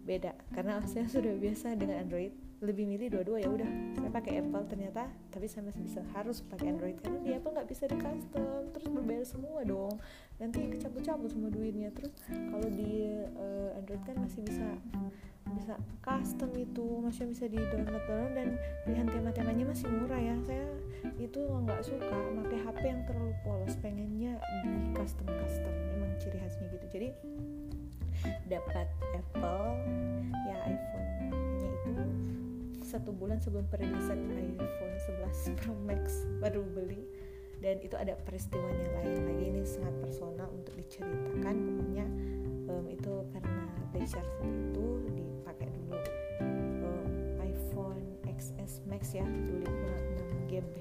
beda 0.00 0.32
karena 0.56 0.80
saya 0.88 1.06
sudah 1.14 1.36
biasa 1.38 1.78
dengan 1.78 2.02
Android. 2.02 2.34
Lebih 2.60 2.84
milih 2.84 3.08
dua-dua 3.08 3.40
ya 3.40 3.48
udah. 3.48 3.70
Saya 3.96 4.10
pakai 4.12 4.44
Apple 4.44 4.64
ternyata 4.68 5.08
tapi 5.32 5.48
saya 5.48 5.64
masih 5.64 5.80
bisa 5.80 6.00
harus 6.12 6.44
pakai 6.44 6.76
Android. 6.76 6.96
Karena 7.00 7.18
di 7.24 7.30
Apple 7.32 7.56
nggak 7.56 7.68
bisa 7.70 7.88
di 7.88 7.96
custom 7.96 8.68
terus 8.74 8.88
berbayar 8.90 9.24
semua 9.24 9.64
dong. 9.64 9.96
Nanti 10.36 10.68
kecabut-cabut 10.68 11.30
semua 11.32 11.48
duitnya. 11.48 11.88
Terus 11.96 12.12
kalau 12.28 12.68
di 12.68 13.08
uh, 13.36 13.78
Android 13.80 14.02
kan 14.04 14.16
masih 14.20 14.44
bisa 14.44 14.76
bisa 15.60 15.76
custom 16.00 16.50
itu 16.56 17.04
masih 17.04 17.28
bisa 17.28 17.44
di 17.44 17.60
download 17.68 18.00
download 18.08 18.32
dan 18.32 18.48
pilihan 18.88 19.08
tema-temanya 19.12 19.64
masih 19.68 19.92
murah 19.92 20.16
ya. 20.16 20.32
Saya 20.48 20.66
itu 21.20 21.40
nggak 21.44 21.80
suka 21.84 22.16
pakai 22.16 22.58
HP 22.64 22.80
yang 22.88 23.02
terlalu 23.04 23.36
polos 23.44 23.76
pengennya 23.84 24.40
di 24.64 24.96
custom 24.96 25.28
custom 25.28 25.74
emang 26.00 26.16
ciri 26.16 26.40
khasnya 26.40 26.66
gitu. 26.72 26.86
Jadi 26.88 27.08
dapat 28.48 28.88
Apple 29.12 29.68
ya 30.48 30.56
iPhone-nya 30.64 31.28
itu 31.60 31.92
satu 32.80 33.12
bulan 33.12 33.36
sebelum 33.44 33.68
perilisan 33.68 34.16
iPhone 34.32 34.96
11 35.52 35.60
Pro 35.60 35.76
Max 35.84 36.24
baru 36.40 36.64
beli. 36.64 37.04
Dan 37.60 37.76
itu 37.84 37.92
ada 37.92 38.16
peristiwanya 38.24 39.04
lain 39.04 39.28
lagi 39.28 39.44
ini 39.52 39.60
sangat 39.68 39.92
personal 40.00 40.48
untuk 40.56 40.72
diceritakan. 40.80 41.54
Pokoknya 41.60 42.08
um, 42.72 42.88
itu 42.88 43.12
karena 43.36 43.60
Black 43.92 44.06
itu 44.16 44.86
dipakai 45.02 45.29
Max 48.90 49.14
ya 49.14 49.24
dulu 49.24 49.64
6 49.64 50.50
GB 50.50 50.74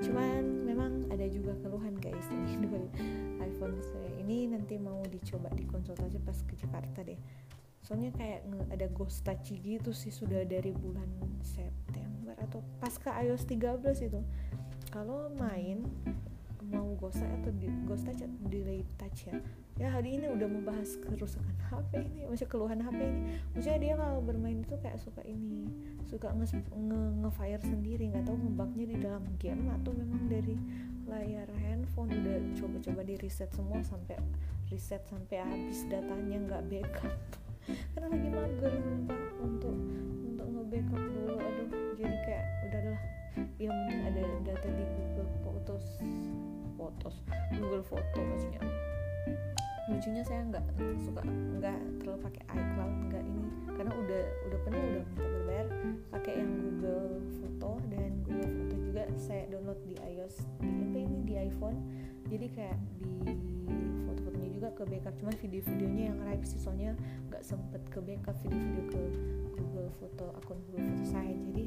cuman 0.00 0.64
memang 0.64 0.92
ada 1.12 1.28
juga 1.28 1.52
keluhan 1.60 1.92
guys 2.00 2.24
ini 2.34 2.64
dua 2.64 2.80
iPhone 3.44 3.76
saya. 3.84 4.10
Ini 4.24 4.48
nanti 4.48 4.80
mau 4.80 5.04
dicoba 5.04 5.52
dikonsultasi 5.52 6.16
pas 6.24 6.38
ke 6.48 6.56
Jakarta 6.56 7.04
deh. 7.04 7.20
Soalnya 7.84 8.12
kayak 8.16 8.48
ada 8.72 8.86
ghost 8.92 9.20
touch 9.20 9.52
gitu 9.52 9.92
sih 9.92 10.08
sudah 10.08 10.48
dari 10.48 10.72
bulan 10.72 11.08
September 11.44 12.32
atau 12.40 12.64
pas 12.80 12.96
ke 12.96 13.12
iOS 13.12 13.44
13 13.44 14.08
itu. 14.08 14.20
Kalau 14.88 15.28
main 15.36 15.84
mau 16.64 16.88
ghost 16.96 17.20
atau 17.20 17.52
di, 17.52 17.68
ghost 17.84 18.08
touch 18.08 18.24
atau 18.24 18.40
delay 18.48 18.80
touch 18.96 19.28
ya 19.28 19.36
ya 19.80 19.88
hari 19.88 20.20
ini 20.20 20.28
udah 20.28 20.44
membahas 20.44 21.00
kerusakan 21.00 21.56
HP 21.72 22.04
ini 22.04 22.28
maksudnya 22.28 22.52
keluhan 22.52 22.80
HP 22.84 23.00
ini. 23.00 23.22
Maksudnya 23.56 23.78
dia 23.80 23.94
kalau 23.96 24.20
bermain 24.20 24.60
itu 24.60 24.76
kayak 24.84 25.00
suka 25.00 25.24
ini 25.24 25.72
suka 26.04 26.28
nge, 26.36 26.60
nge, 26.68 27.00
nge 27.24 27.30
fire 27.32 27.62
sendiri. 27.64 28.04
Nggak 28.12 28.28
tahu 28.28 28.36
ngebugnya 28.36 28.86
di 28.92 28.96
dalam 29.00 29.24
game 29.40 29.64
atau 29.72 29.90
memang 29.96 30.22
dari 30.28 30.54
layar 31.08 31.48
handphone. 31.64 32.12
Udah 32.12 32.36
coba-coba 32.60 33.00
di 33.08 33.14
reset 33.24 33.48
semua 33.56 33.80
sampai 33.80 34.20
reset 34.68 35.00
sampai 35.08 35.40
habis 35.40 35.88
datanya 35.88 36.36
nggak 36.44 36.62
backup. 36.68 37.16
Karena 37.96 38.06
lagi 38.12 38.28
mager 38.28 38.72
sumpah 38.84 39.22
untuk 39.40 39.76
untuk 40.28 40.46
nge 40.46 40.64
backup 40.68 41.02
dulu. 41.08 41.34
Aduh 41.40 41.68
jadi 41.96 42.16
kayak 42.28 42.44
udahlah 42.68 43.00
yang 43.56 43.72
penting 43.72 44.00
ada 44.04 44.22
data 44.44 44.68
di 44.68 44.84
Google 44.92 45.30
Photos 45.40 45.86
Photos 46.76 47.16
Google 47.56 47.84
Foto 47.84 48.18
maksudnya 48.24 48.60
lucunya 49.88 50.22
saya 50.26 50.44
nggak 50.50 50.64
suka 51.00 51.22
nggak 51.24 51.78
terlalu 52.02 52.20
pakai 52.26 52.42
iCloud 52.52 52.94
nggak 53.08 53.24
ini. 53.24 53.46
Karena 53.72 53.92
udah 53.96 54.22
udah 54.50 54.58
penuh 54.66 54.80
udah 54.80 55.02
minta 55.08 55.24
berbayar. 55.24 55.66
Pakai 56.12 56.32
yang 56.36 56.52
Google 56.60 57.08
Foto 57.40 57.70
dan 57.88 58.10
Google 58.26 58.52
Foto 58.52 58.74
juga 58.76 59.02
saya 59.16 59.42
download 59.48 59.80
di 59.86 59.94
iOS 59.96 60.36
di 60.60 60.68
apa 60.68 60.98
ini 61.00 61.18
di 61.24 61.34
iPhone. 61.38 61.78
Jadi 62.30 62.46
kayak 62.54 62.78
di 63.26 63.78
foto-fotonya 64.06 64.50
juga 64.54 64.68
ke 64.76 64.82
backup. 64.86 65.14
Cuma 65.18 65.32
video-videonya 65.34 66.04
yang 66.12 66.18
live 66.28 66.44
sih 66.46 66.60
soalnya 66.60 66.92
nggak 67.32 67.42
sempet 67.42 67.82
ke 67.88 67.98
backup 68.04 68.36
video-video 68.44 68.84
ke 68.92 69.02
Google 69.58 69.90
Foto 69.98 70.26
akun 70.38 70.58
Google 70.68 70.84
Foto 70.92 71.04
saya. 71.08 71.34
Jadi 71.50 71.64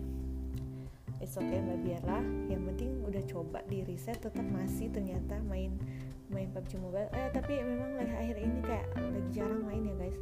it's 1.23 1.39
okay 1.39 1.63
lah 1.63 1.79
biarlah. 1.79 2.23
Yang 2.51 2.61
penting 2.75 2.91
udah 3.07 3.23
coba 3.31 3.59
di 3.71 3.79
reset 3.87 4.19
tetap 4.19 4.43
masih 4.51 4.91
ternyata 4.91 5.39
main 5.47 5.71
main 6.27 6.51
PUBG 6.51 6.83
Mobile. 6.83 7.07
Eh 7.15 7.31
tapi 7.31 7.63
memang 7.63 7.95
lagi 7.95 8.11
akhir 8.11 8.37
ini 8.43 8.59
kayak 8.59 8.87
lagi 8.99 9.29
jarang 9.31 9.63
main 9.63 9.87
ya 9.87 9.95
guys. 9.95 10.19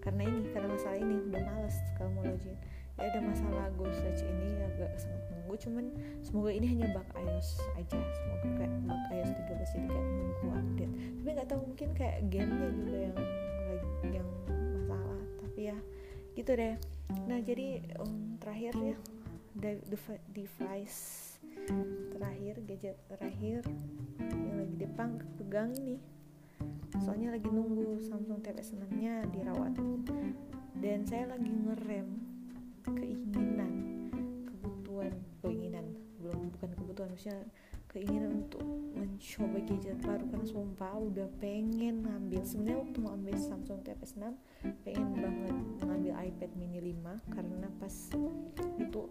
Karena 0.00 0.24
ini 0.24 0.48
karena 0.56 0.68
masalah 0.72 0.96
ini 0.96 1.16
udah 1.28 1.42
males 1.44 1.76
kalau 2.00 2.10
mau 2.16 2.24
login. 2.24 2.56
Ya 2.96 3.10
ada 3.12 3.20
masalah 3.20 3.68
Ghost 3.76 4.00
Touch 4.00 4.22
ini 4.24 4.48
agak 4.64 4.96
sangat 4.96 5.22
menunggu 5.28 5.54
cuman 5.60 5.84
semoga 6.22 6.50
ini 6.54 6.66
hanya 6.72 6.86
bug 6.96 7.08
iOS 7.20 7.60
aja. 7.76 8.00
Semoga 8.00 8.48
kayak 8.64 8.72
bug 8.88 9.02
iOS 9.12 9.30
13 9.34 9.76
jadi 9.76 9.86
kayak 9.92 10.06
nunggu 10.08 10.48
update. 10.56 10.92
Tapi 11.20 11.28
nggak 11.36 11.48
tahu 11.52 11.60
mungkin 11.68 11.88
kayak 11.92 12.18
gamenya 12.32 12.68
juga 12.72 12.96
yang 12.96 13.16
yang 14.08 14.28
masalah. 14.72 15.20
Tapi 15.44 15.60
ya 15.68 15.76
gitu 16.32 16.50
deh. 16.56 16.74
Nah 17.28 17.38
jadi 17.44 17.68
um, 18.00 18.40
terakhir 18.40 18.72
ya 18.80 18.96
device 20.34 21.34
terakhir 22.12 22.54
gadget 22.66 22.98
terakhir 23.06 23.62
yang 24.20 24.56
lagi 24.58 24.74
Depang 24.76 25.22
pegang 25.38 25.70
ini. 25.78 25.96
Soalnya 27.02 27.34
lagi 27.34 27.48
nunggu 27.50 27.98
Samsung 28.06 28.42
Tab 28.42 28.58
S6 28.58 28.86
nya 28.98 29.26
dirawat. 29.30 29.74
Dan 30.78 31.06
saya 31.06 31.30
lagi 31.30 31.50
ngerem 31.50 32.08
keinginan 32.84 33.72
kebutuhan 34.46 35.14
keinginan. 35.42 35.86
Belum 36.20 36.50
bukan 36.54 36.70
kebutuhan 36.74 37.08
maksudnya 37.14 37.42
keinginan 37.90 38.46
untuk 38.46 38.62
mencoba 38.94 39.58
gadget 39.66 39.98
baru. 40.02 40.24
Karena 40.30 40.46
sumpah 40.46 40.94
udah 40.98 41.28
pengen 41.38 42.02
ngambil. 42.02 42.42
Sebenarnya 42.42 42.78
waktu 42.82 42.98
mau 43.02 43.12
ambil 43.14 43.36
Samsung 43.38 43.80
Tab 43.86 43.98
S6 44.02 44.34
pengen 44.82 45.10
banget 45.18 45.56
iPad 46.24 46.50
mini 46.56 46.80
5 46.80 47.34
karena 47.36 47.68
pas 47.76 47.94
itu 48.80 49.02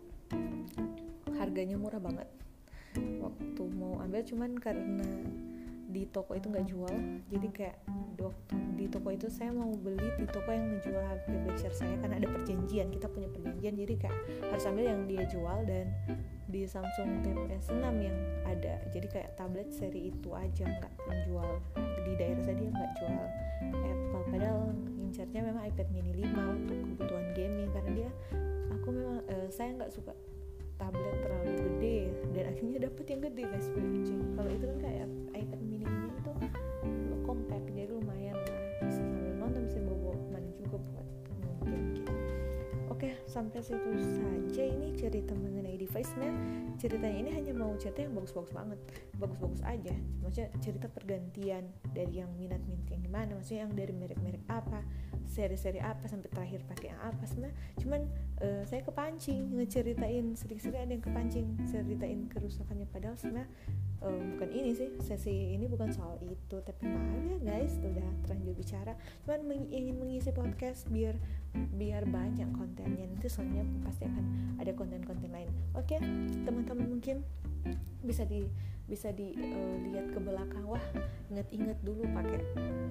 harganya 1.38 1.78
murah 1.78 2.02
banget. 2.02 2.30
Waktu 3.22 3.64
mau 3.74 4.02
ambil 4.02 4.22
cuman 4.26 4.52
karena 4.58 5.08
di 5.94 6.10
toko 6.10 6.34
itu 6.34 6.50
nggak 6.50 6.68
jual 6.74 6.96
jadi 7.30 7.48
kayak 7.54 7.78
waktu 8.18 8.56
di 8.74 8.90
toko 8.90 9.14
itu 9.14 9.30
saya 9.30 9.54
mau 9.54 9.70
beli 9.78 10.10
di 10.18 10.26
toko 10.26 10.50
yang 10.50 10.66
menjual 10.74 11.06
HP 11.06 11.26
Blackshare 11.46 11.78
saya 11.78 11.94
karena 12.02 12.18
ada 12.18 12.28
perjanjian 12.34 12.90
kita 12.90 13.06
punya 13.14 13.30
perjanjian 13.30 13.78
jadi 13.78 13.94
kayak 14.02 14.18
harus 14.50 14.66
ambil 14.66 14.90
yang 14.90 15.06
dia 15.06 15.24
jual 15.30 15.60
dan 15.70 15.94
di 16.50 16.70
Samsung 16.70 17.26
Tab 17.26 17.50
S6 17.50 17.82
yang 17.82 18.18
ada. 18.46 18.78
Jadi 18.94 19.08
kayak 19.10 19.34
tablet 19.34 19.74
seri 19.74 20.14
itu 20.14 20.30
aja 20.38 20.70
nggak 20.70 20.94
menjual. 21.10 21.50
Di 22.06 22.14
daerah 22.14 22.42
saya 22.46 22.56
dia 22.62 22.70
nggak 22.70 22.92
jual 23.02 23.26
Apple 23.74 24.24
padahal 24.30 24.62
incarnya 25.14 25.46
memang 25.46 25.62
iPad 25.70 25.88
mini 25.94 26.26
5 26.26 26.58
untuk 26.66 26.78
kebutuhan 26.98 27.26
gaming 27.38 27.70
karena 27.70 27.92
dia 27.94 28.10
aku 28.74 28.90
memang 28.90 29.22
uh, 29.30 29.48
saya 29.54 29.78
nggak 29.78 29.94
suka 29.94 30.10
tablet 30.82 31.22
terlalu 31.22 31.54
gede 31.54 31.98
dan 32.34 32.44
akhirnya 32.50 32.90
dapet 32.90 33.06
yang 33.14 33.22
gede 33.22 33.44
guys 33.46 33.68
kalau 34.34 34.50
itu 34.50 34.66
kan 34.66 34.78
kayak 34.82 35.08
iPad 35.38 35.62
mini 35.62 35.86
ini 35.86 36.10
itu 36.18 36.32
compact 37.30 37.66
jadi 37.78 37.94
sampai 43.34 43.66
situ 43.66 43.90
saja. 43.98 44.64
Ini 44.70 44.94
cerita 44.94 45.34
mengenai 45.34 45.74
device-nya. 45.82 46.30
Ceritanya 46.78 47.18
ini 47.18 47.30
hanya 47.34 47.54
mau 47.58 47.74
cerita 47.82 48.06
yang 48.06 48.14
bagus-bagus 48.14 48.54
banget. 48.54 48.80
Bagus-bagus 49.18 49.66
aja. 49.66 49.94
Maksudnya 50.22 50.54
cerita 50.62 50.86
pergantian 50.94 51.66
dari 51.98 52.22
yang 52.22 52.30
minat-minat 52.38 52.86
yang 52.94 53.02
gimana. 53.02 53.34
Maksudnya 53.34 53.66
yang 53.66 53.74
dari 53.74 53.94
merek-merek 53.98 54.46
apa 54.46 54.86
seri-seri 55.26 55.82
apa 55.82 56.06
sampai 56.06 56.30
terakhir 56.30 56.62
pakai 56.70 56.94
yang 56.94 57.02
apa 57.02 57.24
sebenarnya. 57.26 57.58
Cuman 57.82 58.02
uh, 58.46 58.62
saya 58.70 58.86
kepancing. 58.86 59.58
Ngeceritain 59.58 60.38
sedikit-sedikit 60.38 60.86
ada 60.86 60.94
yang 60.94 61.02
kepancing. 61.02 61.48
Ceritain 61.66 62.30
kerusakannya. 62.30 62.86
Padahal 62.94 63.18
sebenarnya 63.18 63.50
uh, 64.04 64.22
bukan 64.36 64.50
ini 64.52 64.72
sih 64.76 64.90
sesi 65.00 65.56
ini 65.56 65.66
bukan 65.66 65.90
soal 65.90 66.20
itu 66.28 66.60
tapi 66.62 66.86
maaf 66.86 67.24
ya 67.24 67.38
guys? 67.42 67.80
Udah 67.80 68.08
terlanjur 68.28 68.54
bicara. 68.54 68.94
Cuman 69.26 69.40
ingin 69.72 69.96
mengisi 69.98 70.30
podcast 70.36 70.86
biar 70.92 71.16
biar 71.56 72.04
banyak 72.06 72.48
kontennya. 72.54 73.08
Nanti 73.08 73.28
soalnya 73.32 73.64
pasti 73.88 74.06
akan 74.06 74.26
ada 74.60 74.72
konten-konten 74.76 75.32
lain. 75.32 75.50
Oke 75.74 75.98
okay, 75.98 76.00
teman-teman 76.44 77.00
mungkin 77.00 77.24
bisa 78.04 78.28
di 78.28 78.44
bisa 78.84 79.16
dilihat 79.16 80.12
uh, 80.12 80.12
ke 80.12 80.20
belakang. 80.20 80.66
Wah 80.68 80.84
inget-inget 81.32 81.80
dulu 81.82 82.04
pakai 82.12 82.40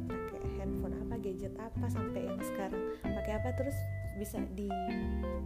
pakai 0.08 0.40
handphone 0.56 0.96
apa 1.04 1.14
gadget 1.20 1.54
apa 1.60 1.86
sampai 1.92 2.26
yang 2.26 2.40
sekarang. 2.40 2.82
Pakai 3.04 3.32
apa 3.36 3.52
terus 3.54 3.76
bisa 4.16 4.38
di 4.52 4.68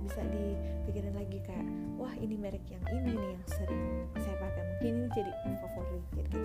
bisa 0.02 0.22
dipikirin 0.26 1.14
lagi 1.14 1.38
kayak 1.42 1.66
wah 1.98 2.14
ini 2.18 2.34
merek 2.38 2.62
yang 2.70 2.82
ini 2.90 3.14
nih 3.14 3.30
yang 3.34 3.44
sering 3.50 3.84
saya 4.18 4.36
pakai 4.38 4.62
mungkin 4.62 4.90
ini 4.90 5.06
jadi 5.14 5.32
favorit 5.62 6.04
gitu. 6.14 6.40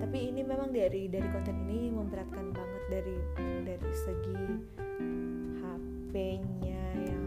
Tapi 0.00 0.18
ini 0.32 0.40
memang 0.44 0.72
dari 0.72 1.08
dari 1.08 1.28
konten 1.32 1.56
ini 1.68 1.92
memberatkan 1.92 2.52
banget 2.52 2.82
dari 2.92 3.16
dari 3.64 3.90
segi 3.92 4.42
HP-nya 5.60 6.84
yang 7.06 7.26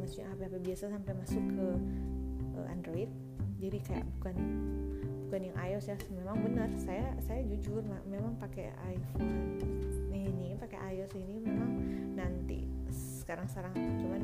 maksudnya 0.00 0.26
HP 0.32 0.40
HP 0.48 0.54
biasa 0.64 0.84
sampai 0.92 1.12
masuk 1.16 1.44
ke 1.52 1.66
uh, 2.56 2.66
Android. 2.72 3.10
Jadi 3.60 3.78
kayak 3.84 4.06
bukan 4.18 4.36
bukan 5.28 5.40
yang 5.52 5.56
iOS 5.56 5.86
ya 5.92 5.96
memang 6.10 6.36
benar. 6.40 6.68
Saya 6.80 7.12
saya 7.20 7.44
jujur 7.44 7.84
memang 8.08 8.34
pakai 8.40 8.72
iPhone 8.88 9.60
ini 10.10 10.56
pakai 10.58 10.78
iOS 10.96 11.12
ini 11.16 11.36
memang 11.40 11.70
nanti 12.16 12.79
sekarang 13.30 13.46
sekarang 13.46 13.74
cuman 14.02 14.22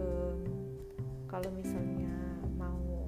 um, 0.00 0.40
kalau 1.28 1.52
misalnya 1.52 2.08
mau 2.56 3.04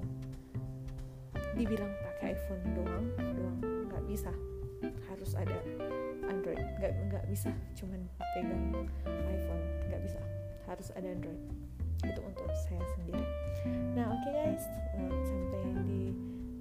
dibilang 1.57 1.89
pakai 2.05 2.37
iPhone 2.37 2.61
doang 2.77 3.09
doang 3.17 3.57
nggak 3.89 4.05
bisa. 4.05 4.29
Harus 5.09 5.33
ada 5.33 5.57
Android. 6.21 6.61
Nggak 6.77 6.93
nggak 7.09 7.25
bisa. 7.33 7.49
Cuman 7.73 8.05
pegang 8.13 8.85
iPhone 9.09 9.65
nggak 9.89 10.05
bisa. 10.05 10.21
Harus 10.69 10.93
ada 10.93 11.09
Android. 11.09 11.41
Itu 12.05 12.21
untuk 12.21 12.53
saya 12.69 12.85
sendiri. 12.93 13.25
Nah 13.97 14.13
oke 14.13 14.21
okay 14.21 14.53
guys. 14.53 14.65
Uh, 15.01 15.17
sampai 15.25 15.65
di 15.81 16.13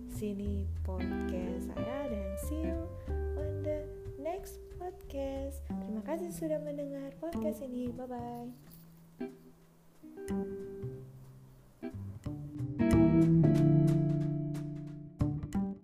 sini 0.08 0.64
podcast 0.80 1.68
saya 1.76 2.08
dan 2.08 2.24
see 2.48 2.72
you 2.72 2.88
on 3.36 3.60
the 3.60 3.95
next 4.26 4.58
podcast. 4.74 5.62
Terima 5.70 6.02
kasih 6.02 6.34
sudah 6.34 6.58
mendengar 6.58 7.14
podcast 7.22 7.62
ini. 7.62 7.94
Bye 7.94 8.10
bye. 8.10 8.50